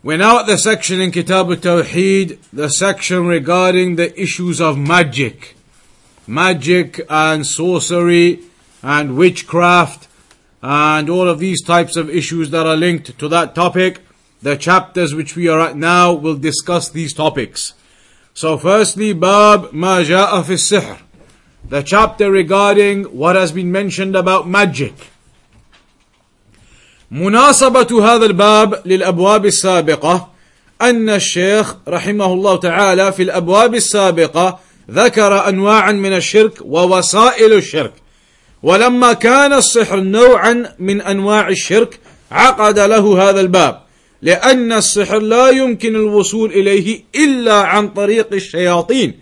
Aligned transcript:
We're 0.00 0.16
now 0.16 0.38
at 0.38 0.46
the 0.46 0.56
section 0.56 1.00
in 1.00 1.10
Kitab 1.10 1.50
al-Tawheed, 1.50 2.38
the 2.52 2.68
section 2.68 3.26
regarding 3.26 3.96
the 3.96 4.16
issues 4.18 4.60
of 4.60 4.78
magic. 4.78 5.56
Magic 6.24 7.00
and 7.10 7.44
sorcery 7.44 8.38
and 8.80 9.16
witchcraft 9.16 10.06
and 10.62 11.10
all 11.10 11.28
of 11.28 11.40
these 11.40 11.64
types 11.64 11.96
of 11.96 12.08
issues 12.08 12.50
that 12.50 12.64
are 12.64 12.76
linked 12.76 13.18
to 13.18 13.26
that 13.26 13.56
topic. 13.56 14.00
The 14.40 14.56
chapters 14.56 15.16
which 15.16 15.34
we 15.34 15.48
are 15.48 15.58
at 15.58 15.76
now 15.76 16.12
will 16.12 16.36
discuss 16.36 16.88
these 16.88 17.12
topics. 17.12 17.74
So 18.34 18.56
firstly, 18.56 19.14
Bab 19.14 19.72
Ma 19.72 19.98
Ja'a 20.02 20.44
fi 20.44 20.52
Sihr. 20.52 21.00
The 21.68 21.82
chapter 21.82 22.30
regarding 22.30 23.02
what 23.06 23.34
has 23.34 23.50
been 23.50 23.72
mentioned 23.72 24.14
about 24.14 24.48
magic. 24.48 24.94
مناسبة 27.10 28.14
هذا 28.14 28.26
الباب 28.26 28.82
للأبواب 28.86 29.46
السابقة 29.46 30.28
أن 30.82 31.10
الشيخ 31.10 31.74
رحمه 31.88 32.32
الله 32.32 32.56
تعالى 32.56 33.12
في 33.12 33.22
الأبواب 33.22 33.74
السابقة 33.74 34.58
ذكر 34.90 35.48
أنواعا 35.48 35.92
من 35.92 36.12
الشرك 36.12 36.52
ووسائل 36.64 37.52
الشرك. 37.52 37.92
ولما 38.62 39.12
كان 39.12 39.52
السحر 39.52 40.00
نوعا 40.00 40.74
من 40.78 41.00
أنواع 41.00 41.48
الشرك 41.48 42.00
عقد 42.30 42.78
له 42.78 43.30
هذا 43.30 43.40
الباب 43.40 43.82
لأن 44.22 44.72
السحر 44.72 45.18
لا 45.18 45.50
يمكن 45.50 45.94
الوصول 45.96 46.50
إليه 46.50 47.04
إلا 47.14 47.54
عن 47.54 47.88
طريق 47.88 48.28
الشياطين. 48.32 49.18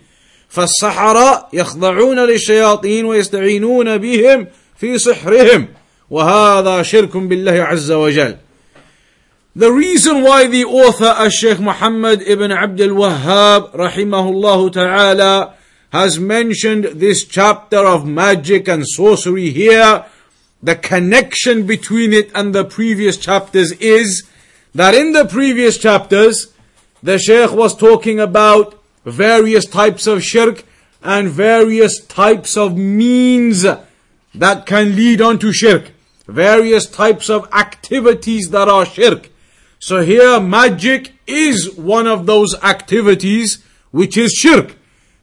فالسحرة 0.49 1.47
يخضعون 1.53 2.19
للشياطين 2.19 3.05
ويستعينون 3.05 3.97
بهم 3.97 4.47
في 4.77 4.97
سحرهم. 4.97 5.67
وهذا 6.10 6.82
شرك 6.82 7.16
بالله 7.16 7.62
عز 7.62 7.90
وجل 7.90 8.36
The 9.54 9.70
reason 9.70 10.22
why 10.22 10.46
the 10.46 10.64
author 10.64 11.28
Sheikh 11.28 11.60
Muhammad 11.60 12.22
ibn 12.22 12.50
Abdul 12.50 12.96
Wahhab 12.96 13.74
rahimahullah 13.74 14.72
ta'ala 14.72 15.54
has 15.92 16.18
mentioned 16.18 16.84
this 16.84 17.26
chapter 17.26 17.76
of 17.76 18.06
magic 18.06 18.66
and 18.66 18.82
sorcery 18.88 19.50
here, 19.50 20.06
the 20.62 20.74
connection 20.74 21.66
between 21.66 22.14
it 22.14 22.30
and 22.34 22.54
the 22.54 22.64
previous 22.64 23.18
chapters 23.18 23.72
is 23.72 24.22
that 24.74 24.94
in 24.94 25.12
the 25.12 25.26
previous 25.26 25.76
chapters, 25.76 26.54
the 27.02 27.18
Shaykh 27.18 27.52
was 27.52 27.76
talking 27.76 28.20
about 28.20 28.80
various 29.04 29.66
types 29.66 30.06
of 30.06 30.22
shirk 30.22 30.64
and 31.02 31.28
various 31.28 32.00
types 32.06 32.56
of 32.56 32.78
means 32.78 33.66
that 34.34 34.66
can 34.66 34.96
lead 34.96 35.20
on 35.20 35.38
to 35.40 35.52
shirk. 35.52 35.90
Various 36.27 36.85
types 36.85 37.29
of 37.29 37.47
activities 37.53 38.49
that 38.49 38.67
are 38.67 38.85
shirk. 38.85 39.29
So 39.79 40.01
here 40.01 40.39
magic 40.39 41.13
is 41.25 41.73
one 41.75 42.07
of 42.07 42.25
those 42.25 42.55
activities 42.61 43.63
which 43.91 44.17
is 44.17 44.31
shirk. 44.31 44.75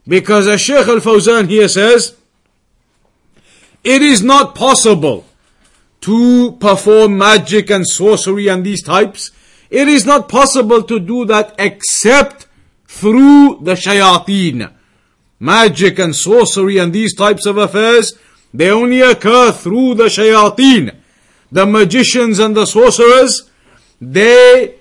Because 0.07 0.49
as 0.49 0.61
Shaykh 0.61 0.87
al-Fawzan 0.87 1.49
here 1.49 1.69
says, 1.69 2.17
it 3.83 4.03
is 4.03 4.23
not 4.23 4.55
possible 4.55 5.27
to 6.03 6.53
perform 6.53 7.19
magic 7.19 7.71
and 7.71 7.87
sorcery 7.87 8.49
and 8.49 8.65
these 8.65 8.83
types. 8.83 9.31
It 9.71 9.89
is 9.89 10.05
not 10.05 10.29
possible 10.29 10.83
to 10.83 11.01
do 11.01 11.25
that 11.27 11.55
except 11.59 12.47
through 12.87 13.61
the 13.63 13.75
shayateen. 13.75 14.73
Magic 15.41 15.99
and 15.99 16.15
sorcery 16.15 16.79
and 16.79 16.93
these 16.93 17.15
types 17.15 17.47
of 17.47 17.57
affairs, 17.59 18.13
they 18.55 18.71
only 18.71 19.01
occur 19.01 19.51
through 19.51 19.95
the 19.95 20.05
shayateen. 20.05 20.95
The 21.51 21.67
magicians 21.67 22.39
and 22.39 22.57
the 22.57 22.67
sorcerers, 22.67 23.51
they 24.01 24.77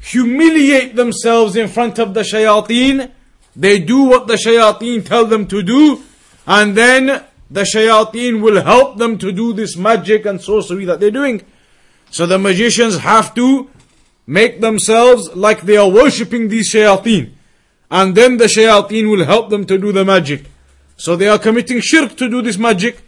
humiliate 0.00 0.94
themselves 0.94 1.56
in 1.56 1.66
front 1.66 1.98
of 1.98 2.14
the 2.14 2.22
shayateen. 2.22 3.10
They 3.56 3.80
do 3.80 4.04
what 4.04 4.28
the 4.28 4.34
shayateen 4.34 5.04
tell 5.04 5.26
them 5.26 5.48
to 5.48 5.62
do, 5.62 6.02
and 6.46 6.76
then 6.76 7.24
the 7.50 7.62
shayateen 7.62 8.40
will 8.40 8.62
help 8.62 8.98
them 8.98 9.18
to 9.18 9.32
do 9.32 9.52
this 9.52 9.76
magic 9.76 10.24
and 10.24 10.40
sorcery 10.40 10.84
that 10.84 11.00
they're 11.00 11.10
doing. 11.10 11.42
So 12.10 12.26
the 12.26 12.38
magicians 12.38 12.98
have 12.98 13.34
to 13.34 13.68
make 14.26 14.60
themselves 14.60 15.34
like 15.34 15.62
they 15.62 15.76
are 15.76 15.90
worshipping 15.90 16.48
these 16.48 16.72
shayateen. 16.72 17.32
And 17.90 18.16
then 18.16 18.36
the 18.36 18.46
shayateen 18.46 19.10
will 19.10 19.24
help 19.24 19.50
them 19.50 19.64
to 19.66 19.78
do 19.78 19.90
the 19.90 20.04
magic. 20.04 20.44
So 20.96 21.16
they 21.16 21.28
are 21.28 21.38
committing 21.38 21.80
shirk 21.80 22.16
to 22.16 22.28
do 22.28 22.42
this 22.42 22.58
magic. 22.58 23.02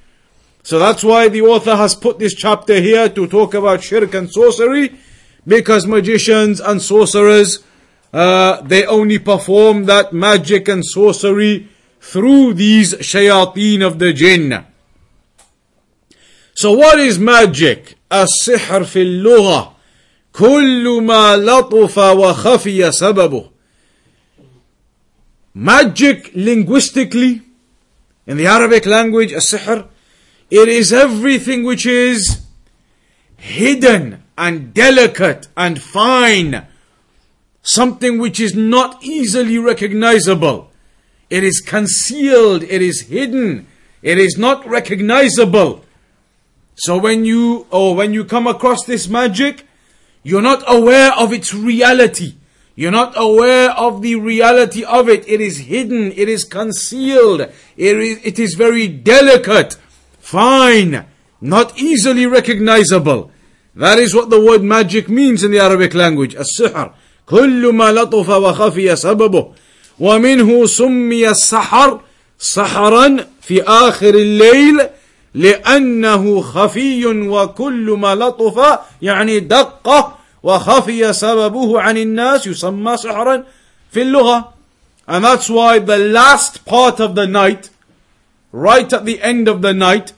So 0.67 0.79
that's 0.79 1.03
why 1.03 1.27
the 1.27 1.41
author 1.41 1.75
has 1.75 1.95
put 1.95 2.19
this 2.19 2.33
chapter 2.33 2.79
here 2.79 3.09
to 3.09 3.27
talk 3.27 3.53
about 3.53 3.83
shirk 3.83 4.13
and 4.13 4.31
sorcery. 4.31 4.95
Because 5.45 5.85
magicians 5.85 6.61
and 6.61 6.81
sorcerers, 6.81 7.63
uh, 8.13 8.61
they 8.61 8.85
only 8.85 9.19
perform 9.19 9.85
that 9.85 10.13
magic 10.13 10.69
and 10.69 10.85
sorcery 10.85 11.67
through 11.99 12.53
these 12.53 12.93
shayateen 12.95 13.85
of 13.85 13.99
the 13.99 14.13
jinn. 14.13 14.65
So 16.55 16.71
what 16.73 16.99
is 16.99 17.19
magic? 17.19 17.97
السحر 18.11 18.83
في 18.83 19.01
اللغة 19.01 19.75
كل 20.33 21.01
ما 21.01 21.35
لطف 21.35 21.97
وخفي 21.97 22.91
سببه 22.91 23.49
Magic 25.55 26.31
linguistically, 26.33 27.41
in 28.25 28.37
the 28.37 28.47
Arabic 28.47 28.85
language, 28.87 29.33
السحر, 29.33 29.85
it 30.50 30.68
is 30.68 30.92
everything 30.92 31.64
which 31.64 31.86
is 31.86 32.40
hidden 33.36 34.22
and 34.36 34.72
delicate 34.72 35.48
and 35.56 35.82
fine. 35.82 36.66
Something 37.62 38.18
which 38.18 38.40
is 38.40 38.54
not 38.54 39.02
easily 39.02 39.58
recognizable. 39.58 40.70
It 41.28 41.44
is 41.44 41.60
concealed, 41.60 42.62
it 42.62 42.80
is 42.80 43.02
hidden, 43.02 43.66
it 44.00 44.18
is 44.18 44.38
not 44.38 44.66
recognizable. 44.66 45.84
So 46.76 46.96
when 46.96 47.24
you, 47.24 47.66
or 47.70 47.94
when 47.94 48.14
you 48.14 48.24
come 48.24 48.46
across 48.46 48.84
this 48.86 49.08
magic, 49.08 49.66
you're 50.22 50.40
not 50.40 50.62
aware 50.66 51.12
of 51.12 51.32
its 51.32 51.52
reality. 51.52 52.36
You're 52.76 52.92
not 52.92 53.14
aware 53.16 53.70
of 53.72 54.02
the 54.02 54.14
reality 54.14 54.84
of 54.84 55.08
it. 55.08 55.28
It 55.28 55.40
is 55.40 55.58
hidden. 55.58 56.12
It 56.12 56.28
is 56.28 56.44
concealed. 56.44 57.40
It 57.40 57.96
is, 57.96 58.20
it 58.22 58.38
is 58.38 58.54
very 58.54 58.86
delicate, 58.86 59.76
fine, 60.27 61.05
not 61.41 61.77
easily 61.77 62.25
recognizable. 62.25 63.31
That 63.75 63.97
is 63.99 64.13
what 64.13 64.29
the 64.29 64.39
word 64.39 64.63
magic 64.63 65.09
means 65.09 65.43
in 65.43 65.51
the 65.51 65.59
Arabic 65.59 65.93
language. 65.93 66.35
السحر 66.35 66.93
كل 67.25 67.73
ما 67.73 67.91
لطف 67.91 68.29
وخفي 68.29 68.95
سببه 68.95 69.51
ومنه 69.99 70.65
سمي 70.65 71.29
السحر 71.29 71.99
سحرا 72.39 73.25
في 73.41 73.63
آخر 73.63 74.15
الليل 74.15 74.81
لأنه 75.33 76.41
خفي 76.41 77.05
وكل 77.05 77.95
ما 77.99 78.15
لطف 78.15 78.79
يعني 79.01 79.39
دقة 79.39 80.17
وخفي 80.43 81.13
سببه 81.13 81.81
عن 81.81 81.97
الناس 81.97 82.47
يسمى 82.47 82.97
سحرا 82.97 83.43
في 83.91 84.01
اللغة 84.01 84.53
and 85.07 85.23
that's 85.25 85.49
why 85.49 85.79
the 85.79 85.97
last 85.97 86.65
part 86.65 86.99
of 86.99 87.15
the 87.15 87.27
night 87.27 87.69
right 88.53 88.93
at 88.93 89.05
the 89.05 89.21
end 89.21 89.47
of 89.47 89.61
the 89.61 89.73
night 89.73 90.13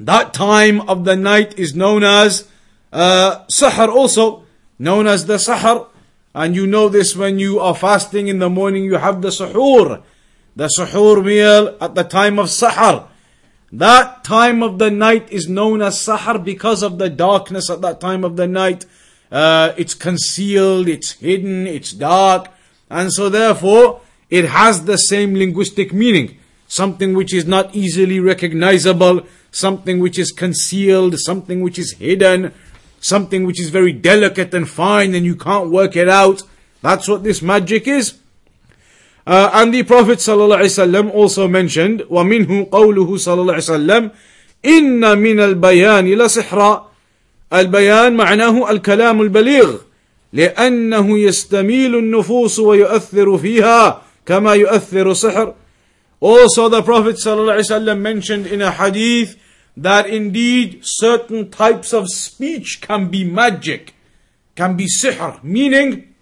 that 0.00 0.34
time 0.34 0.80
of 0.88 1.04
the 1.04 1.14
night 1.14 1.58
is 1.58 1.74
known 1.74 2.02
as 2.02 2.48
uh, 2.92 3.44
sahar 3.46 3.88
also 3.88 4.44
known 4.78 5.06
as 5.06 5.26
the 5.26 5.34
sahar 5.34 5.86
and 6.34 6.56
you 6.56 6.66
know 6.66 6.88
this 6.88 7.14
when 7.14 7.38
you 7.38 7.60
are 7.60 7.74
fasting 7.74 8.26
in 8.26 8.38
the 8.40 8.50
morning 8.50 8.82
you 8.84 8.96
have 8.96 9.22
the 9.22 9.28
suhoor 9.28 10.02
the 10.56 10.68
suhoor 10.76 11.24
meal 11.24 11.76
at 11.80 11.94
the 11.94 12.02
time 12.02 12.38
of 12.38 12.46
sahar 12.46 13.06
that 13.72 14.24
time 14.24 14.64
of 14.64 14.78
the 14.78 14.90
night 14.90 15.30
is 15.30 15.48
known 15.48 15.80
as 15.80 15.94
sahar 15.96 16.42
because 16.42 16.82
of 16.82 16.98
the 16.98 17.08
darkness 17.08 17.70
at 17.70 17.80
that 17.82 18.00
time 18.00 18.24
of 18.24 18.36
the 18.36 18.48
night. 18.48 18.84
Uh, 19.30 19.72
it's 19.76 19.94
concealed, 19.94 20.88
it's 20.88 21.12
hidden, 21.12 21.68
it's 21.68 21.92
dark, 21.92 22.48
and 22.90 23.12
so 23.12 23.28
therefore 23.28 24.00
it 24.28 24.46
has 24.46 24.86
the 24.86 24.96
same 24.96 25.34
linguistic 25.34 25.92
meaning. 25.92 26.36
Something 26.66 27.14
which 27.14 27.32
is 27.32 27.46
not 27.46 27.74
easily 27.74 28.18
recognizable, 28.18 29.22
something 29.51 29.99
which 29.99 30.17
is 30.19 30.31
concealed, 30.31 31.19
something 31.19 31.61
which 31.61 31.79
is 31.79 31.93
hidden. 31.93 32.53
something 33.05 33.45
which 33.45 33.61
is 33.61 33.69
very 33.69 33.93
delicate 33.93 34.51
and 34.53 34.67
fine 34.67 35.13
and 35.13 35.23
you 35.25 35.35
can't 35.35 35.69
work 35.69 35.95
it 35.95 36.09
out. 36.09 36.41
That's 36.81 37.07
what 37.07 37.23
this 37.23 37.39
magic 37.41 37.87
is. 37.87 38.15
Uh, 39.27 39.49
and 39.53 39.73
the 39.73 39.83
Prophet 39.83 40.17
ﷺ 40.17 41.13
also 41.13 41.47
mentioned, 41.47 42.01
وَمِنْهُ 42.01 42.69
قَوْلُهُ 42.69 43.09
صلى 43.17 43.41
الله 43.41 43.53
عليه 43.53 43.73
وسلم 43.77 44.11
إن 44.65 45.17
من 45.17 45.39
البيان 45.39 46.05
لسحرا 46.05 46.91
البيان 47.53 48.15
معناه 48.17 48.71
الكلام 48.71 49.21
البليغ 49.21 49.77
لأنه 50.33 51.19
يستميل 51.19 51.95
النفوس 51.95 52.59
ويؤثر 52.59 53.37
فيها 53.37 54.01
كما 54.25 54.53
يؤثر 54.53 55.13
سحر 55.13 55.53
also 56.20 56.68
the 56.68 56.82
Prophet 56.82 57.16
ﷺ 57.16 57.98
mentioned 57.98 58.46
in 58.46 58.60
a 58.60 58.70
hadith 58.70 59.40
that 59.76 60.06
indeed 60.06 60.80
certain 60.82 61.50
types 61.50 61.94
of 61.94 62.08
speech 62.10 62.80
can 62.82 63.08
be 63.08 63.24
magic, 63.24 63.94
can 64.54 64.76
be 64.76 64.86
sihr, 64.86 65.42
meaning, 65.42 66.14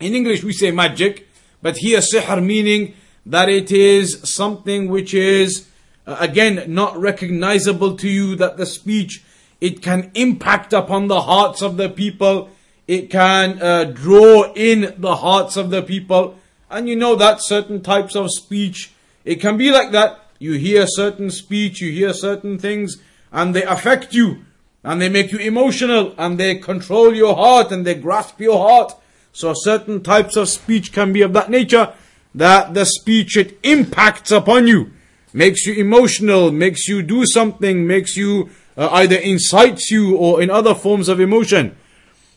in 0.00 0.14
English 0.14 0.42
we 0.42 0.52
say 0.52 0.72
magic, 0.72 1.28
but 1.62 1.76
here 1.76 2.00
sihr 2.00 2.44
meaning 2.44 2.94
that 3.24 3.48
it 3.48 3.70
is 3.70 4.20
something 4.24 4.88
which 4.88 5.14
is, 5.14 5.68
uh, 6.06 6.16
again, 6.18 6.64
not 6.66 6.98
recognizable 6.98 7.96
to 7.96 8.08
you, 8.08 8.34
that 8.36 8.56
the 8.56 8.66
speech, 8.66 9.22
it 9.60 9.82
can 9.82 10.10
impact 10.14 10.72
upon 10.72 11.06
the 11.06 11.22
hearts 11.22 11.62
of 11.62 11.76
the 11.76 11.88
people, 11.88 12.50
it 12.88 13.10
can 13.10 13.62
uh, 13.62 13.84
draw 13.84 14.52
in 14.54 14.94
the 14.98 15.16
hearts 15.16 15.56
of 15.56 15.70
the 15.70 15.82
people, 15.82 16.36
and 16.70 16.88
you 16.88 16.96
know 16.96 17.14
that 17.14 17.42
certain 17.42 17.80
types 17.80 18.16
of 18.16 18.30
speech, 18.30 18.92
it 19.26 19.40
can 19.40 19.58
be 19.58 19.70
like 19.70 19.90
that. 19.90 20.20
You 20.38 20.52
hear 20.52 20.86
certain 20.86 21.30
speech, 21.30 21.80
you 21.80 21.90
hear 21.90 22.14
certain 22.14 22.58
things, 22.58 22.96
and 23.32 23.54
they 23.54 23.64
affect 23.64 24.14
you, 24.14 24.44
and 24.84 25.02
they 25.02 25.08
make 25.08 25.32
you 25.32 25.38
emotional, 25.38 26.14
and 26.16 26.38
they 26.38 26.54
control 26.54 27.14
your 27.14 27.34
heart, 27.34 27.72
and 27.72 27.84
they 27.84 27.94
grasp 27.94 28.40
your 28.40 28.58
heart. 28.58 28.94
So 29.32 29.52
certain 29.54 30.02
types 30.02 30.36
of 30.36 30.48
speech 30.48 30.92
can 30.92 31.12
be 31.12 31.22
of 31.22 31.32
that 31.32 31.50
nature, 31.50 31.92
that 32.34 32.74
the 32.74 32.84
speech 32.84 33.36
it 33.36 33.58
impacts 33.62 34.30
upon 34.30 34.68
you, 34.68 34.92
makes 35.32 35.66
you 35.66 35.74
emotional, 35.74 36.52
makes 36.52 36.86
you 36.86 37.02
do 37.02 37.26
something, 37.26 37.86
makes 37.86 38.16
you 38.16 38.50
uh, 38.76 38.88
either 38.92 39.16
incites 39.16 39.90
you 39.90 40.16
or 40.16 40.40
in 40.40 40.50
other 40.50 40.74
forms 40.74 41.08
of 41.08 41.18
emotion. 41.18 41.76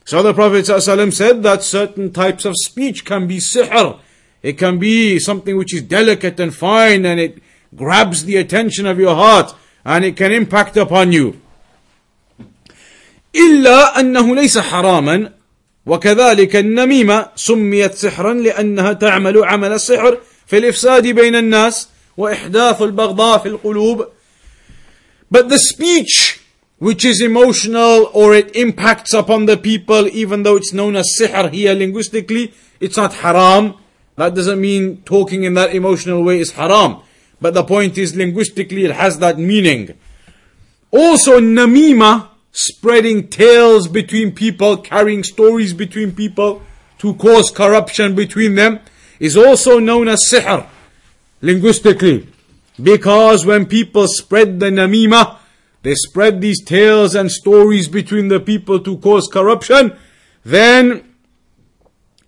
So 0.04 0.22
the 0.22 0.34
Prophet 0.34 0.64
ﷺ 0.64 1.12
said 1.12 1.42
that 1.44 1.62
certain 1.62 2.12
types 2.12 2.44
of 2.44 2.54
speech 2.56 3.04
can 3.04 3.28
be 3.28 3.36
sihr. 3.36 4.00
It 4.43 4.57
can 4.57 4.77
be 4.77 5.19
something 5.19 5.57
which 5.57 5.73
is 5.73 5.81
delicate 5.81 6.39
and 6.39 6.53
fine 6.53 7.05
and 7.05 7.19
it 7.19 7.41
grabs 7.75 8.25
the 8.25 8.37
attention 8.37 8.85
of 8.85 8.99
your 8.99 9.15
heart 9.15 9.53
and 9.83 10.05
it 10.05 10.15
can 10.15 10.31
impact 10.31 10.77
upon 10.77 11.11
you. 11.11 11.39
إلا 13.35 13.99
أنه 13.99 14.35
ليس 14.35 14.57
حراما 14.57 15.31
وكذلك 15.85 16.55
النميمة 16.55 17.29
سميت 17.35 17.93
سحرا 17.93 18.33
لأنها 18.33 18.93
تعمل 18.93 19.43
عمل 19.43 19.71
السحر 19.71 20.17
في 20.47 20.57
الإفساد 20.57 21.07
بين 21.07 21.35
الناس 21.35 21.89
وإحداث 22.17 22.81
البغضاء 22.81 23.37
في 23.37 23.49
القلوب 23.49 24.07
But 25.31 25.49
the 25.49 25.59
speech 25.59 26.39
which 26.77 27.03
is 27.03 27.21
emotional 27.21 28.09
or 28.13 28.35
it 28.35 28.55
impacts 28.55 29.13
upon 29.13 29.45
the 29.45 29.57
people 29.57 30.07
even 30.07 30.43
though 30.43 30.55
it's 30.55 30.73
known 30.73 30.95
as 30.95 31.07
sihr 31.19 31.51
here 31.51 31.73
linguistically, 31.73 32.53
it's 32.79 32.97
not 32.97 33.13
haram. 33.13 33.75
that 34.20 34.34
doesn't 34.34 34.60
mean 34.60 35.00
talking 35.06 35.44
in 35.44 35.54
that 35.54 35.74
emotional 35.74 36.22
way 36.22 36.40
is 36.40 36.52
haram. 36.52 37.00
But 37.40 37.54
the 37.54 37.64
point 37.64 37.96
is, 37.96 38.14
linguistically, 38.14 38.84
it 38.84 38.90
has 38.90 39.18
that 39.20 39.38
meaning. 39.38 39.94
Also, 40.90 41.40
namima, 41.40 42.28
spreading 42.52 43.28
tales 43.28 43.88
between 43.88 44.32
people, 44.32 44.76
carrying 44.76 45.24
stories 45.24 45.72
between 45.72 46.12
people 46.12 46.60
to 46.98 47.14
cause 47.14 47.50
corruption 47.50 48.14
between 48.14 48.56
them, 48.56 48.80
is 49.18 49.38
also 49.38 49.78
known 49.78 50.06
as 50.06 50.30
sihr, 50.30 50.66
linguistically. 51.40 52.28
Because 52.82 53.46
when 53.46 53.64
people 53.64 54.06
spread 54.06 54.60
the 54.60 54.66
namima, 54.66 55.38
they 55.80 55.94
spread 55.94 56.42
these 56.42 56.62
tales 56.62 57.14
and 57.14 57.30
stories 57.30 57.88
between 57.88 58.28
the 58.28 58.38
people 58.38 58.80
to 58.80 58.98
cause 58.98 59.30
corruption, 59.32 59.96
then 60.44 61.14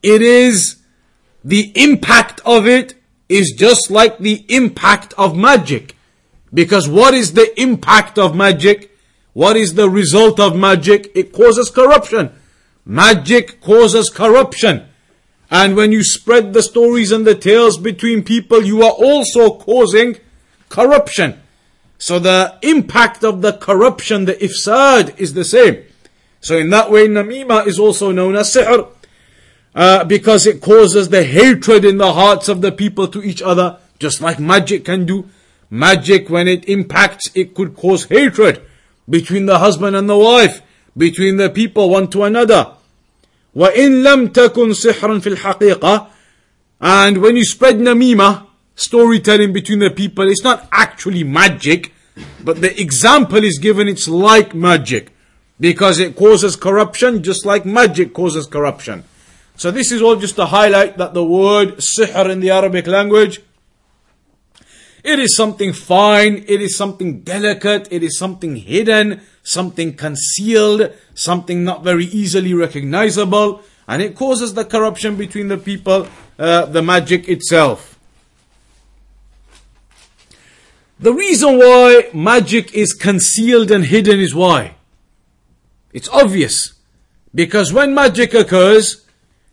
it 0.03 0.23
is 0.23 0.82
the 1.45 1.73
impact 1.75 2.41
of 2.45 2.67
it 2.67 2.95
is 3.29 3.55
just 3.57 3.91
like 3.91 4.19
the 4.19 4.45
impact 4.49 5.15
of 5.19 5.37
magic. 5.37 5.97
Because 6.53 6.89
what 6.89 7.15
is 7.15 7.33
the 7.33 7.61
impact 7.61 8.19
of 8.19 8.37
magic? 8.37 8.97
What 9.33 9.57
is 9.57 9.75
the 9.75 9.89
result 9.89 10.39
of 10.39 10.55
magic? 10.57 11.11
It 11.15 11.33
causes 11.33 11.71
corruption. 11.71 12.33
Magic 12.85 13.61
causes 13.61 14.11
corruption. 14.11 14.87
And 15.51 15.77
when 15.77 15.93
you 15.93 16.03
spread 16.05 16.53
the 16.53 16.63
stories 16.63 17.13
and 17.13 17.27
the 17.27 17.35
tales 17.35 17.79
between 17.79 18.23
people, 18.23 18.63
you 18.63 18.83
are 18.83 18.93
also 18.93 19.59
causing 19.59 20.19
corruption. 20.69 21.41
So 21.99 22.19
the 22.19 22.59
impact 22.63 23.23
of 23.23 23.43
the 23.43 23.53
corruption, 23.53 24.25
the 24.25 24.35
ifsad, 24.35 25.19
is 25.19 25.35
the 25.35 25.45
same. 25.45 25.85
So 26.41 26.59
in 26.59 26.71
that 26.71 26.91
way, 26.91 27.07
namima 27.07 27.67
is 27.67 27.79
also 27.79 28.11
known 28.11 28.35
as 28.35 28.53
sihr 28.55 28.89
uh, 29.76 30.04
because 30.04 30.48
it 30.48 30.62
causes 30.62 31.10
the 31.10 31.24
hatred 31.24 31.86
in 31.86 31.98
the 31.98 32.14
hearts 32.14 32.50
of 32.50 32.62
the 32.62 32.72
people 32.72 33.08
to 33.08 33.22
each 33.22 33.42
other, 33.42 33.78
just 34.00 34.22
like 34.22 34.40
magic 34.40 34.86
can 34.86 35.06
do. 35.06 35.30
Magic, 35.70 36.30
when 36.30 36.48
it 36.48 36.68
impacts, 36.68 37.30
it 37.36 37.54
could 37.54 37.76
cause 37.76 38.06
hatred 38.06 38.62
between 39.10 39.46
the 39.46 39.60
husband 39.60 39.96
and 39.96 40.10
the 40.10 40.18
wife, 40.18 40.62
between 40.96 41.38
the 41.38 41.50
people 41.50 41.90
one 41.90 42.10
to 42.10 42.24
another. 42.24 42.74
وَإِن 43.56 44.04
لَمْ 44.04 44.30
تَكُنْ 44.30 44.74
سِحْرًا 44.74 45.20
فِي 45.22 45.36
الْحَقِيقَةِ 45.36 46.10
And 46.82 47.22
when 47.22 47.36
you 47.36 47.46
spread 47.46 47.76
namima, 47.76 48.48
storytelling 48.76 49.54
between 49.54 49.80
the 49.80 49.90
people, 49.90 50.28
it's 50.30 50.44
not 50.44 50.68
actually 50.72 51.24
magic, 51.24 51.94
but 52.44 52.62
the 52.62 52.80
example 52.80 53.44
is 53.44 53.60
given, 53.60 53.88
it's 53.88 54.08
like 54.08 54.54
magic. 54.56 55.12
Because 55.60 56.00
it 56.00 56.16
causes 56.16 56.56
corruption 56.56 57.24
just 57.24 57.46
like 57.46 57.66
magic 57.66 58.14
causes 58.14 58.46
corruption. 58.46 59.04
So 59.57 59.71
this 59.71 59.93
is 59.93 60.03
all 60.03 60.17
just 60.17 60.37
to 60.37 60.47
highlight 60.47 60.99
that 60.99 61.15
the 61.15 61.25
word 61.25 61.77
sihr 61.79 62.31
in 62.31 62.41
the 62.41 62.51
Arabic 62.51 62.87
language, 62.87 63.41
it 65.05 65.19
is 65.19 65.35
something 65.35 65.73
fine, 65.73 66.45
it 66.47 66.63
is 66.63 66.77
something 66.77 67.21
delicate, 67.21 67.89
it 67.91 68.03
is 68.03 68.17
something 68.17 68.57
hidden, 68.57 69.21
something 69.43 69.95
concealed, 69.95 70.93
something 71.15 71.65
not 71.65 71.83
very 71.83 72.05
easily 72.07 72.55
recognizable, 72.55 73.63
and 73.89 74.01
it 74.01 74.15
causes 74.15 74.55
the 74.55 74.65
corruption 74.65 75.17
between 75.17 75.49
the 75.49 75.59
people, 75.59 76.07
uh, 76.39 76.67
the 76.67 76.83
magic 76.83 77.29
itself. 77.29 77.99
The 81.01 81.13
reason 81.13 81.59
why 81.59 82.09
magic 82.15 82.73
is 82.75 82.95
concealed 82.95 83.73
and 83.73 83.85
hidden 83.85 84.21
is 84.21 84.37
why? 84.37 84.77
It's 85.93 86.09
obvious. 86.11 86.75
Because 87.35 87.73
when 87.73 87.93
magic 87.93 88.35
occurs, 88.35 89.02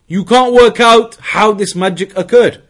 you 0.09 0.25
can't 0.25 0.53
work 0.53 0.81
out 0.81 1.17
how 1.17 1.53
this 1.53 1.75
magic 1.75 2.17
occurred. 2.17 2.62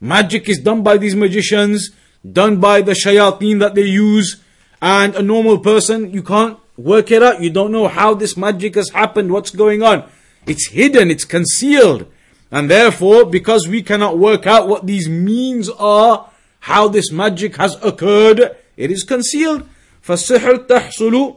Magic 0.00 0.48
is 0.48 0.58
done 0.58 0.82
by 0.82 0.96
these 0.96 1.14
magicians, 1.14 1.90
done 2.30 2.58
by 2.60 2.80
the 2.82 2.92
shayateen 2.92 3.60
that 3.60 3.74
they 3.74 3.86
use, 3.86 4.42
and 4.82 5.14
a 5.14 5.22
normal 5.22 5.58
person, 5.58 6.12
you 6.12 6.22
can't 6.22 6.58
work 6.76 7.10
it 7.10 7.22
out. 7.22 7.42
You 7.42 7.50
don't 7.50 7.72
know 7.72 7.88
how 7.88 8.14
this 8.14 8.36
magic 8.36 8.74
has 8.74 8.90
happened, 8.90 9.32
what's 9.32 9.50
going 9.50 9.82
on. 9.82 10.04
It's 10.46 10.68
hidden, 10.68 11.10
it's 11.10 11.24
concealed. 11.24 12.06
And 12.50 12.70
therefore, 12.70 13.24
because 13.24 13.66
we 13.66 13.82
cannot 13.82 14.18
work 14.18 14.46
out 14.46 14.68
what 14.68 14.86
these 14.86 15.08
means 15.08 15.70
are, 15.70 16.30
how 16.60 16.88
this 16.88 17.10
magic 17.10 17.56
has 17.56 17.76
occurred, 17.82 18.56
it 18.76 18.90
is 18.90 19.04
concealed. 19.04 19.68
فالسحر 20.02 20.56
تحصل 20.56 21.34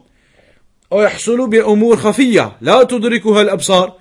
أو 0.91 1.01
يحصل 1.01 1.49
بأمور 1.49 1.97
خفية 1.97 2.57
لا 2.61 2.83
تدركها 2.83 3.41
الأبصار 3.41 3.93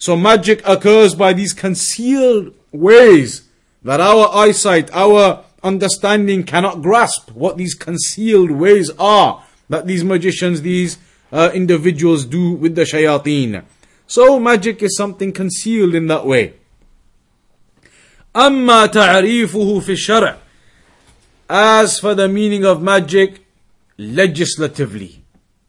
so 0.00 0.16
magic 0.16 0.66
occurs 0.66 1.14
by 1.14 1.32
these 1.32 1.52
concealed 1.52 2.54
ways 2.72 3.48
that 3.82 4.00
our 4.00 4.28
eyesight, 4.34 4.90
our 4.92 5.44
understanding 5.62 6.44
cannot 6.44 6.82
grasp 6.82 7.30
what 7.32 7.56
these 7.56 7.74
concealed 7.74 8.50
ways 8.50 8.90
are 8.98 9.44
that 9.68 9.86
these 9.86 10.04
magicians, 10.04 10.62
these 10.62 10.98
uh, 11.32 11.50
individuals 11.54 12.24
do 12.24 12.52
with 12.52 12.74
the 12.74 12.82
shayateen. 12.82 13.64
So 14.06 14.38
magic 14.38 14.82
is 14.82 14.96
something 14.96 15.32
concealed 15.32 15.94
in 15.94 16.06
that 16.06 16.26
way. 16.26 16.54
أما 18.36 18.86
تعريفه 18.86 19.80
في 19.80 19.92
الشرع 19.92 20.36
As 21.48 21.98
for 21.98 22.14
the 22.14 22.28
meaning 22.28 22.64
of 22.64 22.82
magic 22.82 23.46
legislatively 23.96 25.22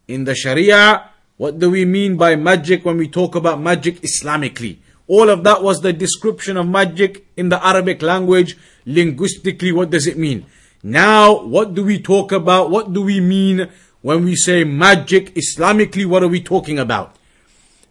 in 0.07 0.25
the 0.25 0.35
Sharia 0.35 1.09
what 1.41 1.59
do 1.59 1.69
we 1.69 1.85
mean 1.85 2.17
by 2.17 2.35
magic 2.35 2.83
when 2.85 2.97
we 2.97 3.07
talk 3.07 3.35
about 3.35 3.61
magic 3.61 4.01
Islamically? 4.01 4.77
All 5.07 5.29
of 5.29 5.43
that 5.43 5.63
was 5.63 5.81
the 5.81 5.93
description 5.93 6.57
of 6.57 6.67
magic 6.67 7.25
in 7.37 7.49
the 7.49 7.65
Arabic 7.65 8.01
language. 8.01 8.57
Linguistically, 8.85 9.71
what 9.71 9.89
does 9.89 10.07
it 10.07 10.17
mean? 10.17 10.45
Now, 10.83 11.43
what 11.43 11.73
do 11.73 11.83
we 11.83 11.99
talk 11.99 12.31
about? 12.31 12.71
What 12.71 12.93
do 12.93 13.01
we 13.01 13.19
mean 13.19 13.69
when 14.01 14.23
we 14.23 14.35
say 14.35 14.63
magic 14.63 15.33
Islamically 15.35 16.05
what 16.05 16.23
are 16.23 16.27
we 16.27 16.41
talking 16.41 16.79
about 16.79 17.13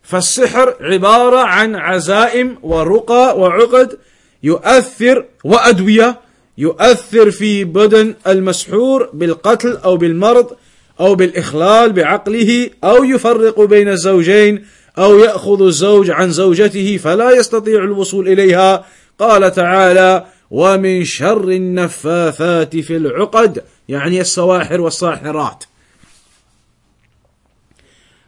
فالسحر 0.03 0.77
عبارة 0.81 1.39
عن 1.39 1.77
عزائم 1.77 2.59
ورقى 2.63 3.39
وعقد 3.39 3.99
يؤثر 4.43 5.25
وأدوية 5.45 6.21
يؤثر 6.59 7.31
في 7.31 7.65
بدن 7.65 8.15
المسحور 8.27 9.11
بالقتل 9.13 9.77
أو 9.77 9.97
بالمرض 9.97 10.57
أو 11.02 11.16
بالإخلال 11.16 11.94
بعقله 11.94 12.70
أو 12.84 13.04
يفرق 13.04 13.62
بين 13.62 13.90
الزوجين 13.90 14.66
أو 14.98 15.20
يأخذ 15.20 15.62
الزوج 15.62 16.10
عن 16.10 16.32
زوجته 16.32 16.98
فلا 16.98 17.32
يستطيع 17.32 17.84
الوصول 17.84 18.28
إليها. 18.28 18.86
قال 19.20 19.52
تعالى 19.52 20.26
ومن 20.52 21.06
شر 21.06 21.50
النفاثات 21.50 22.78
في 22.78 22.98
العقد 22.98 23.64
يعني 23.90 24.22
السواحر 24.22 24.82
والساحرات 24.82 25.64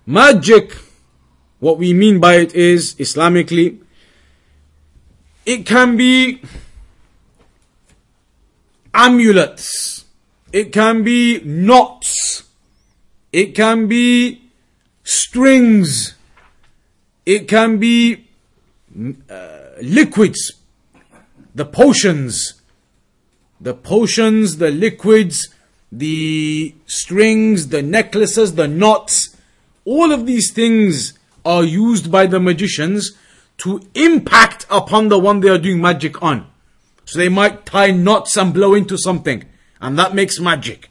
Magic, 0.06 0.74
what 1.62 1.78
we 1.78 1.94
mean 1.94 2.20
by 2.20 2.34
it 2.36 2.54
is, 2.54 2.94
Islamically, 2.96 3.78
it 5.46 5.66
can 5.66 5.96
be 5.96 6.42
amulets, 8.94 10.04
it 10.52 10.74
can 10.74 11.04
be 11.04 11.40
knots, 11.40 12.44
it 13.34 13.56
can 13.56 13.88
be 13.88 14.44
strings, 15.04 16.16
it 17.26 17.48
can 17.48 17.80
be 17.80 18.28
uh, 19.30 19.60
liquids, 19.82 20.54
the 21.56 21.66
potions, 21.66 22.62
the 23.60 23.74
potions, 23.74 24.58
the 24.58 24.70
liquids, 24.70 25.50
the 25.92 26.76
strings, 26.86 27.70
the 27.70 27.82
necklaces, 27.82 28.54
the 28.56 28.68
knots, 28.68 29.36
all 29.86 30.12
of 30.12 30.26
these 30.26 30.52
things 30.52 31.18
are 31.44 31.64
used 31.64 32.12
by 32.12 32.26
the 32.28 32.40
magicians 32.40 33.12
to 33.58 33.82
impact 33.96 34.66
upon 34.70 35.10
the 35.10 35.20
one 35.20 35.40
they 35.40 35.50
are 35.50 35.58
doing 35.58 35.82
magic 35.82 36.22
on. 36.22 36.48
So 37.06 37.20
they 37.20 37.30
might 37.30 37.66
tie 37.66 37.92
knots 37.92 38.38
and 38.38 38.54
blow 38.54 38.76
into 38.76 38.98
something, 38.98 39.44
and 39.82 39.98
that 39.98 40.14
makes 40.14 40.40
magic. 40.40 40.90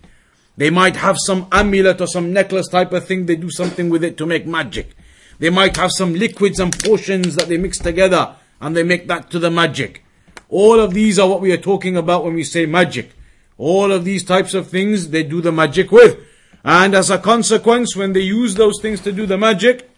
They 0.56 0.70
might 0.70 0.96
have 0.96 1.16
some 1.18 1.46
amulet 1.50 2.00
or 2.00 2.06
some 2.06 2.32
necklace 2.32 2.68
type 2.68 2.92
of 2.92 3.06
thing, 3.06 3.26
they 3.26 3.36
do 3.36 3.50
something 3.50 3.88
with 3.88 4.04
it 4.04 4.16
to 4.18 4.26
make 4.26 4.46
magic. 4.46 4.94
They 5.38 5.50
might 5.50 5.76
have 5.76 5.90
some 5.92 6.14
liquids 6.14 6.60
and 6.60 6.78
potions 6.78 7.36
that 7.36 7.48
they 7.48 7.56
mix 7.56 7.78
together, 7.78 8.36
and 8.60 8.76
they 8.76 8.82
make 8.82 9.08
that 9.08 9.30
to 9.30 9.38
the 9.38 9.50
magic. 9.50 10.04
All 10.48 10.78
of 10.78 10.92
these 10.92 11.18
are 11.18 11.28
what 11.28 11.40
we 11.40 11.52
are 11.52 11.56
talking 11.56 11.96
about 11.96 12.24
when 12.24 12.34
we 12.34 12.44
say 12.44 12.66
magic. 12.66 13.12
All 13.56 13.90
of 13.90 14.04
these 14.04 14.22
types 14.22 14.54
of 14.54 14.68
things 14.68 15.08
they 15.08 15.22
do 15.22 15.40
the 15.40 15.52
magic 15.52 15.90
with. 15.90 16.20
And 16.64 16.94
as 16.94 17.10
a 17.10 17.18
consequence, 17.18 17.96
when 17.96 18.12
they 18.12 18.20
use 18.20 18.54
those 18.54 18.80
things 18.80 19.00
to 19.00 19.12
do 19.12 19.26
the 19.26 19.38
magic, 19.38 19.90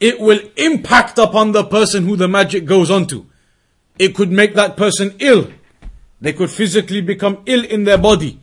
it 0.00 0.20
will 0.20 0.40
impact 0.56 1.18
upon 1.18 1.52
the 1.52 1.64
person 1.64 2.04
who 2.04 2.16
the 2.16 2.28
magic 2.28 2.66
goes 2.66 2.90
on 2.90 3.06
to. 3.06 3.26
It 3.98 4.14
could 4.14 4.32
make 4.32 4.54
that 4.54 4.76
person 4.76 5.14
ill. 5.20 5.52
They 6.20 6.32
could 6.32 6.50
physically 6.50 7.00
become 7.00 7.42
ill 7.46 7.64
in 7.64 7.84
their 7.84 7.98
body. 7.98 8.40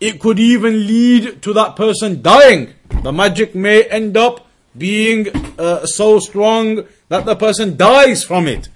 It 0.00 0.20
could 0.20 0.38
even 0.38 0.86
lead 0.86 1.42
to 1.42 1.52
that 1.54 1.76
person 1.76 2.22
dying. 2.22 2.74
The 3.02 3.12
magic 3.12 3.54
may 3.54 3.84
end 3.84 4.16
up 4.16 4.46
being 4.76 5.28
uh, 5.58 5.86
so 5.86 6.18
strong 6.18 6.86
that 7.08 7.24
the 7.24 7.36
person 7.36 7.76
dies 7.76 8.22
from 8.22 8.46
it. 8.46 8.68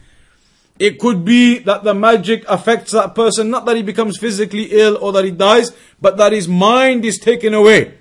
It 0.78 0.98
could 0.98 1.26
be 1.26 1.58
that 1.58 1.84
the 1.84 1.92
magic 1.92 2.42
affects 2.48 2.92
that 2.92 3.14
person, 3.14 3.50
not 3.50 3.66
that 3.66 3.76
he 3.76 3.82
becomes 3.82 4.16
physically 4.16 4.68
ill 4.70 4.96
or 5.02 5.12
that 5.12 5.26
he 5.26 5.30
dies, 5.30 5.72
but 6.00 6.16
that 6.16 6.32
his 6.32 6.48
mind 6.48 7.04
is 7.04 7.18
taken 7.18 7.52
away. 7.52 7.98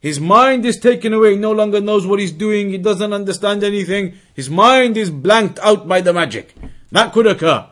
His 0.00 0.18
mind 0.18 0.66
is 0.66 0.78
taken 0.80 1.12
away, 1.12 1.32
he 1.32 1.36
no 1.36 1.52
longer 1.52 1.80
knows 1.80 2.06
what 2.06 2.18
he's 2.18 2.32
doing, 2.32 2.70
he 2.70 2.78
doesn't 2.78 3.12
understand 3.12 3.62
anything, 3.62 4.14
his 4.34 4.50
mind 4.50 4.96
is 4.96 5.10
blanked 5.10 5.60
out 5.60 5.86
by 5.86 6.00
the 6.00 6.12
magic. 6.12 6.54
That 6.90 7.12
could 7.12 7.28
occur. 7.28 7.69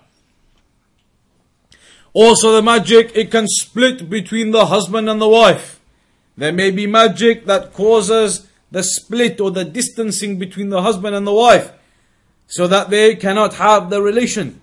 Also, 2.19 2.51
the 2.51 2.63
magic, 2.63 3.13
it 3.15 3.31
can 3.31 3.47
split 3.47 4.11
between 4.11 4.51
the 4.51 4.67
husband 4.67 5.09
and 5.09 5.21
the 5.21 5.29
wife. 5.29 5.79
There 6.37 6.53
may 6.53 6.73
be 6.73 6.85
magic 6.85 7.47
that 7.47 7.73
causes 7.73 8.49
the 8.73 8.83
split 8.83 9.41
or 9.41 9.53
the 9.53 9.65
distancing 9.65 10.37
between 10.37 10.69
the 10.69 10.83
husband 10.83 11.15
and 11.15 11.25
the 11.25 11.33
wife 11.33 11.71
so 12.49 12.67
that 12.67 12.91
they 12.91 13.15
cannot 13.15 13.55
have 13.55 13.89
the 13.89 14.03
relation. 14.03 14.61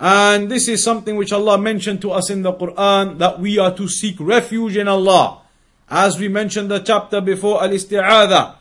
And 0.00 0.50
this 0.50 0.66
is 0.66 0.82
something 0.82 1.14
which 1.14 1.32
Allah 1.32 1.58
mentioned 1.58 2.02
to 2.02 2.10
us 2.10 2.28
in 2.28 2.42
the 2.42 2.52
Quran 2.52 3.18
that 3.18 3.38
we 3.38 3.56
are 3.56 3.72
to 3.76 3.86
seek 3.86 4.16
refuge 4.18 4.76
in 4.76 4.88
Allah. 4.88 5.42
As 5.88 6.18
we 6.18 6.26
mentioned 6.26 6.72
the 6.72 6.80
chapter 6.80 7.20
before 7.20 7.62
Al 7.62 7.70
Isti'adha, 7.70 8.56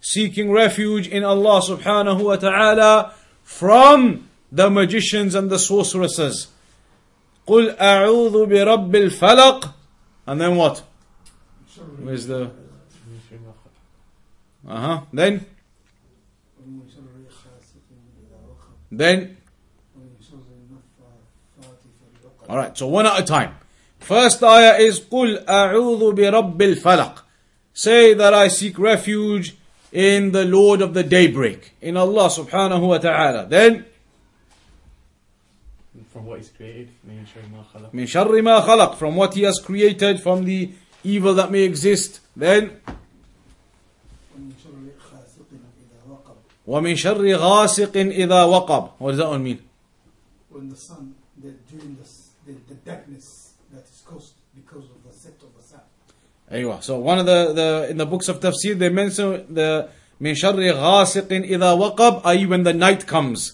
seeking 0.00 0.50
refuge 0.50 1.08
in 1.08 1.24
Allah 1.24 1.60
subhanahu 1.60 2.24
wa 2.24 2.36
ta'ala 2.36 3.12
from 3.44 4.30
the 4.50 4.70
magicians 4.70 5.34
and 5.34 5.50
the 5.50 5.58
sorceresses. 5.58 6.48
قل 7.50 7.76
أعوذ 7.80 8.46
برب 8.46 8.96
الفلق 8.96 9.74
and 10.26 10.40
then 10.40 10.54
what? 10.54 10.84
Where's 11.98 12.26
the 12.26 12.52
uh 14.68 14.80
huh. 14.80 15.00
Then 15.12 15.44
then 18.92 19.36
all 22.48 22.56
right. 22.56 22.76
So 22.78 22.86
one 22.86 23.06
at 23.06 23.18
a 23.18 23.24
time. 23.24 23.56
First 23.98 24.44
ayah 24.44 24.78
is 24.78 25.00
قل 25.00 25.44
أعوذ 25.46 26.14
برب 26.14 26.62
الفلق. 26.62 27.22
Say 27.72 28.14
that 28.14 28.32
I 28.32 28.46
seek 28.48 28.78
refuge 28.78 29.56
in 29.92 30.30
the 30.30 30.44
Lord 30.44 30.82
of 30.82 30.94
the 30.94 31.02
daybreak, 31.02 31.74
in 31.80 31.96
Allah 31.96 32.28
subhanahu 32.28 32.86
wa 32.86 32.98
ta'ala. 32.98 33.46
Then 33.46 33.86
from 36.19 36.25
what 36.25 36.39
He's 36.39 36.49
created. 36.49 36.89
من 37.07 37.25
شر 38.05 38.41
ما 38.41 38.61
خلق 38.61 38.97
from 38.97 39.15
what 39.15 39.33
He 39.33 39.43
has 39.43 39.59
created 39.63 40.21
from 40.21 40.45
the 40.45 40.71
evil 41.03 41.33
that 41.33 41.51
may 41.51 41.63
exist. 41.63 42.19
Then 42.35 42.81
ومن 46.67 46.95
شر 46.95 47.37
غاسق 47.37 47.95
إذا 47.95 48.43
وقب. 48.43 48.89
What 48.97 49.11
does 49.11 49.17
that 49.19 49.29
one 49.29 49.43
mean? 49.43 49.59
When 50.49 50.69
the 50.69 50.75
sun, 50.75 51.13
the, 51.37 51.51
during 51.69 51.95
the, 51.95 52.51
the, 52.51 52.57
the 52.69 52.75
darkness 52.75 53.53
that 53.71 53.83
is 53.83 54.01
caused 54.05 54.33
because 54.55 54.85
of 54.85 55.03
the 55.05 55.13
set 55.13 55.33
of 55.43 55.55
the 55.55 55.63
sun. 55.63 55.81
أيوة. 56.51 56.83
So 56.83 56.97
one 56.99 57.19
of 57.19 57.25
the, 57.25 57.53
the 57.53 57.87
in 57.89 57.97
the 57.97 58.05
books 58.05 58.27
of 58.29 58.39
tafsir 58.39 58.77
they 58.77 58.89
mention 58.89 59.53
the 59.53 59.89
من 60.21 60.35
شر 60.35 60.55
غاسق 60.55 61.31
إذا 61.31 61.71
وقب 61.73 62.21
i.e. 62.25 62.45
when 62.45 62.63
the 62.63 62.73
night 62.73 63.05
comes. 63.05 63.53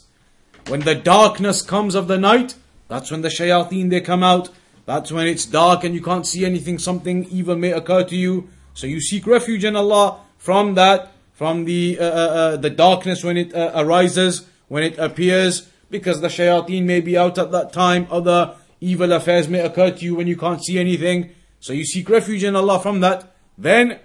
When 0.67 0.81
the 0.81 0.95
darkness 0.95 1.61
comes 1.61 1.95
of 1.95 2.07
the 2.07 2.17
night, 2.17 2.55
that's 2.87 3.11
when 3.11 3.21
the 3.21 3.29
shayateen 3.29 3.89
they 3.89 4.01
come 4.01 4.23
out. 4.23 4.49
That's 4.85 5.11
when 5.11 5.27
it's 5.27 5.45
dark 5.45 5.83
and 5.83 5.95
you 5.95 6.01
can't 6.01 6.25
see 6.25 6.45
anything, 6.45 6.79
something 6.79 7.25
evil 7.25 7.55
may 7.55 7.71
occur 7.71 8.03
to 8.03 8.15
you. 8.15 8.49
So 8.73 8.87
you 8.87 8.99
seek 9.01 9.27
refuge 9.27 9.63
in 9.63 9.75
Allah 9.75 10.19
from 10.37 10.75
that, 10.75 11.11
from 11.33 11.65
the, 11.65 11.97
uh, 11.99 12.03
uh, 12.03 12.07
uh 12.07 12.57
the 12.57 12.69
darkness 12.69 13.23
when 13.23 13.37
it 13.37 13.53
uh, 13.53 13.71
arises, 13.75 14.47
when 14.67 14.83
it 14.83 14.97
appears, 14.97 15.69
because 15.89 16.21
the 16.21 16.27
shayateen 16.27 16.83
may 16.83 17.01
be 17.01 17.17
out 17.17 17.37
at 17.37 17.51
that 17.51 17.73
time, 17.73 18.07
other 18.09 18.55
evil 18.79 19.11
affairs 19.11 19.47
may 19.47 19.59
occur 19.59 19.91
to 19.91 20.05
you 20.05 20.15
when 20.15 20.27
you 20.27 20.37
can't 20.37 20.63
see 20.63 20.79
anything. 20.79 21.31
So 21.59 21.73
you 21.73 21.85
seek 21.85 22.09
refuge 22.09 22.43
in 22.43 22.55
Allah 22.55 22.79
from 22.79 23.01
that. 23.01 23.31
Then, 23.57 23.99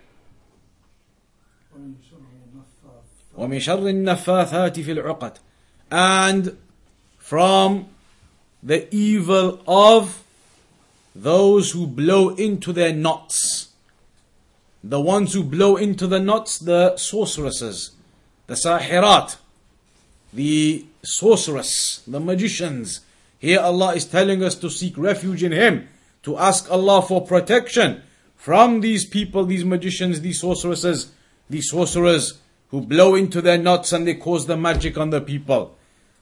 ومن 3.38 3.60
شر 3.60 3.88
النفاثات 3.88 4.80
في 4.80 4.92
العقد 4.92 5.38
and 5.91 6.57
from 7.17 7.87
the 8.63 8.93
evil 8.95 9.61
of 9.67 10.23
those 11.13 11.71
who 11.71 11.85
blow 11.85 12.29
into 12.29 12.71
their 12.71 12.93
knots. 12.93 13.69
The 14.83 15.01
ones 15.01 15.33
who 15.33 15.43
blow 15.43 15.75
into 15.75 16.07
the 16.07 16.19
knots, 16.19 16.57
the 16.57 16.95
sorceresses, 16.97 17.91
the 18.47 18.55
sahirat, 18.55 19.37
the 20.33 20.85
sorceress, 21.03 22.01
the 22.07 22.19
magicians. 22.19 23.01
Here 23.37 23.59
Allah 23.59 23.95
is 23.95 24.05
telling 24.05 24.43
us 24.43 24.55
to 24.55 24.69
seek 24.69 24.97
refuge 24.97 25.43
in 25.43 25.51
Him, 25.51 25.89
to 26.23 26.37
ask 26.37 26.71
Allah 26.71 27.01
for 27.01 27.25
protection 27.25 28.01
from 28.35 28.81
these 28.81 29.05
people, 29.05 29.45
these 29.45 29.65
magicians, 29.65 30.21
these 30.21 30.39
sorceresses, 30.39 31.11
these 31.49 31.69
sorcerers 31.69 32.39
who 32.69 32.81
blow 32.81 33.15
into 33.15 33.41
their 33.41 33.57
knots 33.57 33.91
and 33.91 34.07
they 34.07 34.15
cause 34.15 34.45
the 34.47 34.57
magic 34.57 34.97
on 34.97 35.09
the 35.09 35.21
people. 35.21 35.75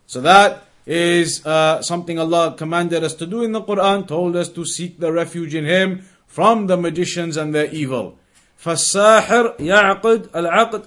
So 0.09 0.21
that 0.21 0.65
is 0.87 1.45
uh, 1.47 1.83
something 1.83 2.19
Allah 2.19 2.55
commanded 2.57 3.05
us 3.05 3.15
to 3.15 3.27
do 3.27 3.43
in 3.43 3.53
the 3.53 3.63
Quran, 3.63 4.07
told 4.07 4.37
us 4.37 4.49
to 4.51 4.65
seek 4.65 5.01
the 5.01 5.13
refuge 5.13 5.55
in 5.55 5.65
Him 5.65 6.05
from 6.27 6.67
the 6.67 6.77
magicians 6.77 7.37
and 7.37 7.55
their 7.55 7.67
evil. 7.67 8.19
فالساحر 8.65 9.55
يعقد 9.61 10.29
العقد 10.35 10.87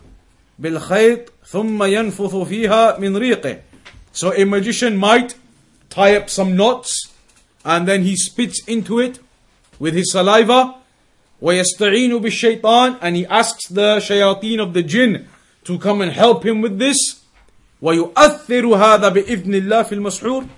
بالخيط 0.59 1.29
ثم 1.45 1.83
ينفث 1.83 2.35
فيها 2.35 2.99
من 2.99 3.17
ريقه. 3.17 3.59
So 4.11 4.33
a 4.33 4.45
magician 4.45 4.97
might 4.97 5.35
tie 5.89 6.15
up 6.15 6.29
some 6.29 6.55
knots 6.55 7.13
and 7.63 7.87
then 7.87 8.03
he 8.03 8.15
spits 8.15 8.63
into 8.67 8.99
it 8.99 9.19
with 9.79 9.93
his 9.93 10.11
saliva 10.11 10.75
وَيَسْتَعِينُ 11.41 12.19
بِالشَّيْطَانِ 12.19 12.99
And 13.01 13.15
he 13.15 13.25
asks 13.27 13.67
the 13.67 13.97
shayateen 13.97 14.59
of 14.59 14.73
the 14.73 14.81
jinn 14.81 15.27
to 15.65 15.77
come 15.77 16.01
and 16.01 16.11
help 16.11 16.45
him 16.45 16.61
with 16.61 16.79
this. 16.79 17.20
وَيُؤَثِّرُ 17.81 18.77
هَذا 18.77 19.09
بِإِذْنِ 19.09 19.53
اللَّهِ 19.61 19.83
فِي 19.83 19.97
الْمَسْحُورِ 19.97 20.49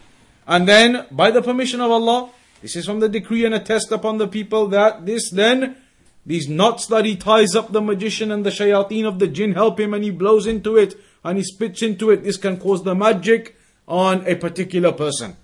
And 0.48 0.68
then, 0.68 1.06
by 1.12 1.32
the 1.32 1.42
permission 1.42 1.82
of 1.82 1.92
Allah, 1.92 2.30
this 2.62 2.75
is 2.75 2.86
from 2.86 3.00
the 3.00 3.10
decree 3.10 3.46
and 3.46 3.54
a 3.54 3.60
test 3.60 3.92
upon 3.92 4.18
the 4.18 4.28
people 4.28 4.68
that 4.68 5.06
this 5.06 5.30
then, 5.30 5.78
these 6.25 6.48
knots 6.48 6.86
that 6.88 7.06
he 7.06 7.16
ties 7.16 7.56
up 7.56 7.72
the 7.72 7.82
magician 7.82 8.32
and 8.32 8.46
the 8.46 8.50
shayateen 8.50 9.08
of 9.08 9.20
the 9.20 9.28
jinn 9.28 9.54
help 9.54 9.80
him 9.80 9.94
and 9.94 10.04
he 10.04 10.12
blows 10.12 10.46
into 10.46 10.78
it 10.78 10.96
and 11.24 11.38
he 11.38 11.44
spits 11.44 11.82
into 11.82 12.10
it. 12.12 12.24
This 12.24 12.38
can 12.38 12.58
cause 12.58 12.84
the 12.84 12.96
magic 12.96 13.56
on 13.88 14.25
a 14.28 14.36
particular 14.36 14.92
person 14.92 15.36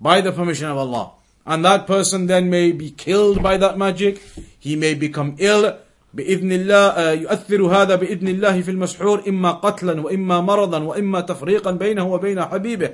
by 0.00 0.20
the 0.20 0.32
permission 0.32 0.68
of 0.68 0.78
Allah. 0.78 1.12
And 1.46 1.64
that 1.64 1.86
person 1.86 2.26
then 2.26 2.48
may 2.48 2.72
be 2.72 2.90
killed 2.90 3.42
by 3.42 3.56
that 3.58 3.76
magic. 3.76 4.22
He 4.58 4.76
may 4.76 4.94
become 4.94 5.36
ill. 5.38 5.78
بإذن 6.14 6.52
الله 6.52 7.10
يؤثر 7.10 7.62
هذا 7.62 7.94
بإذن 7.94 8.28
الله 8.28 8.60
في 8.60 8.70
المسحور 8.70 9.28
إما 9.28 9.50
قتلا 9.50 10.00
وإما 10.00 10.40
مرضا 10.40 10.78
وإما 10.78 11.20
تفريقا 11.20 11.70
بينه 11.70 12.06
وبين 12.06 12.44
حبيبه 12.44 12.90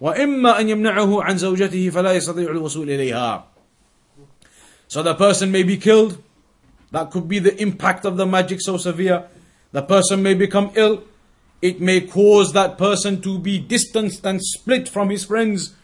وإما 0.00 0.60
أن 0.60 0.68
يمنعه 0.68 1.22
عن 1.22 1.38
زوجته 1.38 1.90
فلا 1.90 2.12
يستطيع 2.12 2.50
الوصول 2.50 2.90
إليها. 2.90 3.44
So 4.88 5.02
the 5.02 5.14
person 5.14 5.52
may 5.52 5.62
be 5.62 5.76
killed. 5.76 6.22
That 6.90 7.10
could 7.10 7.28
be 7.28 7.38
the 7.38 7.60
impact 7.60 8.04
of 8.04 8.16
the 8.16 8.26
magic 8.26 8.60
so 8.60 8.76
severe. 8.76 9.28
The 9.72 9.82
person 9.82 10.22
may 10.22 10.34
become 10.34 10.72
ill. 10.74 11.04
It 11.62 11.80
may 11.80 12.00
cause 12.00 12.52
that 12.54 12.78
person 12.78 13.20
to 13.22 13.38
be 13.38 13.58
distanced 13.58 14.24
and 14.26 14.42
split 14.42 14.88
from 14.88 15.10
his 15.10 15.24
friends. 15.24 15.74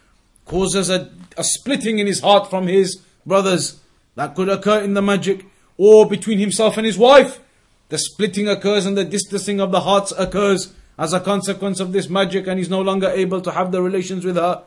Causes 0.44 0.90
a, 0.90 1.10
a 1.36 1.44
splitting 1.44 1.98
in 1.98 2.06
his 2.06 2.20
heart 2.20 2.50
from 2.50 2.66
his 2.66 3.00
brothers. 3.24 3.80
That 4.16 4.34
could 4.34 4.48
occur 4.48 4.80
in 4.80 4.94
the 4.94 5.02
magic. 5.02 5.46
Or 5.80 6.08
between 6.08 6.38
himself 6.38 6.76
and 6.76 6.86
his 6.86 6.98
wife. 6.98 7.40
The 7.88 7.98
splitting 7.98 8.48
occurs 8.48 8.86
and 8.86 8.96
the 8.96 9.04
distancing 9.04 9.60
of 9.60 9.70
the 9.70 9.80
hearts 9.80 10.12
occurs 10.18 10.72
as 10.98 11.12
a 11.12 11.20
consequence 11.20 11.78
of 11.78 11.92
this 11.92 12.08
magic 12.08 12.46
and 12.46 12.58
he's 12.58 12.70
no 12.70 12.80
longer 12.80 13.08
able 13.08 13.40
to 13.42 13.52
have 13.52 13.70
the 13.72 13.82
relations 13.82 14.24
with 14.24 14.36
her. 14.36 14.62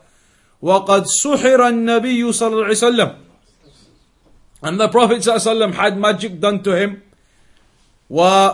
وقد 0.62 1.04
سحر 1.04 1.60
النبي 1.68 2.22
صلى 2.32 2.52
الله 2.52 2.64
عليه 2.64 2.76
وسلم 2.76 3.16
and 4.62 4.78
the 4.78 4.88
Prophet 4.88 5.20
ﷺ 5.20 5.72
had 5.74 5.96
magic 5.96 6.38
done 6.38 6.62
to 6.62 6.76
him 6.76 7.02
و 8.10 8.50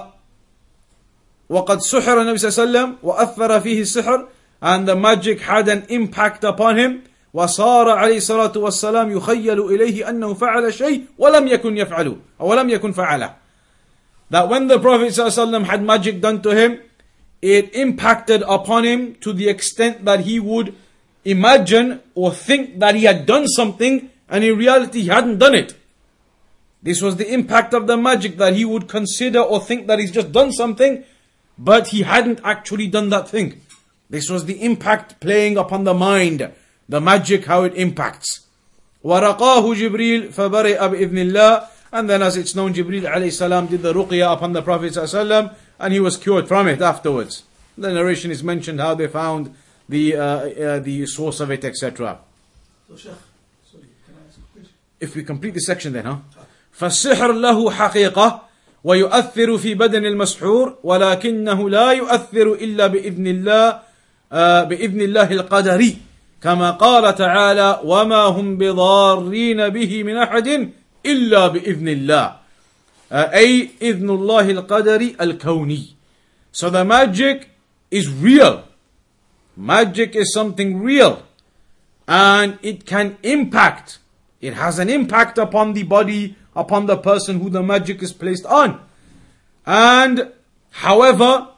وقد 1.48 1.78
سحر 1.78 2.20
النبي 2.20 2.38
صلى 2.38 2.48
الله 2.48 2.60
عليه 2.60 2.62
وسلم 2.62 2.96
وأثر 3.02 3.60
فيه 3.60 3.80
السحر 3.80 4.28
and 4.62 4.88
the 4.88 4.96
magic 4.96 5.40
had 5.40 5.68
an 5.68 5.84
impact 5.88 6.44
upon 6.44 6.76
him 6.78 7.02
وصار 7.34 7.90
عليه 7.90 8.16
الصلاة 8.16 8.52
والسلام 8.56 9.16
يخيل 9.16 9.60
إليه 9.60 10.08
أنه 10.10 10.34
فعل 10.34 10.74
شيء 10.74 11.04
ولم 11.18 11.48
يكن 11.48 11.76
يفعله 11.76 12.16
أو 12.40 12.54
لم 12.54 12.70
يكن 12.70 12.92
فعله 12.92 13.34
that 14.30 14.48
when 14.48 14.66
the 14.66 14.78
Prophet 14.78 15.12
ﷺ 15.12 15.64
had 15.64 15.82
magic 15.82 16.20
done 16.20 16.42
to 16.42 16.50
him 16.50 16.80
it 17.42 17.74
impacted 17.74 18.42
upon 18.48 18.84
him 18.84 19.14
to 19.16 19.32
the 19.32 19.48
extent 19.48 20.04
that 20.04 20.20
he 20.20 20.40
would 20.40 20.74
imagine 21.24 22.00
or 22.14 22.32
think 22.32 22.78
that 22.78 22.94
he 22.94 23.04
had 23.04 23.26
done 23.26 23.46
something 23.46 24.10
and 24.28 24.42
in 24.42 24.56
reality 24.56 25.02
he 25.02 25.08
hadn't 25.08 25.38
done 25.38 25.54
it. 25.54 25.76
This 26.82 27.02
was 27.02 27.16
the 27.16 27.32
impact 27.32 27.74
of 27.74 27.86
the 27.86 27.96
magic 27.96 28.36
that 28.38 28.54
he 28.54 28.64
would 28.64 28.88
consider 28.88 29.40
or 29.40 29.60
think 29.60 29.86
that 29.88 29.98
he's 29.98 30.12
just 30.12 30.32
done 30.32 30.52
something, 30.52 31.04
but 31.58 31.88
he 31.88 32.02
hadn't 32.02 32.40
actually 32.44 32.86
done 32.86 33.10
that 33.10 33.28
thing. 33.28 33.60
This 34.08 34.30
was 34.30 34.44
the 34.44 34.62
impact 34.62 35.20
playing 35.20 35.56
upon 35.56 35.84
the 35.84 35.94
mind, 35.94 36.52
the 36.90 37.00
magic, 37.00 37.46
how 37.46 37.64
it 37.64 37.74
impacts. 37.74 38.46
ورقاه 39.04 39.74
جبريل 39.74 40.32
فبرئ 40.32 40.88
بإذن 40.88 41.18
الله 41.18 41.66
and 41.92 42.10
then 42.10 42.22
as 42.22 42.36
it's 42.36 42.54
known 42.54 42.74
Jibril 42.74 43.02
alayhi 43.02 43.32
salam 43.32 43.66
did 43.66 43.82
the 43.82 43.92
ruqya 43.92 44.32
upon 44.32 44.52
the 44.52 44.62
Prophet 44.62 44.92
sallam 44.92 45.54
and 45.78 45.92
he 45.92 46.00
was 46.00 46.16
cured 46.16 46.48
from 46.48 46.66
it 46.68 46.82
afterwards. 46.82 47.44
The 47.78 47.92
narration 47.92 48.30
is 48.30 48.42
mentioned 48.42 48.80
how 48.80 48.94
they 48.94 49.06
found 49.06 49.54
the 49.88 50.16
uh, 50.16 50.22
uh, 50.22 50.78
the 50.80 51.06
source 51.06 51.40
of 51.40 51.50
it, 51.50 51.64
etc. 51.64 52.18
So, 52.88 52.96
Sheikh, 52.96 53.12
sorry, 53.70 53.84
can 54.04 54.14
I 54.16 54.28
ask 54.28 54.38
a 54.38 54.42
question? 54.52 54.74
If 54.98 55.14
we 55.14 55.22
complete 55.22 55.54
the 55.54 55.60
section 55.60 55.92
then, 55.92 56.04
huh? 56.04 56.18
فالسحر 56.76 57.32
له 57.32 57.70
حقيقة 57.70 58.42
ويؤثر 58.84 59.58
في 59.58 59.74
بدن 59.74 60.06
المسحور 60.06 60.78
ولكنه 60.82 61.70
لا 61.70 61.90
يؤثر 61.92 62.52
إلا 62.52 62.86
بإذن 62.86 63.26
الله 63.26 63.80
آه، 64.32 64.64
بإذن 64.64 65.00
الله 65.00 65.32
القدري 65.32 65.96
كما 66.42 66.70
قال 66.70 67.14
تعالى 67.14 67.80
وما 67.84 68.22
هم 68.24 68.58
بضارين 68.58 69.68
به 69.68 70.02
من 70.02 70.16
أحد 70.16 70.70
إلا 71.06 71.46
بإذن 71.46 71.88
الله 71.88 72.36
أي 73.12 73.70
إذن 73.82 74.10
الله 74.10 74.50
القدري 74.50 75.16
الكوني 75.20 75.96
So 76.52 76.70
the 76.70 76.84
magic 76.84 77.50
is 77.90 78.08
real. 78.08 78.64
Magic 79.56 80.16
is 80.16 80.32
something 80.32 80.80
real. 80.82 81.22
And 82.08 82.58
it 82.62 82.86
can 82.86 83.18
impact. 83.22 83.98
It 84.40 84.54
has 84.54 84.78
an 84.78 84.88
impact 84.88 85.36
upon 85.36 85.74
the 85.74 85.82
body, 85.82 86.36
upon 86.54 86.86
the 86.86 86.96
person 86.96 87.40
who 87.40 87.50
the 87.50 87.62
magic 87.62 88.02
is 88.02 88.12
placed 88.12 88.46
on. 88.46 88.80
And 89.66 90.32
however, 90.70 91.48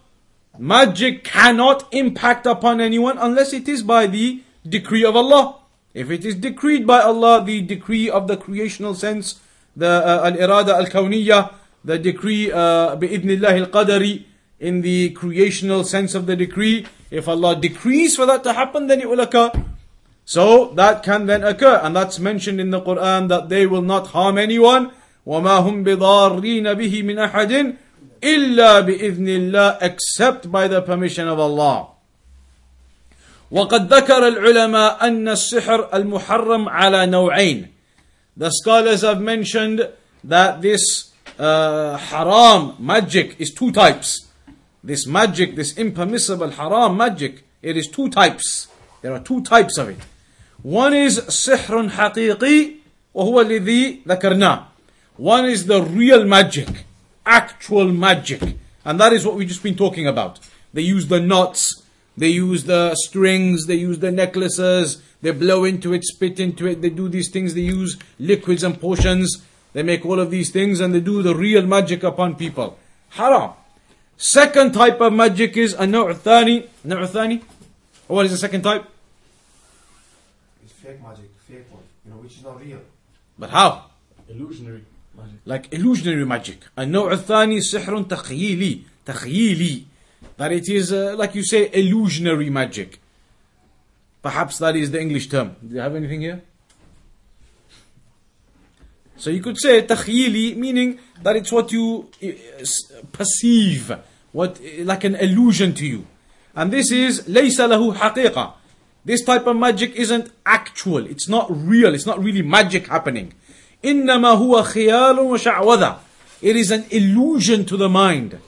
magic 0.58 1.22
cannot 1.22 1.86
impact 1.92 2.46
upon 2.46 2.80
anyone 2.80 3.18
unless 3.18 3.52
it 3.52 3.68
is 3.68 3.82
by 3.82 4.06
the 4.08 4.42
decree 4.68 5.04
of 5.04 5.16
Allah. 5.16 5.56
If 5.94 6.10
it 6.10 6.24
is 6.24 6.34
decreed 6.36 6.86
by 6.86 7.00
Allah, 7.00 7.44
the 7.44 7.62
decree 7.62 8.10
of 8.10 8.28
the 8.28 8.36
creational 8.36 8.94
sense, 8.94 9.40
the 9.76 9.88
uh, 9.88 10.30
al-irada 10.30 10.74
al-kawniyya, 10.74 11.52
the 11.84 11.98
decree 11.98 12.52
uh, 12.52 12.96
bi'idhnillah 12.96 13.66
al-qadari, 13.66 14.24
in 14.60 14.82
the 14.82 15.10
creational 15.10 15.84
sense 15.84 16.14
of 16.14 16.26
the 16.26 16.34
decree, 16.34 16.86
if 17.10 17.28
Allah 17.28 17.56
decrees 17.56 18.16
for 18.16 18.26
that 18.26 18.42
to 18.44 18.52
happen, 18.52 18.88
then 18.88 19.00
it 19.00 19.08
will 19.08 19.20
occur. 19.20 19.50
So 20.24 20.74
that 20.74 21.02
can 21.02 21.26
then 21.26 21.42
occur, 21.44 21.80
and 21.82 21.96
that's 21.96 22.18
mentioned 22.18 22.60
in 22.60 22.70
the 22.70 22.82
Quran 22.82 23.28
that 23.28 23.48
they 23.48 23.66
will 23.66 23.82
not 23.82 24.08
harm 24.08 24.36
anyone. 24.36 24.90
وَمَا 25.26 25.62
هُمْ 25.62 25.84
بِضَارِّينَ 25.84 26.66
بِهِ 26.74 27.02
مِنْ 27.04 27.30
أَحَدٍ 27.30 27.76
إِلَّا 28.20 28.82
بِإِذْنِ 28.86 29.28
اللَّهِ 29.28 29.78
except 29.80 30.50
by 30.50 30.66
the 30.68 30.82
permission 30.82 31.28
of 31.28 31.38
Allah. 31.38 31.88
وقد 33.52 33.92
ذكر 33.94 34.28
العلماء 34.28 35.08
أن 35.08 35.28
السحر 35.28 35.88
المحرم 35.94 36.68
على 36.68 37.06
نوعين. 37.06 37.68
The 38.36 38.50
scholars 38.50 39.02
have 39.02 39.20
mentioned 39.20 39.88
that 40.24 40.62
this 40.62 41.12
uh, 41.38 41.96
haram 41.96 42.76
magic 42.78 43.36
is 43.40 43.52
two 43.52 43.72
types. 43.72 44.26
This 44.84 45.06
magic, 45.06 45.56
this 45.56 45.76
impermissible 45.76 46.50
haram 46.50 46.96
magic, 46.96 47.44
it 47.62 47.76
is 47.76 47.88
two 47.88 48.08
types. 48.10 48.68
There 49.02 49.12
are 49.12 49.20
two 49.20 49.42
types 49.42 49.78
of 49.78 49.88
it. 49.88 49.98
One 50.62 50.94
is 50.94 51.20
سحر 51.20 51.90
حقيقي 51.90 52.72
وهو 53.14 53.40
الذي 53.40 54.02
ذكرناه. 54.06 54.64
One 55.16 55.46
is 55.46 55.66
the 55.66 55.82
real 55.82 56.24
magic, 56.24 56.84
actual 57.26 57.90
magic. 57.90 58.40
And 58.84 59.00
that 59.00 59.12
is 59.12 59.26
what 59.26 59.34
we've 59.34 59.48
just 59.48 59.62
been 59.62 59.76
talking 59.76 60.06
about. 60.06 60.38
They 60.72 60.82
use 60.82 61.08
the 61.08 61.20
knots, 61.20 61.81
they 62.15 62.29
use 62.29 62.65
the 62.65 62.95
strings, 62.95 63.65
they 63.65 63.75
use 63.75 63.99
the 63.99 64.11
necklaces, 64.11 65.01
they 65.21 65.31
blow 65.31 65.63
into 65.63 65.93
it, 65.93 66.03
spit 66.03 66.39
into 66.39 66.67
it, 66.67 66.81
they 66.81 66.89
do 66.89 67.09
these 67.09 67.31
things, 67.31 67.53
they 67.53 67.61
use 67.61 67.97
liquids 68.19 68.63
and 68.63 68.79
potions, 68.79 69.41
they 69.73 69.81
make 69.81 70.05
all 70.05 70.19
of 70.19 70.29
these 70.29 70.51
things 70.51 70.79
and 70.79 70.93
they 70.93 70.99
do 70.99 71.23
the 71.23 71.35
real 71.35 71.65
magic 71.65 72.03
upon 72.03 72.35
people. 72.35 72.77
Haram. 73.09 73.51
Second 74.17 74.73
type 74.73 75.01
of 75.01 75.11
magic 75.11 75.57
is 75.57 75.73
a 75.73 75.87
thani. 75.87 76.69
thani. 76.85 77.41
What 78.07 78.25
is 78.25 78.31
the 78.31 78.37
second 78.37 78.61
type? 78.61 78.85
It's 80.63 80.73
fake 80.73 81.01
magic, 81.01 81.31
fake 81.47 81.65
one, 81.71 81.81
you 82.05 82.11
know, 82.11 82.17
which 82.17 82.37
is 82.37 82.43
not 82.43 82.61
real. 82.61 82.79
But 83.39 83.49
how? 83.49 83.85
Illusionary 84.29 84.83
magic. 85.17 85.39
Like 85.45 85.73
illusionary 85.73 86.25
magic. 86.25 86.59
A 86.77 86.85
thani 86.85 87.57
sihrun 87.57 88.05
taqyili. 88.05 88.83
Taqyili. 89.05 89.85
That 90.36 90.52
it 90.52 90.68
is, 90.68 90.92
uh, 90.92 91.14
like 91.16 91.34
you 91.34 91.44
say, 91.44 91.70
illusionary 91.72 92.50
magic. 92.50 93.00
Perhaps 94.22 94.58
that 94.58 94.76
is 94.76 94.90
the 94.90 95.00
English 95.00 95.28
term. 95.28 95.56
Do 95.66 95.74
you 95.76 95.80
have 95.80 95.94
anything 95.94 96.20
here? 96.20 96.42
So 99.16 99.30
you 99.30 99.42
could 99.42 99.58
say 99.58 99.82
takhyili, 99.82 100.56
meaning 100.56 100.98
that 101.22 101.34
it's 101.36 101.50
what 101.50 101.72
you 101.72 102.08
uh, 102.22 102.26
s- 102.60 102.92
perceive, 103.10 103.96
what 104.32 104.60
like 104.80 105.04
an 105.04 105.16
illusion 105.16 105.74
to 105.74 105.86
you. 105.86 106.06
And 106.54 106.72
this 106.72 106.90
is 106.92 107.28
ليس 107.28 107.60
له 107.60 107.94
حقيقة. 107.94 108.54
This 109.04 109.24
type 109.24 109.46
of 109.46 109.56
magic 109.56 109.94
isn't 109.96 110.30
actual. 110.44 111.06
It's 111.06 111.28
not 111.28 111.46
real. 111.50 111.94
It's 111.94 112.06
not 112.06 112.22
really 112.22 112.42
magic 112.42 112.86
happening. 112.88 113.32
إنما 113.84 114.36
هو 114.36 114.62
خيال 114.62 115.18
وشعوذة. 115.18 115.98
It 116.42 116.56
is 116.56 116.70
an 116.70 116.84
illusion 116.90 117.64
to 117.64 117.76
the 117.76 117.88
mind. 117.88 118.38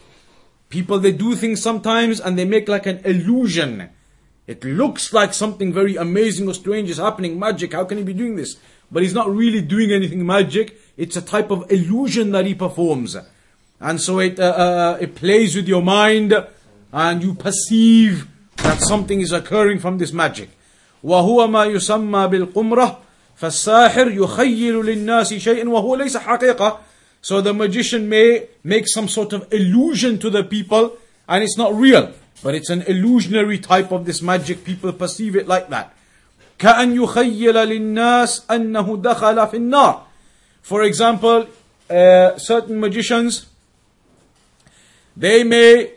People 0.74 0.98
they 0.98 1.12
do 1.12 1.34
things 1.34 1.60
sometimes 1.60 2.20
and 2.20 2.38
they 2.38 2.44
make 2.44 2.68
like 2.68 2.86
an 2.86 3.00
illusion. 3.04 3.90
It 4.46 4.64
looks 4.64 5.12
like 5.12 5.34
something 5.34 5.72
very 5.72 5.96
amazing 5.96 6.48
or 6.48 6.54
strange 6.54 6.90
is 6.90 6.98
happening, 6.98 7.38
magic. 7.38 7.72
How 7.72 7.84
can 7.84 7.98
he 7.98 8.04
be 8.04 8.14
doing 8.14 8.36
this? 8.36 8.56
But 8.90 9.02
he's 9.02 9.14
not 9.14 9.30
really 9.30 9.60
doing 9.60 9.92
anything 9.92 10.26
magic. 10.26 10.80
It's 10.96 11.16
a 11.16 11.22
type 11.22 11.50
of 11.50 11.70
illusion 11.70 12.32
that 12.32 12.46
he 12.46 12.54
performs. 12.54 13.16
And 13.80 14.00
so 14.00 14.18
it, 14.18 14.38
uh, 14.38 14.44
uh, 14.44 14.98
it 15.00 15.14
plays 15.14 15.54
with 15.54 15.68
your 15.68 15.82
mind 15.82 16.34
and 16.92 17.22
you 17.22 17.34
perceive 17.34 18.26
that 18.56 18.80
something 18.80 19.20
is 19.20 19.32
occurring 19.32 19.78
from 19.78 19.98
this 19.98 20.12
magic. 20.12 20.50
وهو 21.04 21.48
ما 21.48 21.64
يسمى 21.64 22.28
بالقمرة 22.28 22.98
فالساحر 23.36 24.10
يخيل 24.10 24.74
للناس 24.84 25.34
شيئا 25.34 25.68
وهو 25.68 25.96
ليس 25.96 26.16
حقيقة 26.16 26.80
So 27.24 27.40
the 27.40 27.52
magician 27.52 28.08
may 28.08 28.48
make 28.64 28.88
some 28.88 29.08
sort 29.08 29.32
of 29.32 29.52
illusion 29.52 30.18
to 30.20 30.30
the 30.30 30.42
people 30.42 30.96
and 31.28 31.44
it's 31.44 31.56
not 31.56 31.74
real. 31.74 32.12
But 32.42 32.54
it's 32.54 32.70
an 32.70 32.82
illusionary 32.82 33.58
type 33.58 33.92
of 33.92 34.06
this 34.06 34.22
magic. 34.22 34.64
People 34.64 34.92
perceive 34.92 35.36
it 35.36 35.46
like 35.46 35.68
that. 35.70 35.94
كأن 36.58 36.96
يخيل 36.96 37.54
للناس 37.54 38.42
أنه 38.50 39.02
دخل 39.02 39.48
في 39.48 39.56
النار. 39.56 40.02
For 40.62 40.82
example, 40.82 41.46
uh, 41.88 42.38
certain 42.38 42.78
magicians, 42.80 43.46
they 45.16 45.42
may 45.44 45.92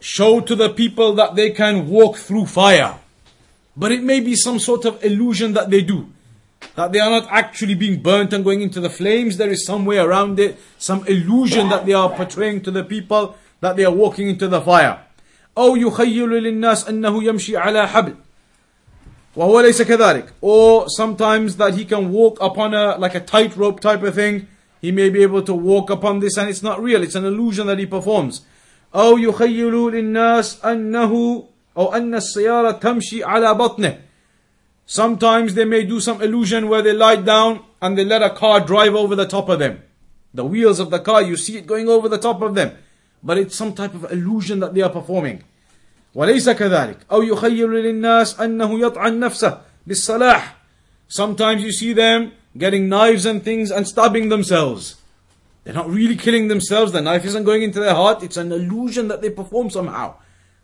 show 0.00 0.40
to 0.40 0.54
the 0.54 0.68
people 0.70 1.14
that 1.14 1.34
they 1.34 1.50
can 1.50 1.88
walk 1.88 2.16
through 2.16 2.46
fire. 2.46 2.98
But 3.76 3.92
it 3.92 4.02
may 4.02 4.20
be 4.20 4.36
some 4.36 4.58
sort 4.58 4.84
of 4.84 5.02
illusion 5.02 5.54
that 5.54 5.70
they 5.70 5.80
do. 5.82 6.08
That 6.74 6.92
they 6.92 7.00
are 7.00 7.10
not 7.10 7.28
actually 7.30 7.74
being 7.74 8.02
burnt 8.02 8.32
and 8.32 8.44
going 8.44 8.62
into 8.62 8.80
the 8.80 8.88
flames. 8.88 9.36
There 9.36 9.50
is 9.50 9.66
some 9.66 9.84
way 9.84 9.98
around 9.98 10.40
it, 10.40 10.58
some 10.78 11.06
illusion 11.06 11.68
that 11.68 11.84
they 11.86 11.92
are 11.92 12.08
portraying 12.08 12.62
to 12.62 12.70
the 12.70 12.84
people 12.84 13.36
that 13.60 13.76
they 13.76 13.84
are 13.84 13.92
walking 13.92 14.28
into 14.28 14.48
the 14.48 14.60
fire. 14.60 14.98
أو 15.58 15.76
يخيل 15.76 16.30
للناس 16.30 16.88
أنه 16.88 17.24
يمشي 17.24 17.56
على 17.56 17.88
حبل 17.88 18.14
وهو 19.36 19.60
ليس 19.60 19.82
كذلك 19.82 20.32
or 20.40 20.86
sometimes 20.88 21.56
that 21.56 21.74
he 21.74 21.84
can 21.84 22.10
walk 22.10 22.38
upon 22.40 22.74
a 22.74 22.96
like 22.98 23.14
a 23.14 23.20
tightrope 23.20 23.80
type 23.80 24.02
of 24.02 24.14
thing 24.14 24.46
he 24.80 24.90
may 24.90 25.10
be 25.10 25.22
able 25.22 25.42
to 25.42 25.54
walk 25.54 25.90
upon 25.90 26.20
this 26.20 26.38
and 26.38 26.48
it's 26.48 26.62
not 26.62 26.82
real 26.82 27.02
it's 27.02 27.14
an 27.14 27.24
illusion 27.24 27.66
that 27.66 27.78
he 27.78 27.86
performs 27.86 28.42
أو 28.94 29.18
يخيل 29.18 29.74
للناس 29.74 30.64
أنه 30.64 31.44
أو 31.76 31.94
أن 31.94 32.14
السيارة 32.14 32.70
تمشي 32.70 33.24
على 33.24 33.54
بطنه 33.54 33.98
Sometimes 34.86 35.54
they 35.54 35.64
may 35.64 35.84
do 35.84 36.00
some 36.00 36.20
illusion 36.20 36.68
where 36.68 36.82
they 36.82 36.92
lie 36.92 37.16
down 37.16 37.64
and 37.80 37.96
they 37.96 38.04
let 38.04 38.22
a 38.22 38.30
car 38.30 38.60
drive 38.60 38.94
over 38.94 39.16
the 39.16 39.26
top 39.26 39.48
of 39.48 39.58
them. 39.58 39.82
The 40.34 40.44
wheels 40.44 40.80
of 40.80 40.90
the 40.90 40.98
car, 40.98 41.22
you 41.22 41.36
see 41.36 41.56
it 41.56 41.66
going 41.66 41.88
over 41.88 42.08
the 42.08 42.18
top 42.18 42.42
of 42.42 42.54
them. 42.54 42.76
But 43.22 43.38
it's 43.38 43.56
some 43.56 43.74
type 43.74 43.94
of 43.94 44.10
illusion 44.10 44.60
that 44.60 44.74
they 44.74 44.82
are 44.82 44.90
performing. 44.90 45.44
وليس 46.14 46.50
كذلك 46.50 46.96
أو 47.12 47.22
يخيل 47.22 47.70
للناس 47.70 48.40
أنه 48.40 48.80
يطعن 48.80 49.20
نفسه 49.20 49.60
بالصلاح 49.86 50.56
Sometimes 51.08 51.62
you 51.62 51.72
see 51.72 51.92
them 51.92 52.32
getting 52.56 52.88
knives 52.88 53.24
and 53.24 53.42
things 53.42 53.70
and 53.70 53.88
stabbing 53.88 54.28
themselves. 54.28 54.96
They're 55.64 55.74
not 55.74 55.88
really 55.88 56.16
killing 56.16 56.48
themselves, 56.48 56.92
the 56.92 57.00
knife 57.00 57.24
isn't 57.24 57.44
going 57.44 57.62
into 57.62 57.80
their 57.80 57.94
heart, 57.94 58.22
it's 58.22 58.36
an 58.36 58.52
illusion 58.52 59.08
that 59.08 59.22
they 59.22 59.30
perform 59.30 59.70
somehow. 59.70 60.16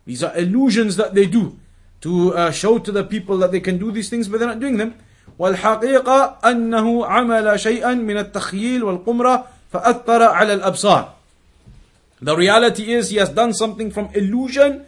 These 0.05 0.23
are 0.23 0.35
illusions 0.37 0.97
that 0.97 1.15
they 1.15 1.25
do 1.25 1.57
to 2.03 2.33
uh, 2.33 2.51
show 2.51 2.79
to 2.79 2.91
the 2.91 3.03
people 3.03 3.37
that 3.37 3.51
they 3.51 3.59
can 3.59 3.77
do 3.77 3.91
these 3.91 4.09
things, 4.09 4.27
but 4.27 4.39
they're 4.39 4.47
not 4.47 4.59
doing 4.59 4.77
them. 4.77 4.95
والحقيقة 5.39 6.39
أنه 6.43 7.05
عمل 7.05 7.59
شيئا 7.59 7.93
من 7.93 8.17
التخييل 8.17 8.83
والقمرة 8.83 9.45
فأثر 9.73 10.21
على 10.23 10.53
الأبصار. 10.53 11.09
The 12.21 12.35
reality 12.35 12.91
is 12.91 13.09
he 13.09 13.17
has 13.17 13.29
done 13.29 13.53
something 13.53 13.91
from 13.91 14.09
illusion 14.13 14.85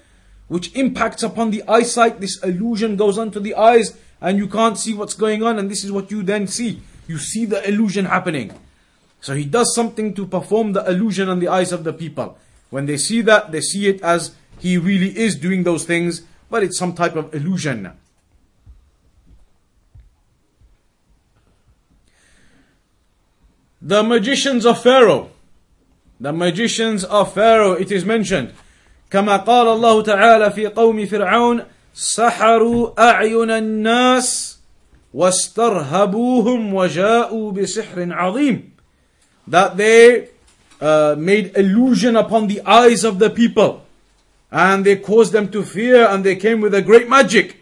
which 0.50 0.76
impacts 0.76 1.24
upon 1.24 1.52
the 1.52 1.64
eyesight. 1.68 2.20
This 2.20 2.44
illusion 2.44 2.98
goes 2.98 3.18
onto 3.18 3.40
the 3.40 3.56
eyes 3.56 3.98
and 4.20 4.38
you 4.38 4.48
can't 4.48 4.78
see 4.78 4.94
what's 4.94 5.14
going 5.14 5.42
on 5.42 5.58
and 5.58 5.72
this 5.72 5.86
is 5.86 5.92
what 5.92 6.12
you 6.12 6.24
then 6.24 6.48
see. 6.48 6.82
You 7.08 7.18
see 7.18 7.46
the 7.46 7.66
illusion 7.68 8.06
happening. 8.06 8.52
So 9.22 9.34
he 9.34 9.46
does 9.46 9.74
something 9.74 10.14
to 10.16 10.26
perform 10.28 10.74
the 10.74 10.84
illusion 10.90 11.30
on 11.30 11.40
the 11.40 11.48
eyes 11.48 11.72
of 11.72 11.86
the 11.86 11.94
people. 11.94 12.38
When 12.70 12.86
they 12.86 12.98
see 12.98 13.22
that, 13.22 13.52
they 13.54 13.62
see 13.62 13.88
it 13.88 14.02
as 14.02 14.36
he 14.60 14.78
really 14.78 15.18
is 15.18 15.36
doing 15.36 15.64
those 15.64 15.86
things, 15.86 16.24
but 16.50 16.64
it's 16.64 16.78
some 16.78 16.94
type 16.94 17.16
of 17.16 17.34
illusion. 17.34 17.92
The 23.82 24.04
magicians 24.04 24.66
of 24.66 24.84
Pharaoh. 24.84 25.32
The 26.20 26.32
magicians 26.32 27.04
of 27.04 27.34
Pharaoh, 27.34 27.74
it 27.74 27.92
is 27.92 28.06
mentioned. 28.06 28.54
كما 29.12 29.38
قال 29.38 29.68
الله 29.68 30.02
تعالى 30.04 30.52
في 30.52 30.68
قوم 30.68 31.06
فرعون 31.06 31.64
سحروا 31.94 33.10
أعين 33.10 33.52
الناس 33.52 34.60
واسترهبوهم 35.14 36.74
وجاءوا 36.74 37.52
بسحر 37.52 38.14
عظيم 38.14 38.72
that 39.48 39.76
they 39.76 40.30
uh, 40.80 41.16
made 41.18 41.52
illusion 41.58 42.16
upon 42.16 42.48
the 42.48 42.62
eyes 42.66 43.04
of 43.04 43.20
the 43.20 43.30
people 43.30 43.82
and 44.52 44.86
they 44.86 44.96
caused 44.96 45.32
them 45.34 45.50
to 45.50 45.64
fear 45.64 46.08
and 46.08 46.24
they 46.24 46.36
came 46.36 46.62
with 46.62 46.74
a 46.74 46.82
great 46.82 47.10
magic 47.10 47.58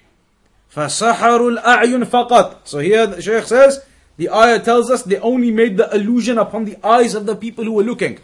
فسحروا 0.76 1.60
الأعين 1.60 2.06
فقط 2.06 2.62
so 2.66 2.80
here 2.80 3.08
the 3.08 3.22
Shaykh 3.22 3.46
says 3.46 3.84
the 4.18 4.30
ayah 4.30 4.60
tells 4.60 4.90
us 4.90 5.04
they 5.04 5.18
only 5.18 5.52
made 5.52 5.78
the 5.78 5.94
illusion 5.96 6.38
upon 6.38 6.66
the 6.66 6.78
eyes 6.86 7.16
of 7.16 7.26
the 7.26 7.36
people 7.36 7.64
who 7.64 7.74
were 7.74 7.84
looking 7.84 8.20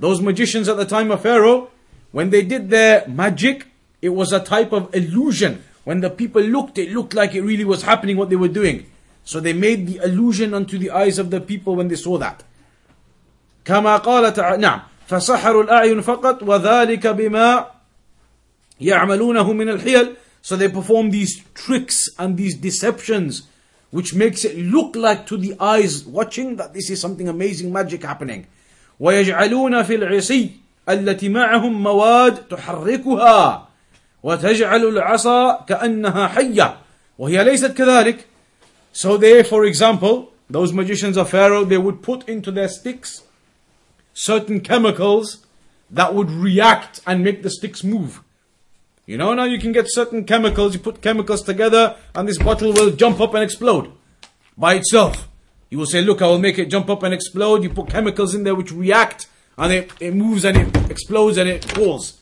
those 0.00 0.20
magicians 0.20 0.68
at 0.68 0.76
the 0.76 0.86
time 0.86 1.10
of 1.10 1.22
Pharaoh 1.22 1.70
when 2.14 2.30
they 2.30 2.42
did 2.42 2.70
their 2.70 3.02
magic, 3.08 3.66
it 4.00 4.10
was 4.10 4.32
a 4.32 4.38
type 4.38 4.70
of 4.70 4.94
illusion. 4.94 5.64
When 5.82 5.98
the 5.98 6.10
people 6.10 6.42
looked, 6.42 6.78
it 6.78 6.92
looked 6.92 7.12
like 7.12 7.34
it 7.34 7.42
really 7.42 7.64
was 7.64 7.82
happening 7.82 8.16
what 8.16 8.30
they 8.30 8.36
were 8.36 8.46
doing. 8.46 8.86
So 9.24 9.40
they 9.40 9.52
made 9.52 9.88
the 9.88 9.98
illusion 9.98 10.54
unto 10.54 10.78
the 10.78 10.92
eyes 10.92 11.18
of 11.18 11.30
the 11.34 11.40
people 11.40 11.74
when 11.74 11.88
they 11.88 11.96
saw 11.96 12.16
that. 12.18 12.44
كما 13.64 13.96
قال 13.98 14.32
تعالى 14.32 14.58
نعم 14.62 14.80
فسحروا 15.08 15.62
الأعين 15.62 16.00
فقط 16.00 16.42
وذلك 16.42 17.06
بما 17.06 17.66
يعملونه 18.80 19.52
من 19.52 19.68
الحيل 19.68 20.16
So 20.42 20.56
they 20.56 20.68
perform 20.68 21.10
these 21.10 21.42
tricks 21.54 22.08
and 22.18 22.36
these 22.36 22.54
deceptions 22.54 23.42
which 23.90 24.14
makes 24.14 24.44
it 24.44 24.58
look 24.58 24.96
like 24.96 25.24
to 25.26 25.36
the 25.36 25.56
eyes 25.58 26.04
watching 26.04 26.56
that 26.56 26.74
this 26.74 26.90
is 26.90 27.00
something 27.00 27.28
amazing 27.28 27.72
magic 27.72 28.02
happening. 28.02 28.46
ويجعلون 29.00 29.82
في 29.82 29.94
العصي 29.94 30.50
التي 30.88 31.28
معهم 31.28 31.82
مواد 31.82 32.34
تحركها 32.48 33.68
وتجعل 34.22 34.84
العصا 34.84 35.64
كأنها 35.68 36.28
حية 36.28 36.78
وهي 37.18 37.44
ليست 37.44 37.72
كذلك 37.72 38.26
So 38.92 39.16
they, 39.16 39.42
for 39.42 39.64
example, 39.64 40.32
those 40.48 40.72
magicians 40.72 41.16
of 41.16 41.30
Pharaoh, 41.30 41.64
they 41.64 41.78
would 41.78 42.02
put 42.02 42.28
into 42.28 42.50
their 42.50 42.68
sticks 42.68 43.22
certain 44.12 44.60
chemicals 44.60 45.44
that 45.90 46.14
would 46.14 46.30
react 46.30 47.00
and 47.06 47.24
make 47.24 47.42
the 47.42 47.50
sticks 47.50 47.82
move. 47.82 48.22
You 49.09 49.17
know, 49.17 49.33
now 49.33 49.45
you 49.45 49.57
can 49.57 49.71
get 49.71 49.85
certain 49.87 50.23
chemicals, 50.23 50.75
you 50.75 50.79
put 50.79 51.01
chemicals 51.01 51.41
together, 51.41 51.95
and 52.13 52.29
this 52.29 52.37
bottle 52.37 52.71
will 52.71 52.91
jump 52.91 53.19
up 53.19 53.33
and 53.33 53.41
explode 53.41 53.91
by 54.55 54.75
itself. 54.75 55.27
You 55.71 55.79
will 55.79 55.87
say, 55.87 56.03
Look, 56.03 56.21
I 56.21 56.27
will 56.27 56.37
make 56.37 56.59
it 56.59 56.69
jump 56.69 56.91
up 56.91 57.01
and 57.01 57.11
explode. 57.11 57.63
You 57.63 57.71
put 57.71 57.89
chemicals 57.89 58.35
in 58.35 58.43
there 58.43 58.53
which 58.53 58.71
react 58.71 59.25
and 59.57 59.73
it, 59.73 59.91
it 59.99 60.13
moves 60.13 60.45
and 60.45 60.55
it 60.57 60.91
explodes 60.91 61.39
and 61.39 61.49
it 61.49 61.65
falls. 61.65 62.19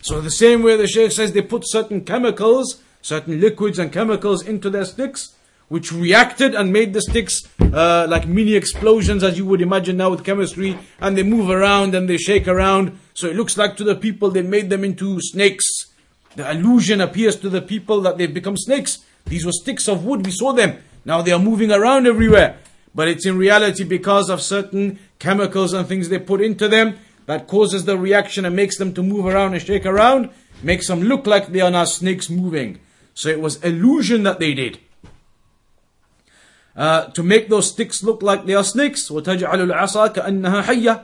So 0.00 0.22
the 0.22 0.30
same 0.30 0.62
way 0.62 0.78
the 0.78 0.86
Shaykh 0.86 1.12
says 1.12 1.32
they 1.32 1.42
put 1.42 1.68
certain 1.68 2.02
chemicals, 2.02 2.80
certain 3.02 3.38
liquids 3.38 3.78
and 3.78 3.92
chemicals 3.92 4.42
into 4.42 4.70
their 4.70 4.86
sticks, 4.86 5.34
which 5.68 5.92
reacted 5.92 6.54
and 6.54 6.72
made 6.72 6.94
the 6.94 7.02
sticks 7.02 7.42
uh, 7.60 8.06
like 8.08 8.26
mini 8.26 8.54
explosions 8.54 9.22
as 9.22 9.36
you 9.36 9.44
would 9.44 9.60
imagine 9.60 9.98
now 9.98 10.08
with 10.08 10.24
chemistry, 10.24 10.78
and 10.98 11.14
they 11.14 11.24
move 11.24 11.50
around 11.50 11.94
and 11.94 12.08
they 12.08 12.16
shake 12.16 12.48
around. 12.48 12.98
So 13.12 13.26
it 13.26 13.36
looks 13.36 13.58
like 13.58 13.76
to 13.76 13.84
the 13.84 13.94
people 13.94 14.30
they 14.30 14.40
made 14.40 14.70
them 14.70 14.82
into 14.82 15.20
snakes. 15.20 15.91
The 16.35 16.49
illusion 16.51 17.01
appears 17.01 17.35
to 17.37 17.49
the 17.49 17.61
people 17.61 18.01
that 18.01 18.17
they've 18.17 18.33
become 18.33 18.57
snakes. 18.57 18.99
These 19.25 19.45
were 19.45 19.51
sticks 19.51 19.87
of 19.87 20.05
wood, 20.05 20.25
we 20.25 20.31
saw 20.31 20.53
them. 20.53 20.77
Now 21.03 21.21
they 21.21 21.31
are 21.31 21.39
moving 21.39 21.71
around 21.71 22.07
everywhere. 22.07 22.57
But 22.93 23.07
it's 23.07 23.25
in 23.25 23.37
reality 23.37 23.83
because 23.83 24.29
of 24.29 24.41
certain 24.41 24.99
chemicals 25.19 25.73
and 25.73 25.87
things 25.87 26.09
they 26.09 26.19
put 26.19 26.41
into 26.41 26.67
them 26.67 26.97
that 27.25 27.47
causes 27.47 27.85
the 27.85 27.97
reaction 27.97 28.45
and 28.45 28.55
makes 28.55 28.77
them 28.77 28.93
to 28.93 29.03
move 29.03 29.25
around 29.25 29.53
and 29.53 29.61
shake 29.61 29.85
around, 29.85 30.29
makes 30.63 30.87
them 30.87 31.01
look 31.01 31.27
like 31.27 31.47
they 31.47 31.61
are 31.61 31.71
now 31.71 31.83
snakes 31.83 32.29
moving. 32.29 32.79
So 33.13 33.29
it 33.29 33.39
was 33.39 33.63
illusion 33.63 34.23
that 34.23 34.39
they 34.39 34.53
did. 34.53 34.79
Uh, 36.75 37.05
to 37.07 37.23
make 37.23 37.49
those 37.49 37.71
sticks 37.71 38.03
look 38.03 38.21
like 38.21 38.45
they 38.45 38.53
are 38.53 38.63
snakes 38.63 39.09
وتجعل 39.09 39.61
العصا 39.61 40.07
كأنها 40.07 40.61
حية 40.61 41.03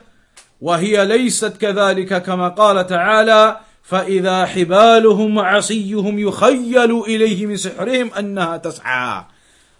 وهي 0.62 1.05
ليست 1.05 1.57
كذلك 1.57 2.23
كما 2.23 2.49
قال 2.49 2.88
تعالى 2.88 3.59
فإذا 3.88 4.45
حبالهم 4.45 5.38
وعصيهم 5.38 6.19
يخيل 6.19 6.91
إليه 7.01 7.45
من 7.45 7.57
سحرهم 7.57 8.13
أنها 8.13 8.57
تسعى 8.57 9.25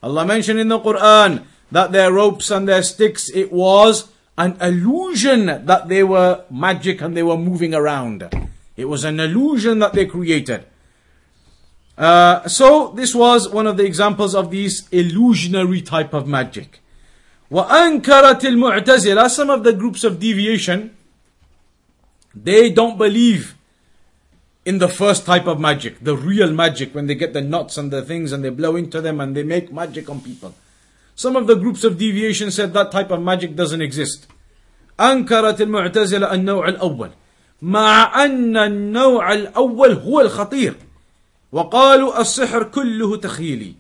Allah 0.04 0.26
mentioned 0.26 0.60
in 0.60 0.68
the 0.68 0.80
Quran 0.80 1.44
that 1.72 1.94
their 1.94 2.12
ropes 2.12 2.52
and 2.52 2.68
their 2.68 2.84
sticks, 2.84 3.30
it 3.30 3.54
was 3.54 4.10
an 4.38 4.58
illusion 4.60 5.46
that 5.66 5.88
they 5.88 6.04
were 6.04 6.44
magic 6.52 7.02
and 7.02 7.16
they 7.16 7.24
were 7.24 7.38
moving 7.38 7.74
around. 7.74 8.28
It 8.76 8.86
was 8.86 9.06
an 9.06 9.22
illusion 9.22 9.80
that 9.80 9.94
they 9.94 10.06
created. 10.06 10.66
Uh, 11.98 12.48
so 12.48 12.92
this 12.96 13.16
was 13.16 13.48
one 13.48 13.66
of 13.66 13.78
the 13.78 13.86
examples 13.86 14.36
of 14.36 14.52
these 14.52 14.90
illusionary 14.92 15.82
type 15.82 16.14
of 16.14 16.28
magic. 16.28 16.82
وأنكرت 17.52 18.46
المعتزلة 18.46 19.30
some 19.30 19.50
of 19.50 19.64
the 19.64 19.74
groups 19.74 20.04
of 20.04 20.20
deviation 20.20 20.96
they 22.36 22.72
don't 22.72 22.98
believe 22.98 23.56
in 24.68 24.78
the 24.80 24.88
first 24.88 25.26
type 25.26 25.46
of 25.46 25.60
magic, 25.60 26.00
the 26.00 26.16
real 26.16 26.52
magic, 26.52 26.96
when 26.96 27.08
they 27.08 27.16
get 27.16 27.34
the 27.34 27.42
nuts 27.42 27.78
and 27.78 27.92
the 27.92 28.02
things 28.02 28.32
and 28.32 28.44
they 28.44 28.50
blow 28.50 28.76
into 28.76 29.02
them 29.02 29.20
and 29.20 29.36
they 29.36 29.44
make 29.44 29.72
magic 29.72 30.10
on 30.10 30.22
people. 30.22 30.54
Some 31.16 31.36
of 31.36 31.48
the 31.48 31.56
groups 31.56 31.84
of 31.84 31.98
deviation 31.98 32.50
said 32.50 32.74
that 32.74 32.92
type 32.92 33.12
of 33.12 33.22
magic 33.22 33.56
doesn't 33.56 33.82
exist. 33.82 34.28
أنكرت 35.00 35.62
المعتزلة 35.62 36.34
النوع 36.34 36.68
الأول 36.68 37.10
مع 37.62 38.26
أن 38.26 38.58
النوع 38.58 39.34
الأول 39.34 39.92
هو 39.92 40.22
الخطير 40.22 40.76
وقالوا 41.52 42.22
السحر 42.22 42.64
كله 42.64 43.18
تخيلي 43.18 43.74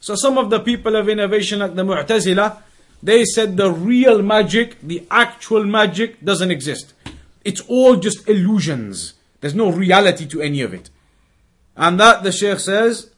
So 0.00 0.14
some 0.14 0.38
of 0.38 0.50
the 0.50 0.60
people 0.60 0.96
of 0.96 1.08
innovation 1.08 1.60
like 1.60 1.74
the 1.74 1.82
Mu'tazila 1.82 2.58
they 3.04 3.26
said 3.26 3.58
the 3.58 3.70
real 3.70 4.22
magic, 4.22 4.80
the 4.80 5.06
actual 5.10 5.62
magic 5.64 6.24
doesn't 6.24 6.50
exist. 6.50 6.94
It's 7.44 7.60
all 7.68 7.96
just 7.96 8.26
illusions. 8.26 9.12
There's 9.40 9.54
no 9.54 9.70
reality 9.70 10.26
to 10.26 10.40
any 10.40 10.60
of 10.62 10.72
it. 10.72 10.90
And 11.76 11.98
that 12.00 12.22
the 12.22 12.32
Sheikh 12.32 12.60
says, 12.60 13.10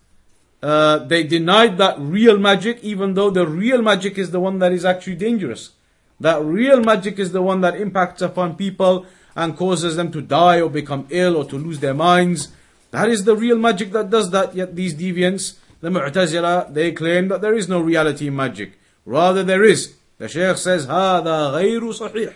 uh, 0.63 0.99
they 0.99 1.23
denied 1.23 1.79
that 1.79 1.99
real 1.99 2.39
magic, 2.39 2.83
even 2.83 3.15
though 3.15 3.31
the 3.31 3.47
real 3.47 3.83
magic 3.83 4.19
is 4.19 4.31
the 4.31 4.41
one 4.41 4.59
that 4.59 4.73
is 4.73 4.85
actually 4.85 5.17
dangerous. 5.17 5.71
That 6.19 6.43
real 6.43 6.81
magic 6.81 7.19
is 7.19 7.33
the 7.33 7.43
one 7.43 7.61
that 7.61 7.77
impacts 7.77 8.23
upon 8.23 8.57
people 8.57 9.07
and 9.37 9.57
causes 9.57 9.97
them 9.97 10.11
to 10.13 10.23
die 10.23 10.61
or 10.61 10.71
become 10.71 11.07
ill 11.11 11.37
or 11.37 11.45
to 11.45 11.57
lose 11.57 11.81
their 11.81 11.95
minds. 11.95 12.49
That 12.91 13.11
is 13.11 13.25
the 13.25 13.37
real 13.37 13.59
magic 13.59 13.93
that 13.93 14.09
does 14.09 14.31
that. 14.31 14.55
Yet 14.55 14.75
these 14.75 14.95
deviants, 14.95 15.57
the 15.83 15.91
Mu'tazila, 15.91 16.73
they 16.73 16.93
claim 16.93 17.29
that 17.29 17.43
there 17.43 17.55
is 17.55 17.69
no 17.69 17.81
reality 17.81 18.29
in 18.29 18.37
magic. 18.37 18.79
Rather 19.05 19.45
there 19.45 19.63
is. 19.63 19.95
The 20.19 20.29
Shaykh 20.29 20.57
says, 20.57 20.87
هذا 20.87 21.53
غير 21.53 21.93
صحيح. 21.93 22.33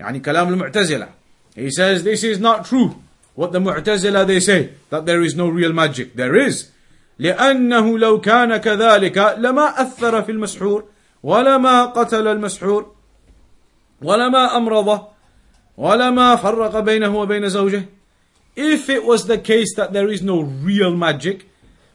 يعني 0.00 0.20
كلام 0.20 0.48
المعتزلة. 0.48 1.08
He 1.54 1.70
says 1.70 2.04
this 2.04 2.22
is 2.22 2.38
not 2.38 2.66
true. 2.66 2.96
What 3.34 3.52
the 3.52 3.60
Mu'tazila 3.60 4.26
they 4.26 4.40
say, 4.40 4.70
that 4.90 5.06
there 5.06 5.22
is 5.22 5.34
no 5.34 5.48
real 5.48 5.72
magic. 5.72 6.16
There 6.16 6.34
is. 6.34 6.70
لأنه 7.18 7.98
لو 7.98 8.20
كان 8.20 8.56
كذلك 8.56 9.18
لما 9.38 9.82
أثر 9.82 10.22
في 10.22 10.32
المسحور 10.32 10.84
ولما 11.22 11.86
قتل 11.86 12.26
المسحور 12.26 12.92
ولما 14.02 14.56
أمرضه 14.56 15.08
ولما 15.76 16.36
فرق 16.36 16.80
بينه 16.80 17.16
وبين 17.16 17.48
زوجه 17.48 17.84
If 18.56 18.88
it 18.88 19.04
was 19.04 19.26
the 19.26 19.38
case 19.38 19.74
that 19.76 19.92
there 19.92 20.08
is 20.08 20.22
no 20.22 20.40
real 20.40 20.96
magic, 20.96 21.46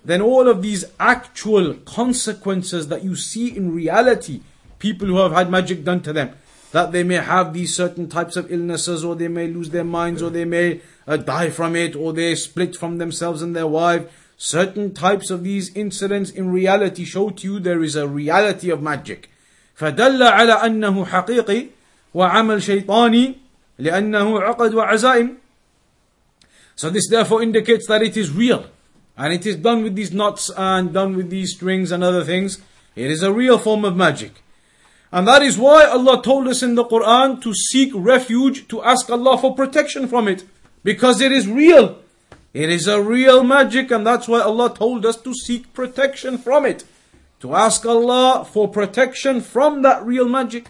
then 0.05 0.21
all 0.21 0.47
of 0.47 0.61
these 0.61 0.85
actual 0.99 1.73
consequences 1.85 2.87
that 2.89 3.03
you 3.03 3.15
see 3.15 3.55
in 3.55 3.73
reality, 3.73 4.41
people 4.77 5.07
who 5.07 5.17
have 5.17 5.31
had 5.31 5.49
magic 5.49 5.83
done 5.83 6.01
to 6.01 6.13
them, 6.13 6.31
that 6.71 6.91
they 6.91 7.03
may 7.03 7.15
have 7.15 7.53
these 7.53 7.75
certain 7.75 8.07
types 8.07 8.35
of 8.35 8.51
illnesses, 8.51 9.03
or 9.03 9.15
they 9.15 9.27
may 9.27 9.47
lose 9.47 9.69
their 9.71 9.83
minds, 9.83 10.21
or 10.21 10.29
they 10.29 10.45
may 10.45 10.81
uh, 11.07 11.17
die 11.17 11.49
from 11.49 11.75
it, 11.75 11.95
or 11.95 12.13
they 12.13 12.33
split 12.35 12.75
from 12.75 12.97
themselves 12.97 13.41
and 13.41 13.55
their 13.55 13.67
wife. 13.67 14.05
Certain 14.37 14.93
types 14.93 15.29
of 15.29 15.43
these 15.43 15.75
incidents 15.75 16.31
in 16.31 16.51
reality 16.51 17.03
show 17.03 17.29
to 17.29 17.47
you 17.47 17.59
there 17.59 17.83
is 17.83 17.95
a 17.95 18.07
reality 18.07 18.69
of 18.69 18.81
magic. 18.81 19.29
فدل 19.77 20.23
على 20.23 20.53
أنه 20.53 21.05
حقيقي 21.05 21.67
وعمل 22.13 22.61
شيطاني 22.61 23.35
لأنه 23.79 24.41
عقد 24.41 24.73
وعزائم 24.73 25.37
so 26.81 26.89
this 26.89 27.07
therefore 27.09 27.43
indicates 27.43 27.87
that 27.87 28.01
it 28.01 28.17
is 28.17 28.31
real. 28.31 28.65
And 29.15 29.31
it 29.31 29.45
is 29.45 29.55
done 29.57 29.83
with 29.83 29.95
these 29.95 30.11
knots 30.11 30.49
and 30.57 30.91
done 30.91 31.15
with 31.15 31.29
these 31.29 31.53
strings 31.53 31.91
and 31.91 32.03
other 32.03 32.23
things. 32.23 32.59
It 32.95 33.11
is 33.11 33.21
a 33.21 33.31
real 33.31 33.59
form 33.59 33.85
of 33.85 33.95
magic. 33.95 34.41
And 35.15 35.27
that 35.27 35.41
is 35.41 35.57
why 35.57 35.85
Allah 35.85 36.21
told 36.23 36.47
us 36.47 36.63
in 36.63 36.75
the 36.75 36.85
Quran 36.85 37.41
to 37.41 37.53
seek 37.53 37.91
refuge, 37.93 38.67
to 38.69 38.81
ask 38.81 39.09
Allah 39.09 39.37
for 39.37 39.53
protection 39.53 40.07
from 40.07 40.27
it. 40.27 40.45
Because 40.83 41.19
it 41.19 41.31
is 41.31 41.47
real. 41.47 41.99
It 42.53 42.69
is 42.69 42.87
a 42.87 43.01
real 43.01 43.43
magic 43.43 43.91
and 43.91 44.05
that's 44.05 44.27
why 44.27 44.41
Allah 44.41 44.73
told 44.73 45.05
us 45.05 45.17
to 45.21 45.33
seek 45.33 45.73
protection 45.73 46.37
from 46.37 46.65
it. 46.65 46.85
To 47.41 47.55
ask 47.55 47.85
Allah 47.85 48.45
for 48.45 48.67
protection 48.67 49.41
from 49.41 49.81
that 49.81 50.03
real 50.05 50.27
magic. 50.27 50.69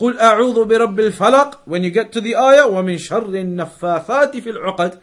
قل 0.00 0.16
أعوذ 0.18 0.64
برب 0.64 0.98
الفلق 1.00 1.58
When 1.66 1.84
you 1.84 1.90
get 1.90 2.10
to 2.12 2.20
the 2.22 2.34
ayah 2.36 2.66
ومن 2.66 2.98
شر 2.98 3.26
النفاثات 3.28 4.36
في 4.36 4.50
العقد 4.50 4.98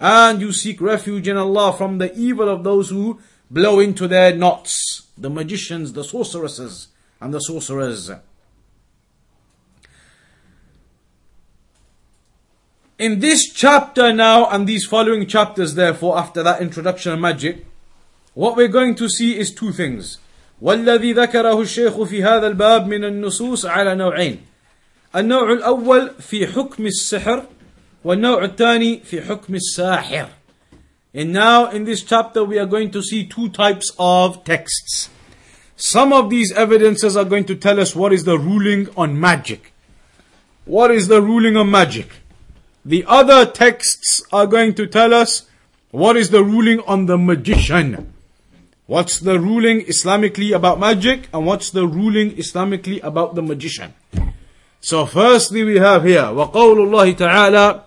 and 0.00 0.40
you 0.40 0.52
seek 0.52 0.80
refuge 0.80 1.28
in 1.28 1.36
Allah 1.36 1.72
from 1.72 1.98
the 1.98 2.14
evil 2.16 2.48
of 2.48 2.64
those 2.64 2.90
who 2.90 3.20
blow 3.50 3.80
into 3.80 4.06
their 4.06 4.34
knots, 4.34 5.02
the 5.18 5.28
magicians, 5.28 5.92
the 5.92 6.04
sorceresses, 6.04 6.88
and 7.22 7.34
the 7.34 7.40
sorcerers. 7.40 8.10
In 12.98 13.20
this 13.20 13.52
chapter 13.52 14.12
now, 14.12 14.48
and 14.50 14.66
these 14.66 14.84
following 14.84 15.26
chapters, 15.26 15.74
therefore, 15.74 16.18
after 16.18 16.42
that 16.42 16.60
introduction 16.60 17.12
of 17.12 17.20
magic, 17.20 17.64
what 18.34 18.56
we're 18.56 18.68
going 18.68 18.94
to 18.96 19.08
see 19.08 19.38
is 19.38 19.54
two 19.54 19.72
things. 19.72 20.18
والذي 20.60 21.14
ذكره 21.14 21.60
الشيخ 21.60 22.02
في 22.02 22.24
هذا 22.24 22.46
الباب 22.46 22.86
من 22.88 23.04
النصوص 23.04 23.66
على 23.66 23.94
نوعين. 23.94 24.40
النوع 25.16 25.52
الأول 25.52 26.10
في 26.20 26.46
حكم 26.46 26.86
السحر 26.86 27.46
والنوع 28.04 28.44
الثاني 28.44 29.00
في 29.04 29.22
حكم 29.22 29.54
الساحر. 29.54 30.28
And 31.14 31.32
now 31.32 31.70
in 31.70 31.84
this 31.84 32.02
chapter 32.02 32.42
we 32.42 32.58
are 32.58 32.66
going 32.66 32.90
to 32.90 33.02
see 33.02 33.24
two 33.26 33.48
types 33.48 33.92
of 33.98 34.44
texts. 34.44 35.08
Some 35.76 36.12
of 36.12 36.28
these 36.28 36.52
evidences 36.52 37.16
are 37.16 37.24
going 37.24 37.44
to 37.44 37.54
tell 37.54 37.78
us 37.78 37.94
what 37.94 38.12
is 38.12 38.24
the 38.24 38.38
ruling 38.38 38.88
on 38.96 39.18
magic. 39.18 39.72
What 40.64 40.90
is 40.90 41.08
the 41.08 41.22
ruling 41.22 41.56
on 41.56 41.70
magic? 41.70 42.10
The 42.84 43.04
other 43.06 43.46
texts 43.46 44.22
are 44.32 44.46
going 44.46 44.74
to 44.74 44.86
tell 44.86 45.14
us 45.14 45.46
what 45.90 46.16
is 46.16 46.30
the 46.30 46.42
ruling 46.42 46.80
on 46.80 47.06
the 47.06 47.16
magician. 47.16 48.12
What's 48.86 49.20
the 49.20 49.38
ruling 49.38 49.82
Islamically 49.82 50.54
about 50.54 50.80
magic 50.80 51.28
and 51.32 51.46
what's 51.46 51.70
the 51.70 51.86
ruling 51.86 52.32
Islamically 52.32 53.02
about 53.02 53.34
the 53.34 53.42
magician. 53.42 53.92
So 54.80 55.06
firstly 55.06 55.62
we 55.64 55.76
have 55.76 56.04
here 56.04 56.32
وقول 56.32 56.80
الله 56.80 57.12
تعالى 57.12 57.82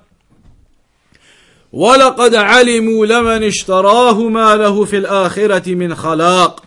ولقد 1.73 2.35
علموا 2.35 3.05
لمن 3.05 3.43
اشتراه 3.43 4.29
ما 4.29 4.55
له 4.55 4.85
في 4.85 4.97
الآخرة 4.97 5.75
من 5.75 5.95
خلاق 5.95 6.63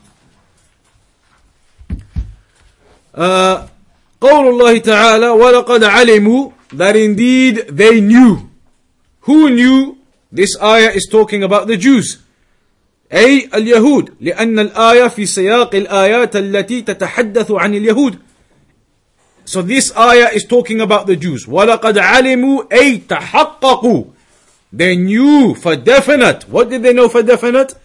uh, 3.19 3.69
قول 4.21 4.49
الله 4.49 4.79
تعالى 4.79 5.29
ولقد 5.29 5.85
علموا 5.85 6.51
that 6.73 6.97
indeed 6.97 7.67
they 7.69 8.01
knew 8.01 8.49
who 9.21 9.51
knew 9.51 9.97
this 10.33 10.57
ayah 10.61 10.91
is 10.91 11.07
talking 11.11 11.43
about 11.43 11.67
the 11.67 11.77
Jews 11.77 12.19
أي 13.13 13.49
اليهود 13.55 14.15
لأن 14.21 14.59
الآية 14.59 15.09
في 15.09 15.27
سياق 15.27 15.75
الآيات 15.75 16.37
التي 16.37 16.83
تتحدث 16.83 17.51
عن 17.51 17.75
اليهود 17.75 18.19
So 19.47 19.61
this 19.61 19.93
ayah 19.97 20.31
is 20.33 20.45
talking 20.45 20.81
about 20.81 21.07
the 21.07 21.17
Jews 21.17 21.49
ولقد 21.49 21.99
علموا 21.99 22.63
أي 22.73 23.01
تحققوا 23.09 24.05
They 24.73 24.97
knew 24.97 25.55
for 25.55 25.77
definite. 25.77 26.49
What 26.49 26.69
did 26.69 26.83
they 26.83 26.93
know 26.93 27.09
for 27.09 27.23
definite? 27.23 27.77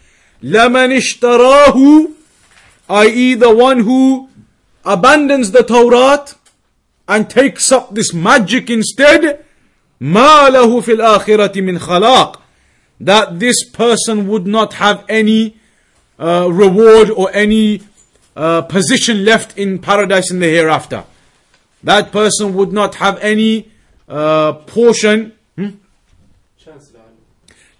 لَمَنِ 0.42 0.96
اشْتَرَاهُ 0.96 2.08
i.e. 2.88 3.34
the 3.34 3.54
one 3.54 3.78
who 3.80 4.28
abandons 4.84 5.50
the 5.50 5.62
Torah 5.62 6.26
and 7.08 7.28
takes 7.28 7.72
up 7.72 7.94
this 7.94 8.12
magic 8.14 8.70
instead 8.70 9.44
مَا 10.00 10.48
لَهُ 10.48 10.82
فِي 10.82 10.96
الْآخِرَةِ 10.96 11.54
مِنْ 11.56 11.78
خَلَاقٍ 11.78 12.40
That 13.00 13.38
this 13.38 13.64
person 13.64 14.28
would 14.28 14.46
not 14.46 14.74
have 14.74 15.04
any 15.08 15.56
uh, 16.18 16.48
reward 16.50 17.10
or 17.10 17.30
any 17.34 17.82
uh, 18.34 18.62
position 18.62 19.24
left 19.24 19.58
in 19.58 19.78
paradise 19.78 20.30
in 20.30 20.38
the 20.38 20.46
hereafter. 20.46 21.04
That 21.82 22.12
person 22.12 22.54
would 22.54 22.72
not 22.72 22.96
have 22.96 23.18
any 23.18 23.70
uh, 24.08 24.52
portion 24.54 25.32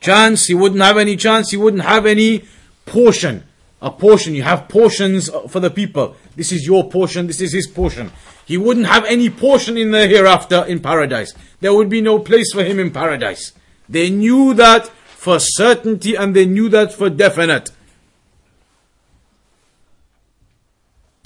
chance, 0.00 0.46
he 0.46 0.54
wouldn't 0.54 0.80
have 0.80 0.98
any 0.98 1.16
chance, 1.16 1.50
he 1.50 1.56
wouldn't 1.56 1.84
have 1.84 2.06
any 2.06 2.44
portion. 2.86 3.44
A 3.82 3.90
portion, 3.90 4.34
you 4.34 4.42
have 4.42 4.68
portions 4.68 5.30
for 5.48 5.60
the 5.60 5.70
people. 5.70 6.16
This 6.36 6.52
is 6.52 6.66
your 6.66 6.90
portion, 6.90 7.26
this 7.26 7.40
is 7.40 7.52
his 7.52 7.66
portion. 7.66 8.12
He 8.44 8.56
wouldn't 8.56 8.86
have 8.86 9.04
any 9.04 9.30
portion 9.30 9.76
in 9.76 9.90
the 9.90 10.06
hereafter 10.06 10.64
in 10.66 10.80
paradise. 10.80 11.34
There 11.60 11.74
would 11.74 11.88
be 11.88 12.00
no 12.00 12.18
place 12.18 12.52
for 12.52 12.64
him 12.64 12.78
in 12.78 12.90
paradise. 12.90 13.52
They 13.88 14.10
knew 14.10 14.54
that 14.54 14.88
for 14.88 15.38
certainty 15.38 16.14
and 16.16 16.34
they 16.34 16.46
knew 16.46 16.68
that 16.70 16.92
for 16.92 17.10
definite. 17.10 17.70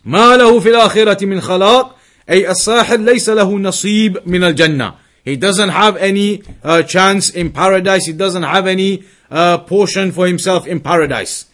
ما 0.06 0.37
له 0.37 0.60
في 0.60 0.68
الآخرة 0.68 1.24
من 1.26 1.40
خلاق 1.40 1.96
أي 2.30 2.50
الساحر 2.50 2.96
ليس 2.96 3.28
له 3.28 3.58
نصيب 3.58 4.18
من 4.26 4.44
الجنة 4.44 4.94
he 5.24 5.37
doesn't 5.37 5.70
have 5.70 5.96
any 5.96 6.42
uh, 6.62 6.82
chance 6.82 7.30
in 7.30 7.50
paradise. 7.50 8.04
He 8.04 8.12
doesn't 8.12 8.42
have 8.42 8.66
any 8.66 9.04
uh, 9.30 9.58
portion 9.58 10.12
for 10.12 10.26
himself 10.26 10.66
in 10.66 10.80
paradise. 10.80 11.46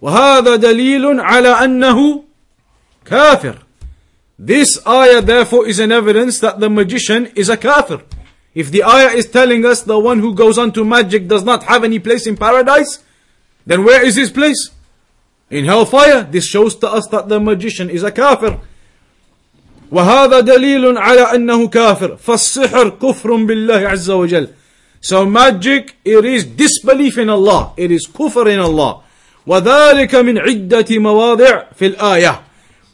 وهذا 0.00 0.56
دليل 0.56 1.20
على 1.20 1.48
أنه 1.48 2.24
كافر. 3.04 3.58
This 4.38 4.78
ayah 4.86 5.20
therefore 5.20 5.66
is 5.66 5.80
an 5.80 5.90
evidence 5.90 6.38
that 6.38 6.60
the 6.60 6.70
magician 6.70 7.26
is 7.34 7.48
a 7.48 7.56
kafir. 7.56 8.02
If 8.54 8.70
the 8.70 8.84
ayah 8.84 9.10
is 9.10 9.26
telling 9.26 9.64
us 9.64 9.82
the 9.82 9.98
one 9.98 10.20
who 10.20 10.34
goes 10.34 10.58
on 10.58 10.72
to 10.72 10.84
magic 10.84 11.26
does 11.26 11.42
not 11.42 11.64
have 11.64 11.84
any 11.84 11.98
place 11.98 12.26
in 12.26 12.36
paradise, 12.36 13.02
then 13.66 13.84
where 13.84 14.04
is 14.04 14.16
his 14.16 14.30
place? 14.30 14.70
In 15.50 15.64
hellfire. 15.64 16.22
This 16.22 16.46
shows 16.46 16.76
to 16.76 16.88
us 16.88 17.06
that 17.08 17.28
the 17.28 17.40
magician 17.40 17.90
is 17.90 18.02
a 18.02 18.12
kafir. 18.12 18.60
وهذا 19.90 20.40
دليل 20.40 20.98
على 20.98 21.20
أنه 21.20 21.68
كافر 21.68 22.16
فالسحر 22.16 22.88
كفر 22.88 23.34
بالله 23.34 23.88
عز 23.88 24.10
وجل 24.10 24.48
So 25.00 25.24
magic, 25.24 25.96
it 26.04 26.24
is 26.24 26.44
disbelief 26.44 27.18
in 27.18 27.30
Allah. 27.30 27.72
It 27.76 27.90
is 27.90 28.06
kufr 28.06 28.52
in 28.52 28.58
Allah. 28.58 29.02
وذلك 29.46 30.14
من 30.14 30.38
عدة 30.38 30.98
مواضع 30.98 31.62
في 31.78 31.86
الآية. 31.86 32.40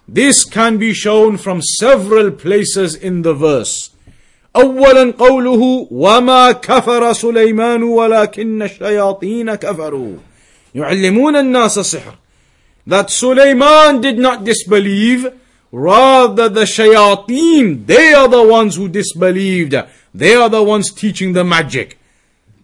This 0.09 0.45
can 0.45 0.77
be 0.77 0.93
shown 0.93 1.39
from 1.39 1.63
several 1.63 2.31
places 2.31 2.95
in 2.95 3.23
the 3.23 3.35
verse. 3.35 3.91
أولا 4.57 5.15
قوله 5.19 5.89
وما 5.91 6.53
كفر 6.53 7.13
سليمان 7.13 7.83
ولكن 7.83 8.63
الشياطين 8.63 9.55
كفروا 9.55 10.17
يعلمون 10.75 11.37
الناس 11.37 11.79
السحر 11.79 12.15
that 12.87 13.11
Sulaiman 13.11 14.01
did 14.01 14.19
not 14.19 14.45
disbelieve 14.45 15.27
rather 15.73 16.49
the 16.49 16.65
shayateen 16.65 17.87
they 17.87 18.13
are 18.15 18.29
the 18.29 18.43
ones 18.43 18.77
who 18.77 18.89
disbelieved 18.89 19.75
they 20.15 20.35
are 20.35 20.49
the 20.49 20.63
ones 20.63 20.93
teaching 20.93 21.33
the 21.33 21.43
magic 21.43 21.99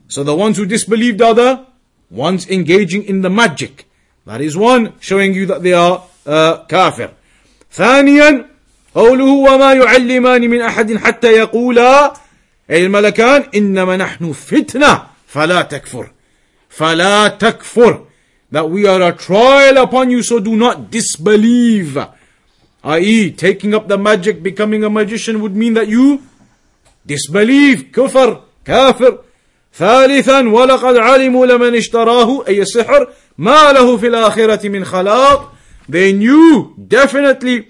so 0.06 0.22
the 0.22 0.36
ones 0.36 0.58
who 0.58 0.66
disbelieved 0.66 1.20
are 1.20 1.34
the 1.34 1.66
ones 2.10 2.48
engaging 2.48 3.02
in 3.02 3.22
the 3.22 3.30
magic 3.30 3.88
that 4.26 4.40
is 4.40 4.56
one 4.56 4.92
showing 5.00 5.34
you 5.34 5.44
that 5.46 5.62
they 5.64 5.72
are 5.72 6.04
uh, 6.26 6.58
kafir 6.68 7.10
ثانيا 7.75 8.45
قوله 8.95 9.25
وما 9.25 9.73
يعلمان 9.73 10.41
من 10.49 10.61
أحد 10.61 10.97
حتى 10.97 11.31
يقولا 11.31 12.13
أي 12.71 12.85
الملكان 12.85 13.43
إنما 13.55 13.97
نحن 13.97 14.31
فتنة 14.31 15.03
فلا 15.27 15.61
تكفر 15.61 16.11
فلا 16.69 17.27
تكفر 17.27 18.05
that 18.51 18.69
we 18.69 18.87
are 18.87 19.01
a 19.01 19.11
trial 19.11 19.77
upon 19.77 20.09
you 20.09 20.23
so 20.23 20.39
do 20.39 20.55
not 20.55 20.89
disbelieve. 20.89 21.97
I.e. 22.83 23.31
taking 23.31 23.73
up 23.73 23.87
the 23.87 23.97
magic 23.97 24.41
becoming 24.43 24.83
a 24.83 24.89
magician 24.89 25.41
would 25.41 25.55
mean 25.55 25.73
that 25.73 25.87
you 25.87 26.21
disbelieve. 27.05 27.91
كفر 27.93 28.41
كافر 28.65 29.19
ثالثا 29.73 30.49
ولقد 30.49 30.97
علموا 30.97 31.45
لمن 31.45 31.75
اشتراه 31.75 32.47
أي 32.47 32.61
السحر 32.61 33.07
ما 33.37 33.71
له 33.71 33.97
في 33.97 34.07
الآخرة 34.07 34.69
من 34.69 34.85
خلاق. 34.85 35.54
they 35.88 36.12
knew 36.12 36.74
definitely 36.88 37.68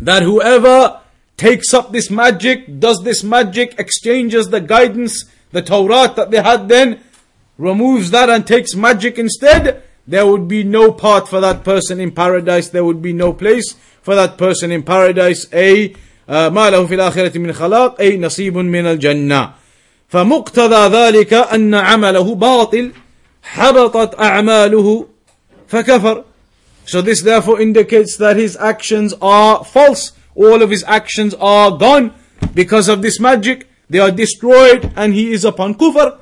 that 0.00 0.22
whoever 0.22 1.00
takes 1.36 1.72
up 1.72 1.92
this 1.92 2.10
magic, 2.10 2.78
does 2.78 3.02
this 3.02 3.22
magic, 3.24 3.78
exchanges 3.78 4.50
the 4.50 4.60
guidance, 4.60 5.24
the 5.52 5.62
Torah 5.62 6.12
that 6.14 6.30
they 6.30 6.42
had 6.42 6.68
then, 6.68 7.00
removes 7.58 8.10
that 8.10 8.28
and 8.28 8.46
takes 8.46 8.74
magic 8.74 9.18
instead, 9.18 9.82
there 10.06 10.26
would 10.26 10.48
be 10.48 10.64
no 10.64 10.92
part 10.92 11.28
for 11.28 11.40
that 11.40 11.64
person 11.64 12.00
in 12.00 12.10
paradise, 12.10 12.68
there 12.68 12.84
would 12.84 13.00
be 13.00 13.12
no 13.12 13.32
place 13.32 13.74
for 14.02 14.14
that 14.14 14.36
person 14.36 14.70
in 14.70 14.82
paradise, 14.82 15.46
أي 15.52 15.96
ما 16.30 16.70
له 16.70 16.86
في 16.86 16.94
الآخرة 16.94 17.38
من 17.38 17.52
خلاق 17.52 18.00
أي 18.00 18.16
نصيب 18.16 18.56
من 18.56 18.86
الجنة 18.86 19.52
فمقتضى 20.08 20.96
ذلك 20.96 21.32
أن 21.32 21.74
عمله 21.74 22.34
باطل 22.34 22.92
حبطت 23.42 24.20
أعماله 24.20 25.06
فكفر 25.68 26.24
so 26.90 27.00
this 27.00 27.22
therefore 27.22 27.60
indicates 27.60 28.16
that 28.16 28.36
his 28.36 28.56
actions 28.56 29.14
are 29.22 29.64
false. 29.64 30.10
All 30.34 30.60
of 30.60 30.70
his 30.70 30.82
actions 30.84 31.34
are 31.34 31.76
gone 31.76 32.14
because 32.52 32.88
of 32.88 33.00
this 33.00 33.20
magic. 33.20 33.68
They 33.88 34.00
are 34.00 34.10
destroyed 34.10 34.92
and 34.96 35.14
he 35.14 35.32
is 35.32 35.44
upon 35.44 35.74
kufr. 35.74 36.18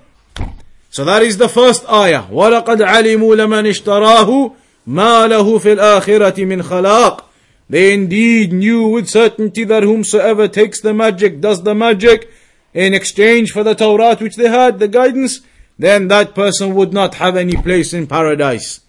So 0.91 1.05
that 1.05 1.23
is 1.23 1.39
the 1.39 1.49
first 1.49 1.89
ayah. 1.89 2.25
وَلَقَدْ 2.25 2.85
عَلِمُوا 2.85 3.37
لَمَنِ 3.37 3.65
اشْتَرَاهُ 3.65 4.57
مَا 4.87 5.29
لَهُ 5.29 5.59
فِي 5.59 5.77
الْآخِرَةِ 5.77 6.37
مِنْ 6.45 6.63
خَلَاقٍ 6.63 7.25
They 7.71 7.95
indeed 7.95 8.53
knew 8.53 8.89
with 8.89 9.09
certainty 9.09 9.65
that 9.65 9.83
whomsoever 9.83 10.49
takes 10.49 10.81
the 10.83 10.93
magic, 10.93 11.41
does 11.41 11.63
the 11.63 11.75
magic, 11.75 12.31
in 12.75 12.95
exchange 12.95 13.53
for 13.53 13.63
the 13.63 13.75
Torah 13.75 14.17
which 14.17 14.37
they 14.37 14.49
had, 14.49 14.79
the 14.79 14.89
guidance, 14.89 15.41
then 15.79 16.09
that 16.09 16.35
person 16.35 16.75
would 16.75 16.93
not 16.93 17.15
have 17.15 17.37
any 17.37 17.57
place 17.57 17.95
in 17.95 18.07
paradise. 18.07 18.81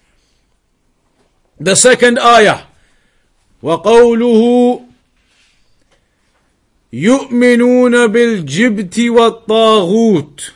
The 1.59 1.75
second 1.75 2.19
ayah. 2.19 2.59
وقوله 3.63 4.81
يؤمنون 6.93 8.07
بالجبت 8.07 8.99
والطاغوت. 8.99 10.51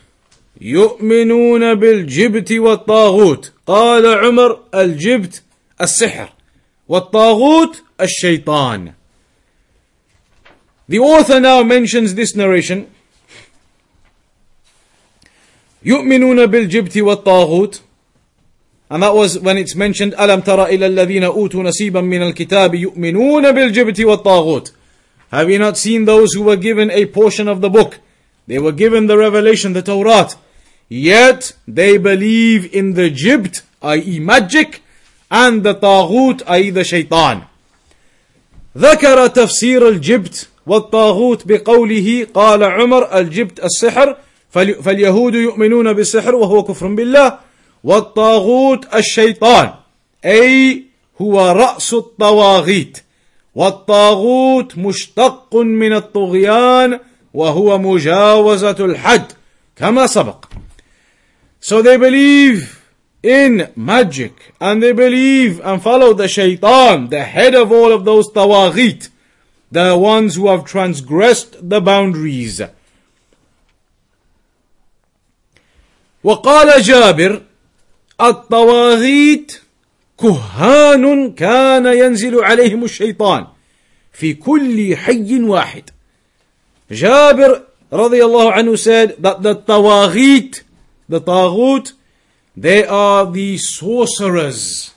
يؤمنون 0.62 1.74
بالجبت 1.76 2.52
والطاغوت. 2.52 3.52
قال 3.68 4.06
عمر 4.06 4.60
الجبت 4.76 5.42
السحر 5.82 6.30
والطاغوت 6.90 7.82
الشيطان. 8.02 8.94
The 10.90 11.00
author 11.00 11.40
now 11.40 11.64
mentions 11.64 12.14
this 12.16 12.36
narration. 12.36 12.88
يؤمنون 15.86 16.46
بالجبت 16.46 16.98
والطاغوت. 16.98 17.82
And 18.91 19.03
that 19.03 19.15
was 19.15 19.39
when 19.39 19.57
it's 19.57 19.75
mentioned, 19.75 20.13
أَلَمْ 20.13 20.45
تَرَ 20.45 20.69
إِلَى 20.69 20.87
الَّذِينَ 20.87 21.25
أُوتُوا 21.25 21.63
نَصِيبًا 21.63 22.01
مِنَ 22.01 22.33
الْكِتَابِ 22.33 22.75
يُؤْمِنُونَ 22.75 23.53
بِالْجِبْتِ 23.53 24.01
وَالطَّاغُوتِ 24.01 24.73
Have 25.31 25.51
you 25.51 25.59
not 25.59 25.77
seen 25.79 26.05
those 26.05 26.35
who 26.35 26.43
were 26.43 26.57
given 26.57 26.91
a 26.91 27.07
portion 27.07 27.49
of 27.49 27.61
the 27.61 27.71
book? 27.71 27.99
They 28.47 28.59
were 28.59 28.73
given 28.73 29.07
the 29.07 29.17
revelation, 29.17 29.73
the 29.73 29.83
Torah. 29.83 30.29
Yet 30.89 31.55
they 31.67 31.97
believe 31.97 32.73
in 32.75 32.93
the 32.93 33.11
jibt, 33.11 33.63
i.e. 33.83 34.21
magic, 34.21 34.83
and 35.31 35.63
the 35.63 35.75
طاغوت, 35.75 36.43
i.e. 36.47 36.71
the 36.71 36.85
shaitan. 36.85 37.47
ذكر 38.79 39.27
تفسير 39.27 39.89
الجبت 39.89 40.49
والطاغوت 40.67 41.47
بقوله 41.47 42.27
قال 42.35 42.65
عمر 42.65 43.19
الجبت 43.19 43.65
السحر 43.65 44.17
فاليهود 44.51 45.35
يؤمنون 45.35 45.93
بالسحر 45.93 46.35
وهو 46.35 46.63
كفر 46.63 46.87
بالله 46.87 47.39
والطاغوت 47.84 48.96
الشيطان 48.96 49.74
أي 50.26 50.84
هو 51.22 51.52
رأس 51.52 51.94
الطواغيت 51.94 52.98
والطاغوت 53.56 54.78
مشتق 54.78 55.56
من 55.56 55.94
الطغيان 55.94 57.00
وهو 57.34 57.78
مجاوزة 57.78 58.76
الحد 58.80 59.32
كما 59.76 60.08
سبق 60.08 60.46
So 61.62 61.82
they 61.82 61.98
believe 61.98 62.86
in 63.22 63.70
magic 63.76 64.54
and 64.62 64.82
they 64.82 64.94
believe 64.94 65.60
and 65.60 65.82
follow 65.84 66.14
the 66.14 66.30
shaitan, 66.30 67.10
the 67.10 67.24
head 67.24 67.54
of 67.54 67.70
all 67.72 67.92
of 67.92 68.06
those 68.06 68.30
tawaghit, 68.32 69.10
the 69.72 69.98
ones 69.98 70.36
who 70.36 70.48
have 70.48 70.64
transgressed 70.64 71.70
the 71.70 71.82
boundaries. 71.82 72.62
وقال 76.24 76.82
جابر 76.82 77.42
الطواغيت 78.22 79.62
كهان 80.18 81.34
كان 81.34 81.86
ينزل 81.86 82.44
عليهم 82.44 82.84
الشيطان 82.84 83.48
في 84.14 84.34
كل 84.34 84.98
حي 84.98 85.40
واحد 85.40 85.90
جابر 86.92 87.64
رضي 87.94 88.26
الله 88.26 88.52
عنه 88.52 88.76
said 88.76 89.16
that 89.20 89.42
the 89.42 89.56
tawaghit, 89.56 90.62
the 91.08 91.22
taghut, 91.22 91.94
they 92.56 92.86
are 92.86 93.32
the 93.32 93.58
sorcerers 93.58 94.94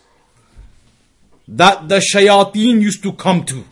that 1.48 1.88
the 1.88 1.98
shayateen 1.98 2.80
used 2.80 3.02
to 3.02 3.12
come 3.12 3.44
to. 3.44 3.64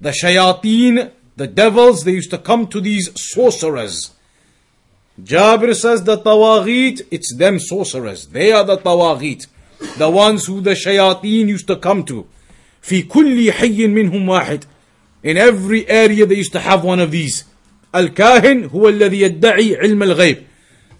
The 0.00 0.10
shayateen, 0.10 1.10
the 1.36 1.46
devils, 1.46 2.04
they 2.04 2.12
used 2.12 2.30
to 2.30 2.38
come 2.38 2.66
to 2.68 2.80
these 2.80 3.10
sorcerers. 3.16 4.10
Jabir 5.21 5.75
says 5.75 6.03
the 6.03 6.17
tawaghit, 6.17 7.07
it's 7.09 7.35
them 7.35 7.59
sorcerers. 7.59 8.27
They 8.27 8.51
are 8.51 8.63
the 8.63 8.77
tawaghit. 8.77 9.47
The 9.97 10.09
ones 10.09 10.45
who 10.45 10.61
the 10.61 10.71
shayateen 10.71 11.47
used 11.47 11.67
to 11.67 11.75
come 11.75 12.03
to. 12.05 12.27
في 12.83 13.03
كل 13.03 13.51
حي 13.51 13.87
منهم 13.87 14.27
واحد. 14.27 14.65
In 15.23 15.37
every 15.37 15.87
area 15.89 16.25
they 16.25 16.35
used 16.35 16.53
to 16.53 16.59
have 16.59 16.83
one 16.83 16.99
of 16.99 17.11
these. 17.11 17.45
الكاهن 17.95 18.69
هو 18.69 18.89
الذي 18.89 19.21
يدعي 19.21 19.75
علم 19.75 20.03
الغيب. 20.03 20.43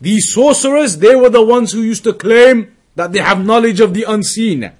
These 0.01 0.33
sorcerers, 0.33 0.97
they 0.97 1.15
were 1.15 1.29
the 1.29 1.43
ones 1.43 1.71
who 1.71 1.81
used 1.81 2.03
to 2.03 2.13
claim 2.13 2.75
that 2.95 3.13
they 3.13 3.19
have 3.19 3.45
knowledge 3.45 3.79
of 3.79 3.93
the 3.93 4.03
unseen. 4.03 4.71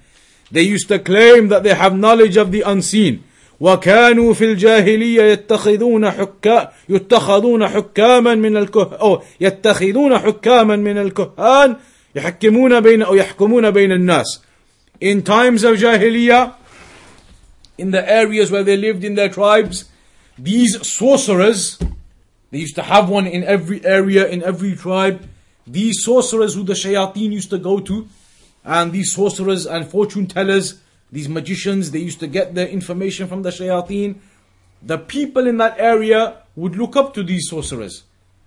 They 0.50 0.62
used 0.62 0.88
to 0.88 0.98
claim 0.98 1.48
that 1.48 1.62
they 1.62 1.74
have 1.74 1.96
knowledge 1.96 2.36
of 2.36 2.52
the 2.52 2.62
unseen. 2.62 3.24
وكانوا 3.63 4.33
في 4.33 4.45
الجاهلية 4.45 5.23
يتخذون 5.23 6.11
حكا 6.11 6.71
يتخذون 6.89 7.67
حكاما 7.67 8.35
من 8.35 8.57
الكه 8.57 8.95
أو 8.95 9.21
يتخذون 9.41 10.17
حكاما 10.17 10.75
من 10.75 10.97
الكهان 10.97 11.75
يحكمون 12.15 12.79
بين 12.79 13.01
أو 13.01 13.15
يحكمون 13.15 13.71
بين 13.71 13.91
الناس. 13.91 14.41
In 14.99 15.21
times 15.21 15.63
of 15.63 15.77
Jahiliyyah, 15.77 16.53
in 17.77 17.91
the 17.91 18.03
areas 18.11 18.51
where 18.51 18.63
they 18.63 18.75
lived 18.75 19.05
in 19.05 19.15
their 19.15 19.29
tribes, 19.29 19.85
these 20.37 20.85
sorcerers, 20.85 21.79
they 22.51 22.59
used 22.59 22.75
to 22.75 22.83
have 22.83 23.07
one 23.07 23.25
in 23.25 23.45
every 23.45 23.79
area, 23.85 24.27
in 24.27 24.43
every 24.43 24.75
tribe. 24.75 25.25
These 25.65 26.03
sorcerers 26.03 26.55
who 26.55 26.63
the 26.63 26.73
shayateen 26.73 27.31
used 27.31 27.49
to 27.51 27.57
go 27.57 27.79
to, 27.79 28.07
and 28.65 28.91
these 28.91 29.13
sorcerers 29.13 29.65
and 29.65 29.87
fortune 29.87 30.27
tellers, 30.27 30.81
these 31.13 31.29
magicians, 31.29 31.91
they 31.91 31.99
used 31.99 32.19
to 32.21 32.27
get 32.27 32.55
their 32.55 32.67
information 32.67 33.27
from 33.27 33.43
the 33.43 33.51
shayateen. 33.51 34.15
The 34.81 34.97
people 34.97 35.45
in 35.45 35.57
that 35.57 35.79
area 35.79 36.37
would 36.55 36.75
look 36.75 36.95
up 36.95 37.13
to 37.13 37.23
these 37.23 37.47
sorcerers. 37.47 38.03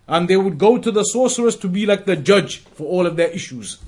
And 0.08 0.28
they 0.28 0.36
would 0.36 0.58
go 0.58 0.76
to 0.76 0.90
the 0.90 1.04
sorcerers 1.04 1.54
to 1.58 1.68
be 1.68 1.86
like 1.86 2.06
the 2.06 2.16
judge 2.16 2.58
for 2.58 2.84
all 2.88 3.06
of 3.06 3.14
their 3.14 3.28
issues. 3.28 3.78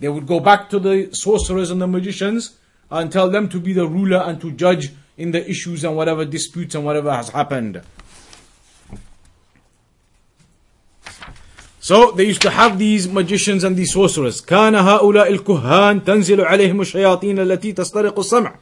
They 0.00 0.08
would 0.10 0.26
go 0.26 0.38
back 0.38 0.68
to 0.68 0.78
the 0.78 1.08
sorcerers 1.14 1.70
and 1.70 1.80
the 1.80 1.86
magicians 1.86 2.56
and 2.90 3.10
tell 3.10 3.30
them 3.30 3.48
to 3.48 3.58
be 3.58 3.72
the 3.72 3.88
ruler 3.88 4.18
and 4.18 4.38
to 4.42 4.52
judge 4.52 4.92
in 5.16 5.30
the 5.30 5.48
issues 5.48 5.82
and 5.82 5.96
whatever 5.96 6.26
disputes 6.26 6.74
and 6.74 6.84
whatever 6.84 7.10
has 7.10 7.30
happened. 7.30 7.80
So 11.89 12.11
they 12.11 12.25
used 12.25 12.41
to 12.41 12.49
have 12.49 12.79
these 12.79 13.07
magicians 13.07 13.63
and 13.63 13.75
these 13.75 13.93
sorcerers. 13.93 14.41
كان 14.41 14.75
هؤلاء 14.75 15.31
الكهان 15.31 16.03
تنزل 16.03 16.41
عليهم 16.41 16.81
الشياطين 16.81 17.39
التي 17.39 17.73
تسترق 17.73 18.19
السمع. 18.19 18.55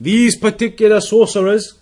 These 0.00 0.36
particular 0.38 1.00
sorcerers, 1.00 1.74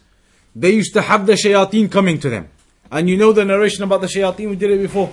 they 0.55 0.71
used 0.71 0.95
to 0.95 1.03
have 1.03 1.27
the 1.27 1.35
shayateen 1.35 1.91
coming 1.91 2.19
to 2.21 2.31
them. 2.31 2.49
And 2.91 3.11
you 3.11 3.17
know 3.17 3.33
the 3.33 3.45
narration 3.45 3.83
about 3.85 4.01
the 4.01 4.07
shayateen, 4.07 4.49
we 4.49 4.57
did 4.57 4.71
it 4.71 4.81
before. 4.81 5.13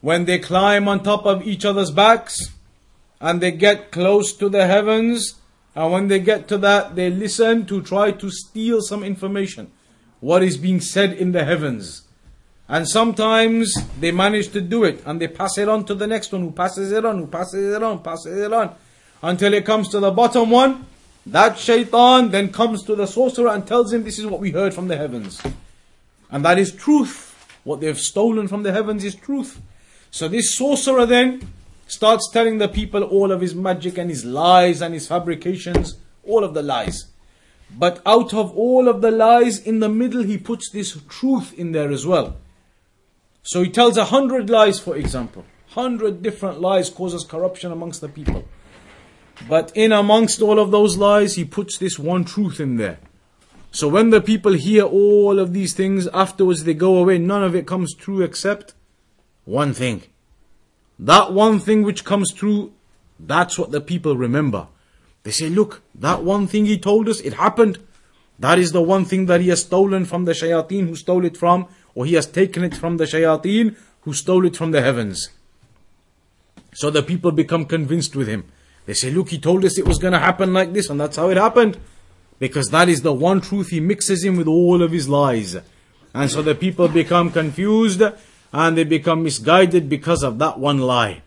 When 0.00 0.24
they 0.26 0.38
climb 0.38 0.86
on 0.86 1.02
top 1.02 1.26
of 1.26 1.46
each 1.46 1.64
other's 1.64 1.90
backs, 1.90 2.50
and 3.20 3.40
they 3.40 3.50
get 3.50 3.90
close 3.90 4.32
to 4.36 4.48
the 4.48 4.66
heavens, 4.66 5.34
and 5.74 5.92
when 5.92 6.08
they 6.08 6.20
get 6.20 6.46
to 6.48 6.58
that, 6.58 6.94
they 6.94 7.10
listen 7.10 7.66
to 7.66 7.82
try 7.82 8.12
to 8.12 8.30
steal 8.30 8.80
some 8.80 9.02
information. 9.02 9.70
What 10.20 10.42
is 10.42 10.56
being 10.56 10.80
said 10.80 11.12
in 11.12 11.32
the 11.32 11.44
heavens. 11.44 12.02
And 12.69 12.87
sometimes 12.87 13.73
they 13.99 14.11
manage 14.11 14.51
to 14.53 14.61
do 14.61 14.83
it 14.85 15.03
and 15.05 15.19
they 15.19 15.27
pass 15.27 15.57
it 15.57 15.67
on 15.67 15.85
to 15.85 15.95
the 15.95 16.07
next 16.07 16.31
one 16.31 16.41
who 16.41 16.51
passes 16.51 16.91
it 16.91 17.05
on, 17.05 17.19
who 17.19 17.27
passes 17.27 17.75
it 17.75 17.83
on, 17.83 18.01
passes 18.01 18.39
it 18.39 18.53
on. 18.53 18.75
Until 19.21 19.53
it 19.53 19.65
comes 19.65 19.89
to 19.89 19.99
the 19.99 20.11
bottom 20.11 20.49
one. 20.49 20.85
That 21.25 21.57
shaitan 21.57 22.31
then 22.31 22.51
comes 22.51 22.83
to 22.83 22.95
the 22.95 23.07
sorcerer 23.07 23.49
and 23.49 23.65
tells 23.65 23.93
him 23.93 24.03
this 24.03 24.19
is 24.19 24.25
what 24.25 24.41
we 24.41 24.51
heard 24.51 24.73
from 24.73 24.89
the 24.89 24.97
heavens. 24.97 25.41
And 26.29 26.43
that 26.43 26.59
is 26.59 26.71
truth. 26.71 27.29
What 27.63 27.79
they've 27.79 27.99
stolen 27.99 28.47
from 28.47 28.63
the 28.63 28.73
heavens 28.73 29.05
is 29.05 29.15
truth. 29.15 29.61
So 30.11 30.27
this 30.27 30.53
sorcerer 30.53 31.05
then 31.05 31.47
starts 31.87 32.29
telling 32.29 32.57
the 32.57 32.67
people 32.67 33.03
all 33.03 33.31
of 33.31 33.39
his 33.39 33.55
magic 33.55 33.97
and 33.97 34.09
his 34.09 34.25
lies 34.25 34.81
and 34.81 34.93
his 34.93 35.07
fabrications, 35.07 35.95
all 36.25 36.43
of 36.43 36.53
the 36.53 36.61
lies. 36.63 37.05
But 37.71 38.01
out 38.05 38.33
of 38.33 38.55
all 38.55 38.87
of 38.87 39.01
the 39.01 39.11
lies, 39.11 39.59
in 39.59 39.79
the 39.79 39.89
middle, 39.89 40.23
he 40.23 40.37
puts 40.37 40.69
this 40.69 40.97
truth 41.09 41.53
in 41.53 41.71
there 41.71 41.91
as 41.91 42.05
well. 42.05 42.35
So 43.43 43.61
he 43.61 43.69
tells 43.69 43.97
a 43.97 44.05
hundred 44.05 44.49
lies, 44.49 44.79
for 44.79 44.95
example. 44.95 45.45
Hundred 45.71 46.23
different 46.23 46.61
lies 46.61 46.89
causes 46.89 47.25
corruption 47.25 47.71
amongst 47.71 47.99
the 47.99 48.09
people. 48.09 48.45
But 49.49 49.71
in 49.75 49.91
amongst 49.91 50.41
all 50.41 50.59
of 50.59 50.71
those 50.71 50.97
lies, 50.97 51.35
he 51.35 51.43
puts 51.43 51.77
this 51.77 51.99
one 51.99 52.23
truth 52.23 52.59
in 52.59 52.77
there. 52.77 52.99
So 53.71 53.87
when 53.87 54.11
the 54.11 54.21
people 54.21 54.53
hear 54.53 54.83
all 54.83 55.39
of 55.39 55.51
these 55.51 55.73
things, 55.73 56.07
afterwards 56.07 56.63
they 56.63 56.75
go 56.75 56.97
away, 56.97 57.17
none 57.17 57.43
of 57.43 57.55
it 57.55 57.67
comes 57.67 57.93
true 57.95 58.21
except 58.21 58.75
one 59.45 59.73
thing. 59.73 60.03
That 60.99 61.33
one 61.33 61.59
thing 61.59 61.81
which 61.81 62.05
comes 62.05 62.31
true, 62.31 62.71
that's 63.19 63.57
what 63.57 63.71
the 63.71 63.81
people 63.81 64.15
remember. 64.15 64.67
They 65.23 65.31
say, 65.31 65.49
look, 65.49 65.81
that 65.95 66.23
one 66.23 66.47
thing 66.47 66.65
he 66.65 66.77
told 66.77 67.09
us, 67.09 67.19
it 67.21 67.33
happened. 67.33 67.79
That 68.37 68.59
is 68.59 68.71
the 68.71 68.81
one 68.81 69.05
thing 69.05 69.25
that 69.25 69.41
he 69.41 69.49
has 69.49 69.61
stolen 69.61 70.05
from 70.05 70.25
the 70.25 70.33
shayateen 70.33 70.87
who 70.87 70.95
stole 70.95 71.25
it 71.25 71.35
from, 71.35 71.67
or 71.95 72.05
he 72.05 72.13
has 72.13 72.25
taken 72.25 72.63
it 72.63 72.75
from 72.75 72.97
the 72.97 73.05
shayateen 73.05 73.75
who 74.01 74.13
stole 74.13 74.45
it 74.45 74.55
from 74.55 74.71
the 74.71 74.81
heavens. 74.81 75.29
So 76.73 76.89
the 76.89 77.03
people 77.03 77.31
become 77.31 77.65
convinced 77.65 78.15
with 78.15 78.27
him. 78.27 78.45
They 78.85 78.93
say, 78.93 79.11
look, 79.11 79.29
he 79.29 79.39
told 79.39 79.63
us 79.63 79.77
it 79.77 79.87
was 79.87 79.99
going 79.99 80.13
to 80.13 80.19
happen 80.19 80.53
like 80.53 80.73
this, 80.73 80.89
and 80.89 80.99
that's 80.99 81.17
how 81.17 81.29
it 81.29 81.37
happened. 81.37 81.77
Because 82.39 82.67
that 82.69 82.89
is 82.89 83.01
the 83.01 83.13
one 83.13 83.39
truth 83.39 83.69
he 83.69 83.79
mixes 83.79 84.23
in 84.23 84.35
with 84.37 84.47
all 84.47 84.81
of 84.81 84.91
his 84.91 85.07
lies. 85.07 85.55
And 86.13 86.29
so 86.29 86.41
the 86.41 86.55
people 86.55 86.87
become 86.87 87.31
confused 87.31 88.01
and 88.51 88.77
they 88.77 88.83
become 88.83 89.23
misguided 89.23 89.89
because 89.89 90.23
of 90.23 90.37
that 90.39 90.59
one 90.59 90.79
lie. 90.79 91.21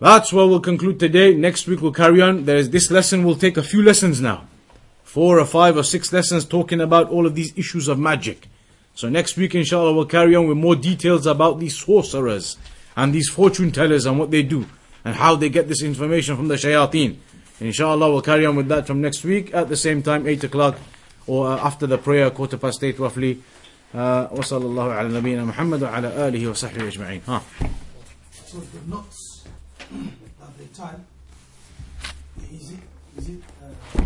That's 0.00 0.32
where 0.32 0.46
we'll 0.46 0.60
conclude 0.60 0.98
today. 0.98 1.34
Next 1.34 1.66
week 1.66 1.82
we'll 1.82 1.92
carry 1.92 2.22
on. 2.22 2.46
There 2.46 2.56
is 2.56 2.70
this 2.70 2.90
lesson 2.90 3.22
will 3.22 3.36
take 3.36 3.58
a 3.58 3.62
few 3.62 3.82
lessons 3.82 4.20
now. 4.20 4.46
Four 5.04 5.38
or 5.38 5.44
five 5.44 5.76
or 5.76 5.82
six 5.82 6.12
lessons 6.12 6.44
talking 6.46 6.80
about 6.80 7.10
all 7.10 7.26
of 7.26 7.34
these 7.34 7.56
issues 7.56 7.86
of 7.86 7.98
magic. 7.98 8.48
So 8.95 9.09
next 9.09 9.35
week 9.37 9.55
inshallah 9.55 9.93
we'll 9.93 10.05
carry 10.05 10.35
on 10.35 10.47
with 10.47 10.57
more 10.57 10.75
details 10.75 11.25
about 11.25 11.59
these 11.59 11.77
sorcerers 11.77 12.57
and 12.95 13.13
these 13.13 13.29
fortune 13.29 13.71
tellers 13.71 14.05
and 14.05 14.17
what 14.17 14.31
they 14.31 14.43
do 14.43 14.65
and 15.03 15.15
how 15.15 15.35
they 15.35 15.49
get 15.49 15.67
this 15.67 15.83
information 15.83 16.35
from 16.37 16.47
the 16.47 16.55
shayateen. 16.55 17.17
Inshallah 17.59 18.09
we'll 18.11 18.21
carry 18.21 18.45
on 18.45 18.55
with 18.55 18.67
that 18.69 18.87
from 18.87 19.01
next 19.01 19.23
week 19.23 19.53
at 19.53 19.69
the 19.69 19.75
same 19.77 20.01
time, 20.01 20.27
8 20.27 20.45
o'clock 20.45 20.77
or 21.27 21.47
uh, 21.47 21.57
after 21.57 21.87
the 21.87 21.97
prayer, 21.97 22.29
quarter 22.29 22.57
past 22.57 22.83
8 22.83 22.99
roughly. 22.99 23.41
Uh, 23.93 24.27
وصلى 24.27 24.65
الله 24.65 24.91
على 24.91 25.09
نبينا 25.09 25.45
محمد 25.45 25.83
وعلى 25.83 26.27
آله 26.27 26.47
وصحبه 26.47 26.87
أجمعين. 26.87 27.21
ها. 27.27 27.41
So 28.45 28.57
the 28.57 28.89
knots 28.89 29.43
that 30.39 30.57
they 30.57 30.65
tie, 30.75 30.95
is 32.53 32.71
it, 32.71 32.79
is 33.17 33.29
it 33.29 33.39
uh, 33.63 34.01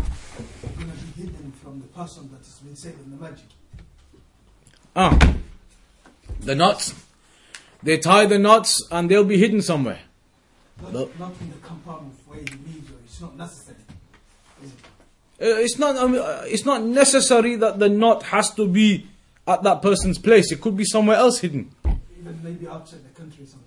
going 0.78 0.90
to 0.90 0.96
be 1.06 1.22
hidden 1.22 1.52
from 1.62 1.80
the 1.80 1.88
person 1.88 2.30
that 2.30 2.38
has 2.38 2.60
been 2.60 2.76
said 2.76 2.94
in 3.04 3.10
the 3.10 3.16
magic? 3.16 3.46
Ah. 4.95 5.17
The 6.39 6.55
knots. 6.55 6.93
They 7.83 7.97
tie 7.97 8.25
the 8.25 8.39
knots 8.39 8.81
and 8.91 9.09
they'll 9.09 9.23
be 9.23 9.37
hidden 9.37 9.61
somewhere. 9.61 9.99
Not, 10.81 10.93
No. 10.93 11.09
not 11.19 11.33
in 11.41 11.51
the 11.51 11.57
compartment 11.57 12.15
where 12.25 12.39
he 12.39 12.45
lives, 12.45 12.91
or 12.91 12.95
it's 13.03 13.21
not 13.21 13.37
necessary. 13.37 13.77
It? 14.61 14.69
Uh, 15.41 15.59
it's 15.59 15.77
not. 15.77 15.95
Um, 15.97 16.15
uh, 16.15 16.43
it's 16.45 16.65
not 16.65 16.83
necessary 16.83 17.55
that 17.57 17.79
the 17.79 17.89
knot 17.89 18.23
has 18.23 18.51
to 18.55 18.67
be 18.67 19.07
at 19.47 19.63
that 19.63 19.81
person's 19.81 20.17
place. 20.17 20.51
It 20.51 20.61
could 20.61 20.75
be 20.77 20.85
somewhere 20.85 21.17
else 21.17 21.39
hidden. 21.39 21.71
Even 21.85 22.39
maybe 22.43 22.67
outside 22.67 23.01
the 23.03 23.19
country 23.19 23.45
sometimes. 23.45 23.61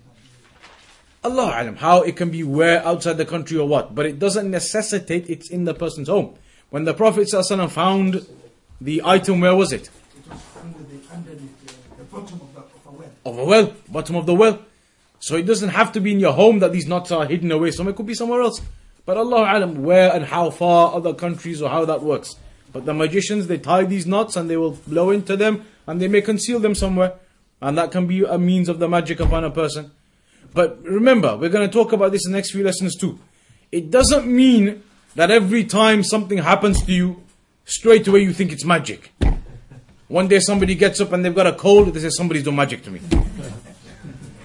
Allah 1.23 1.53
alam, 1.61 1.75
how 1.75 2.01
it 2.01 2.15
can 2.15 2.29
be 2.29 2.43
where 2.43 2.85
outside 2.85 3.17
the 3.17 3.25
country 3.25 3.57
or 3.57 3.67
what, 3.67 3.93
but 3.93 4.05
it 4.05 4.19
doesn't 4.19 4.49
necessitate 4.49 5.29
it's 5.29 5.49
in 5.49 5.65
the 5.65 5.73
person's 5.73 6.07
home. 6.07 6.35
When 6.69 6.85
the 6.85 6.93
Prophet 6.93 7.27
ﷺ 7.27 7.69
found 7.71 8.25
the 8.79 9.01
item, 9.03 9.41
where 9.41 9.55
was 9.55 9.73
it? 9.73 9.89
It 9.89 10.29
was 10.31 10.39
under 10.61 10.79
the, 10.79 11.13
underneath 11.13 11.59
the, 11.65 11.97
the 11.97 12.03
bottom 12.19 12.41
of, 12.41 12.53
the, 12.53 12.59
of 12.59 12.85
a 12.85 12.91
well. 12.91 13.11
Of 13.25 13.39
a 13.39 13.45
well, 13.45 13.73
bottom 13.89 14.15
of 14.15 14.25
the 14.25 14.35
well. 14.35 14.59
So 15.19 15.35
it 15.35 15.43
doesn't 15.43 15.69
have 15.69 15.91
to 15.93 15.99
be 15.99 16.13
in 16.13 16.19
your 16.19 16.33
home 16.33 16.59
that 16.59 16.71
these 16.71 16.87
knots 16.87 17.11
are 17.11 17.25
hidden 17.25 17.51
away 17.51 17.71
somewhere, 17.71 17.93
it 17.93 17.97
could 17.97 18.05
be 18.05 18.13
somewhere 18.13 18.41
else. 18.41 18.61
But 19.05 19.17
Allah 19.17 19.57
alam, 19.57 19.83
where 19.83 20.13
and 20.13 20.25
how 20.25 20.49
far 20.49 20.93
other 20.93 21.13
countries 21.13 21.61
or 21.61 21.69
how 21.69 21.85
that 21.85 22.03
works. 22.03 22.35
But 22.71 22.85
the 22.85 22.93
magicians, 22.93 23.47
they 23.47 23.57
tie 23.57 23.83
these 23.83 24.05
knots 24.05 24.35
and 24.35 24.49
they 24.49 24.57
will 24.57 24.77
blow 24.87 25.09
into 25.09 25.35
them 25.35 25.65
and 25.87 25.99
they 25.99 26.07
may 26.07 26.21
conceal 26.21 26.59
them 26.59 26.75
somewhere. 26.75 27.13
And 27.61 27.77
that 27.77 27.91
can 27.91 28.07
be 28.07 28.23
a 28.23 28.37
means 28.37 28.69
of 28.69 28.79
the 28.79 28.87
magic 28.87 29.19
upon 29.19 29.43
a 29.43 29.51
person. 29.51 29.91
But 30.53 30.81
remember, 30.83 31.35
we're 31.35 31.49
going 31.49 31.67
to 31.67 31.73
talk 31.73 31.91
about 31.91 32.11
this 32.11 32.25
in 32.25 32.31
the 32.31 32.37
next 32.37 32.51
few 32.51 32.63
lessons 32.63 32.95
too. 32.95 33.19
It 33.71 33.91
doesn't 33.91 34.25
mean 34.25 34.83
that 35.15 35.31
every 35.31 35.63
time 35.63 36.03
something 36.03 36.37
happens 36.37 36.83
to 36.83 36.91
you, 36.91 37.23
straight 37.65 38.07
away 38.07 38.21
you 38.21 38.33
think 38.33 38.51
it's 38.51 38.65
magic. 38.65 39.11
One 40.09 40.27
day 40.27 40.39
somebody 40.39 40.73
gets 40.73 40.99
up 41.01 41.13
and 41.13 41.23
they've 41.23 41.33
got 41.33 41.45
a 41.45 41.53
cold, 41.53 41.93
they 41.93 41.99
say 41.99 42.09
somebody's 42.09 42.43
doing 42.43 42.55
magic 42.55 42.83
to 42.83 42.91
me. 42.91 42.99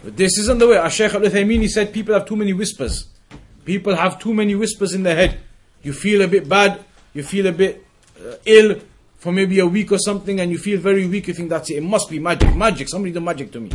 But 0.05 0.15
this 0.15 0.39
isn't 0.39 0.59
the 0.59 0.69
way. 0.69 0.77
As 0.77 0.93
Shaykh 0.93 1.15
al-Uthaymeen, 1.15 1.67
said 1.69 1.91
people 1.91 2.12
have 2.12 2.27
too 2.27 2.37
many 2.37 2.53
whispers. 2.53 3.09
People 3.65 3.97
have 3.97 4.19
too 4.19 4.35
many 4.35 4.55
whispers 4.55 4.93
in 4.93 5.03
their 5.03 5.17
head. 5.17 5.41
You 5.83 5.95
feel 5.95 6.21
a 6.21 6.29
bit 6.29 6.47
bad, 6.47 6.85
you 7.15 7.23
feel 7.23 7.47
a 7.47 7.53
bit 7.53 7.83
uh, 8.21 8.35
ill 8.45 8.79
for 9.17 9.33
maybe 9.33 9.59
a 9.59 9.67
week 9.67 9.91
or 9.91 9.99
something, 9.99 10.39
and 10.39 10.51
you 10.51 10.59
feel 10.59 10.79
very 10.79 11.07
weak. 11.07 11.29
You 11.29 11.35
think 11.35 11.49
that's 11.49 11.71
it. 11.71 11.77
It 11.77 11.83
must 11.83 12.11
be 12.11 12.19
magic. 12.19 12.55
Magic. 12.55 12.91
Somebody 12.91 13.12
did 13.12 13.23
magic 13.23 13.51
to 13.53 13.61
me. 13.61 13.71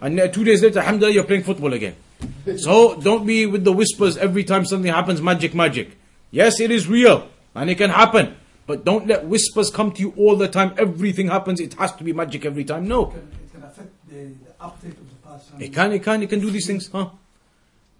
And 0.00 0.20
uh, 0.20 0.28
two 0.28 0.44
days 0.44 0.62
later, 0.62 0.78
alhamdulillah, 0.78 1.12
you're 1.12 1.24
playing 1.24 1.42
football 1.42 1.72
again. 1.72 1.96
So 2.56 3.00
don't 3.00 3.26
be 3.26 3.46
with 3.46 3.64
the 3.64 3.72
whispers 3.72 4.16
every 4.16 4.44
time 4.44 4.64
something 4.64 4.92
happens. 4.92 5.20
Magic, 5.20 5.54
magic. 5.54 5.96
Yes, 6.30 6.60
it 6.60 6.70
is 6.70 6.88
real, 6.88 7.28
and 7.54 7.68
it 7.68 7.76
can 7.76 7.90
happen. 7.90 8.36
But 8.66 8.84
don't 8.84 9.06
let 9.06 9.26
whispers 9.26 9.70
come 9.70 9.92
to 9.92 10.00
you 10.00 10.14
all 10.16 10.36
the 10.36 10.48
time. 10.48 10.74
Everything 10.78 11.28
happens. 11.28 11.60
It 11.60 11.74
has 11.74 11.92
to 11.96 12.04
be 12.04 12.12
magic 12.12 12.44
every 12.44 12.64
time. 12.64 12.86
No. 12.86 13.08
It 13.08 13.10
can, 13.10 13.18
it 13.18 13.52
can 13.52 13.62
affect 13.64 14.08
the, 14.08 14.14
the 14.14 14.64
uptake 14.64 14.92
of 14.92 15.10
the 15.10 15.28
person. 15.28 15.62
It 15.62 15.72
can, 15.72 15.92
it 15.92 16.02
can, 16.02 16.22
it 16.22 16.28
can 16.28 16.40
do 16.40 16.50
these 16.50 16.66
things, 16.66 16.88
huh? 16.90 17.10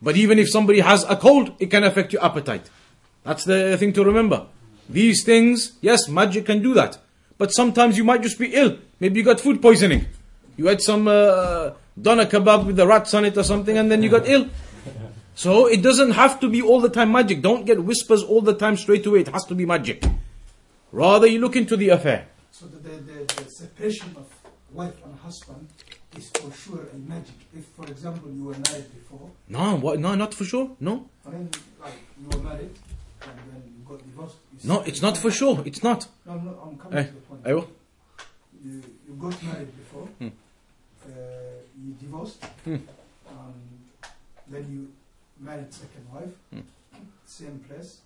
But 0.00 0.16
even 0.16 0.38
if 0.38 0.50
somebody 0.50 0.80
has 0.80 1.04
a 1.04 1.16
cold, 1.16 1.54
it 1.58 1.70
can 1.70 1.84
affect 1.84 2.12
your 2.12 2.24
appetite. 2.24 2.70
That's 3.24 3.44
the 3.44 3.76
thing 3.78 3.92
to 3.94 4.04
remember. 4.04 4.46
These 4.88 5.24
things, 5.24 5.72
yes, 5.80 6.08
magic 6.08 6.46
can 6.46 6.62
do 6.62 6.74
that. 6.74 6.98
But 7.38 7.52
sometimes 7.52 7.96
you 7.96 8.04
might 8.04 8.22
just 8.22 8.38
be 8.38 8.54
ill. 8.54 8.78
Maybe 9.00 9.20
you 9.20 9.24
got 9.24 9.40
food 9.40 9.62
poisoning. 9.62 10.06
You 10.56 10.66
had 10.66 10.82
some 10.82 11.08
uh, 11.08 11.70
doner 12.00 12.26
kebab 12.26 12.66
with 12.66 12.76
the 12.76 12.86
rats 12.86 13.14
on 13.14 13.24
it 13.24 13.36
or 13.36 13.42
something, 13.42 13.78
and 13.78 13.90
then 13.90 14.02
you 14.02 14.08
got 14.08 14.28
ill. 14.28 14.48
So 15.34 15.66
it 15.66 15.82
doesn't 15.82 16.12
have 16.12 16.40
to 16.40 16.48
be 16.48 16.60
all 16.60 16.80
the 16.80 16.90
time 16.90 17.10
magic. 17.12 17.40
Don't 17.40 17.64
get 17.64 17.82
whispers 17.82 18.22
all 18.22 18.42
the 18.42 18.54
time 18.54 18.76
straight 18.76 19.06
away. 19.06 19.20
It 19.20 19.28
has 19.28 19.44
to 19.46 19.54
be 19.54 19.64
magic. 19.64 20.04
Rather, 20.92 21.26
you 21.26 21.40
look 21.40 21.56
into 21.56 21.76
the 21.76 21.88
affair. 21.88 22.28
So 22.50 22.66
the, 22.66 22.76
the, 22.78 23.24
the 23.24 23.50
separation 23.50 24.14
of 24.14 24.28
wife 24.72 25.02
and 25.04 25.18
husband 25.18 25.66
is 26.16 26.28
for 26.28 26.52
sure 26.52 26.86
a 26.92 26.96
magic. 26.96 27.34
If, 27.56 27.64
for 27.68 27.86
example, 27.86 28.30
you 28.30 28.44
were 28.44 28.52
married 28.68 28.92
before. 28.92 29.30
No, 29.48 29.76
what, 29.76 29.98
no, 29.98 30.14
not 30.14 30.34
for 30.34 30.44
sure. 30.44 30.76
No. 30.80 31.08
I 31.26 31.30
mean, 31.30 31.50
like 31.80 31.94
you 32.20 32.28
were 32.28 32.44
married 32.44 32.70
and 33.22 33.38
then 33.50 33.62
you 33.66 33.88
got 33.88 34.04
divorced. 34.04 34.36
You 34.62 34.68
no, 34.68 34.80
it's 34.82 35.00
not 35.00 35.16
for 35.16 35.30
sure. 35.30 35.62
It's 35.64 35.82
not. 35.82 36.06
No, 36.26 36.34
no 36.34 36.58
I'm 36.62 36.76
coming 36.76 36.98
eh, 36.98 37.04
to 37.04 37.14
the 37.14 37.20
point. 37.20 37.40
I 37.46 37.54
will. 37.54 37.70
You, 38.62 38.82
you 39.08 39.14
got 39.18 39.42
married 39.42 39.76
before. 39.78 40.06
Hmm. 40.18 40.28
Uh, 41.06 41.10
you 41.82 41.94
divorced. 41.98 42.44
Hmm. 42.64 42.76
Um, 43.30 43.54
then 44.48 44.66
you 44.70 44.92
married 45.40 45.72
second 45.72 46.06
wife. 46.12 46.34
Hmm. 46.52 46.60
Same 47.24 47.58
place. 47.66 48.00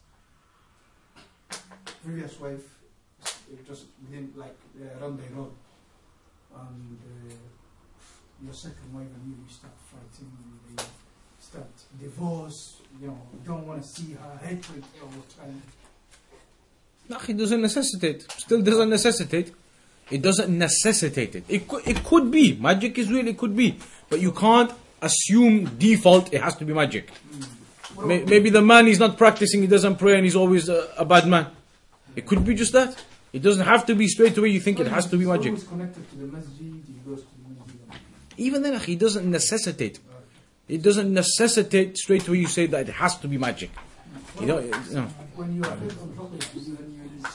Previous 2.05 2.39
wife 2.39 2.75
just 3.66 3.86
within 4.02 4.32
like 4.36 4.56
uh, 4.80 5.00
around 5.00 5.18
the 5.18 5.34
road, 5.34 5.52
and 6.54 6.98
uh, 7.30 7.34
your 8.42 8.52
second 8.54 8.92
wife 8.92 9.06
and 9.06 9.26
you, 9.26 9.36
you 9.44 9.52
start 9.52 9.72
fighting, 9.90 10.32
you 10.70 10.84
start 11.40 11.68
divorce. 12.00 12.80
You 13.00 13.08
know, 13.08 13.20
don't 13.44 13.66
want 13.66 13.82
to 13.82 13.88
see 13.88 14.12
her 14.14 14.38
hatred 14.46 14.82
all 15.02 15.08
the 15.10 15.34
time. 15.40 15.62
No, 17.08 17.18
it 17.28 17.36
doesn't 17.36 17.60
necessitate. 17.60 18.26
Still 18.32 18.62
doesn't 18.62 18.90
necessitate. 18.90 19.52
It 20.10 20.22
doesn't 20.22 20.56
necessitate 20.56 21.34
it. 21.36 21.44
It 21.48 21.68
could, 21.68 21.86
it 21.86 22.02
could 22.04 22.30
be. 22.30 22.56
Magic 22.56 22.96
is 22.98 23.10
real, 23.10 23.26
it 23.26 23.36
could 23.36 23.56
be. 23.56 23.76
But 24.08 24.20
you 24.20 24.32
can't 24.32 24.72
assume 25.02 25.76
default 25.78 26.32
it 26.32 26.40
has 26.42 26.56
to 26.56 26.64
be 26.64 26.72
magic. 26.72 27.10
May, 28.04 28.18
about- 28.18 28.28
maybe 28.30 28.50
the 28.50 28.62
man 28.62 28.86
is 28.86 28.98
not 28.98 29.18
practicing, 29.18 29.60
he 29.62 29.66
doesn't 29.66 29.96
pray, 29.96 30.14
and 30.14 30.24
he's 30.24 30.36
always 30.36 30.68
a, 30.68 30.88
a 30.96 31.04
bad 31.04 31.26
man. 31.28 31.46
It 32.16 32.26
could 32.26 32.44
be 32.44 32.54
just 32.54 32.72
that. 32.72 32.92
It 33.32 33.42
doesn't 33.42 33.64
have 33.66 33.84
to 33.86 33.94
be 33.94 34.08
straight 34.08 34.36
away 34.38 34.48
you 34.48 34.60
think 34.60 34.80
it 34.80 34.86
has 34.88 35.06
to 35.06 35.16
be 35.18 35.26
magic. 35.26 35.56
to 35.56 35.64
the 35.66 36.26
masjid, 36.26 36.72
to 37.04 37.10
the. 37.16 37.22
Even 38.38 38.62
then, 38.62 38.74
it 38.74 38.98
doesn't 38.98 39.30
necessitate. 39.30 39.98
It 40.68 40.82
doesn't 40.82 41.12
necessitate 41.12 41.96
straight 41.96 42.26
away 42.26 42.38
you 42.38 42.46
say 42.48 42.66
that 42.66 42.88
it 42.88 42.92
has 42.94 43.18
to 43.18 43.28
be 43.28 43.38
magic. 43.38 43.70
You 44.40 44.46
know, 44.46 44.58
it- 44.58 44.74
no. 44.92 45.02
When 45.36 45.54
you 45.56 45.62
are 45.64 45.70
on 45.72 46.12
property, 46.16 46.46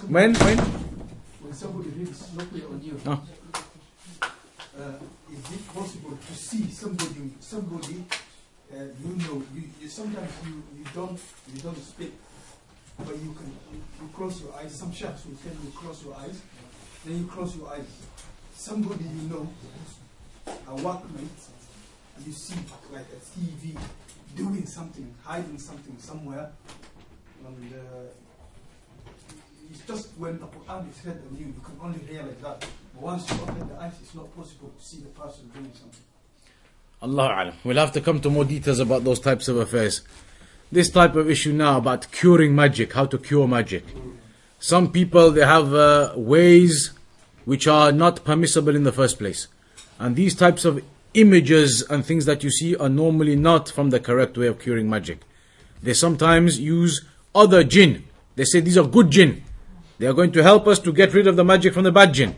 when 0.07 0.33
When? 0.33 0.35
When? 0.35 1.53
somebody 1.53 1.89
reads 1.89 2.23
on 2.37 2.81
you, 2.83 2.99
Oh. 3.05 3.11
uh, 3.11 4.97
is 5.31 5.51
it 5.55 5.73
possible 5.73 6.17
to 6.27 6.33
see 6.33 6.69
somebody, 6.71 7.31
somebody, 7.39 8.03
uh, 8.73 8.75
you 9.03 9.15
know, 9.17 9.43
you, 9.55 9.63
you 9.81 9.87
sometimes 9.87 10.31
you, 10.45 10.63
you 10.77 10.85
don't 10.95 11.19
you 11.53 11.61
don't 11.61 11.77
speak, 11.83 12.13
but 13.05 13.15
you 13.17 13.33
can 13.33 13.51
you, 13.71 13.81
you 14.01 14.09
close 14.13 14.41
your 14.41 14.53
eyes. 14.55 14.73
Some 14.73 14.91
chefs 14.91 15.25
will 15.25 15.35
tell 15.35 15.53
you 15.53 15.71
close 15.75 16.03
your 16.03 16.15
eyes, 16.15 16.41
then 17.05 17.17
you 17.19 17.25
close 17.27 17.55
your 17.55 17.67
eyes. 17.69 17.85
Somebody 18.55 19.05
you 19.05 19.29
know, 19.29 19.47
a 20.47 20.75
workmate, 20.81 21.41
you 22.25 22.31
see 22.31 22.55
like 22.91 23.05
a 23.11 23.39
TV 23.39 23.77
doing 24.35 24.65
something, 24.65 25.13
hiding 25.23 25.57
something 25.57 25.95
somewhere, 25.97 26.51
and 27.45 27.73
uh, 27.73 29.07
it's 29.71 29.85
just 29.87 30.09
when 30.17 30.39
the 30.39 30.45
Quran 30.45 30.89
is 30.89 31.05
read 31.05 31.21
on 31.29 31.37
you, 31.37 31.45
you 31.47 31.61
can 31.63 31.77
only 31.81 31.99
realize 32.09 32.35
that. 32.41 32.59
But 32.93 33.01
once 33.01 33.29
you 33.31 33.37
open 33.41 33.67
the 33.69 33.75
eyes, 33.81 33.93
it's 34.01 34.13
not 34.13 34.35
possible 34.35 34.69
to 34.77 34.85
see 34.85 34.97
the 34.97 35.09
person 35.09 35.49
doing 35.53 35.71
something. 35.73 36.03
Allah 37.01 37.35
alam. 37.41 37.53
We'll 37.63 37.77
have 37.77 37.91
to 37.93 38.01
come 38.01 38.19
to 38.21 38.29
more 38.29 38.45
details 38.45 38.79
about 38.79 39.03
those 39.03 39.19
types 39.19 39.47
of 39.47 39.57
affairs. 39.57 40.01
This 40.71 40.89
type 40.89 41.15
of 41.15 41.29
issue 41.29 41.51
now 41.51 41.77
about 41.77 42.11
curing 42.11 42.55
magic, 42.55 42.93
how 42.93 43.05
to 43.05 43.17
cure 43.17 43.47
magic. 43.47 43.83
Some 44.59 44.91
people 44.91 45.31
they 45.31 45.45
have 45.45 45.73
uh, 45.73 46.13
ways 46.15 46.91
which 47.43 47.67
are 47.67 47.91
not 47.91 48.23
permissible 48.23 48.75
in 48.75 48.83
the 48.83 48.91
first 48.91 49.19
place, 49.19 49.47
and 49.99 50.15
these 50.15 50.35
types 50.35 50.63
of 50.63 50.81
images 51.13 51.81
and 51.89 52.05
things 52.05 52.25
that 52.25 52.43
you 52.43 52.49
see 52.49 52.75
are 52.75 52.87
normally 52.87 53.35
not 53.35 53.69
from 53.69 53.89
the 53.89 53.99
correct 53.99 54.37
way 54.37 54.47
of 54.47 54.59
curing 54.59 54.89
magic. 54.89 55.21
They 55.83 55.93
sometimes 55.93 56.59
use 56.59 57.05
other 57.35 57.63
jinn. 57.63 58.05
They 58.35 58.45
say 58.45 58.61
these 58.61 58.77
are 58.77 58.87
good 58.87 59.11
jinn. 59.11 59.43
They 59.99 60.07
are 60.07 60.13
going 60.13 60.31
to 60.31 60.43
help 60.43 60.67
us 60.67 60.79
to 60.79 60.93
get 60.93 61.13
rid 61.13 61.27
of 61.27 61.35
the 61.35 61.43
magic 61.43 61.73
from 61.73 61.83
the 61.83 61.91
bad 61.91 62.13
jinn. 62.13 62.35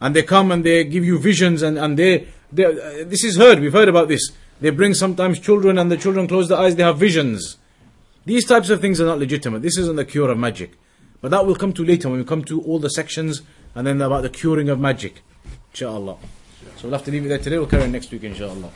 And 0.00 0.14
they 0.14 0.22
come 0.22 0.50
and 0.50 0.64
they 0.64 0.84
give 0.84 1.04
you 1.04 1.18
visions 1.18 1.62
and, 1.62 1.78
and 1.78 1.98
they, 1.98 2.28
they 2.52 2.64
uh, 2.64 3.04
this 3.06 3.24
is 3.24 3.36
heard, 3.36 3.60
we've 3.60 3.72
heard 3.72 3.88
about 3.88 4.08
this. 4.08 4.32
They 4.60 4.70
bring 4.70 4.94
sometimes 4.94 5.38
children 5.38 5.78
and 5.78 5.90
the 5.90 5.96
children 5.96 6.26
close 6.26 6.48
their 6.48 6.58
eyes, 6.58 6.76
they 6.76 6.82
have 6.82 6.98
visions. 6.98 7.56
These 8.26 8.44
types 8.44 8.70
of 8.70 8.80
things 8.80 9.00
are 9.00 9.06
not 9.06 9.20
legitimate. 9.20 9.62
This 9.62 9.78
isn't 9.78 9.94
the 9.96 10.04
cure 10.04 10.30
of 10.30 10.38
magic. 10.38 10.72
But 11.20 11.30
that 11.30 11.46
will 11.46 11.54
come 11.54 11.72
to 11.74 11.84
later 11.84 12.08
when 12.08 12.18
we 12.18 12.24
come 12.24 12.44
to 12.44 12.60
all 12.62 12.80
the 12.80 12.90
sections 12.90 13.42
and 13.74 13.86
then 13.86 14.02
about 14.02 14.22
the 14.22 14.28
curing 14.28 14.68
of 14.68 14.80
magic. 14.80 15.22
Inshallah. 15.72 16.16
So 16.76 16.88
we'll 16.88 16.92
have 16.92 17.04
to 17.04 17.12
leave 17.12 17.24
it 17.24 17.28
there 17.28 17.38
today. 17.38 17.56
We'll 17.56 17.68
carry 17.68 17.84
on 17.84 17.92
next 17.92 18.10
week, 18.10 18.24
inshallah. 18.24 18.70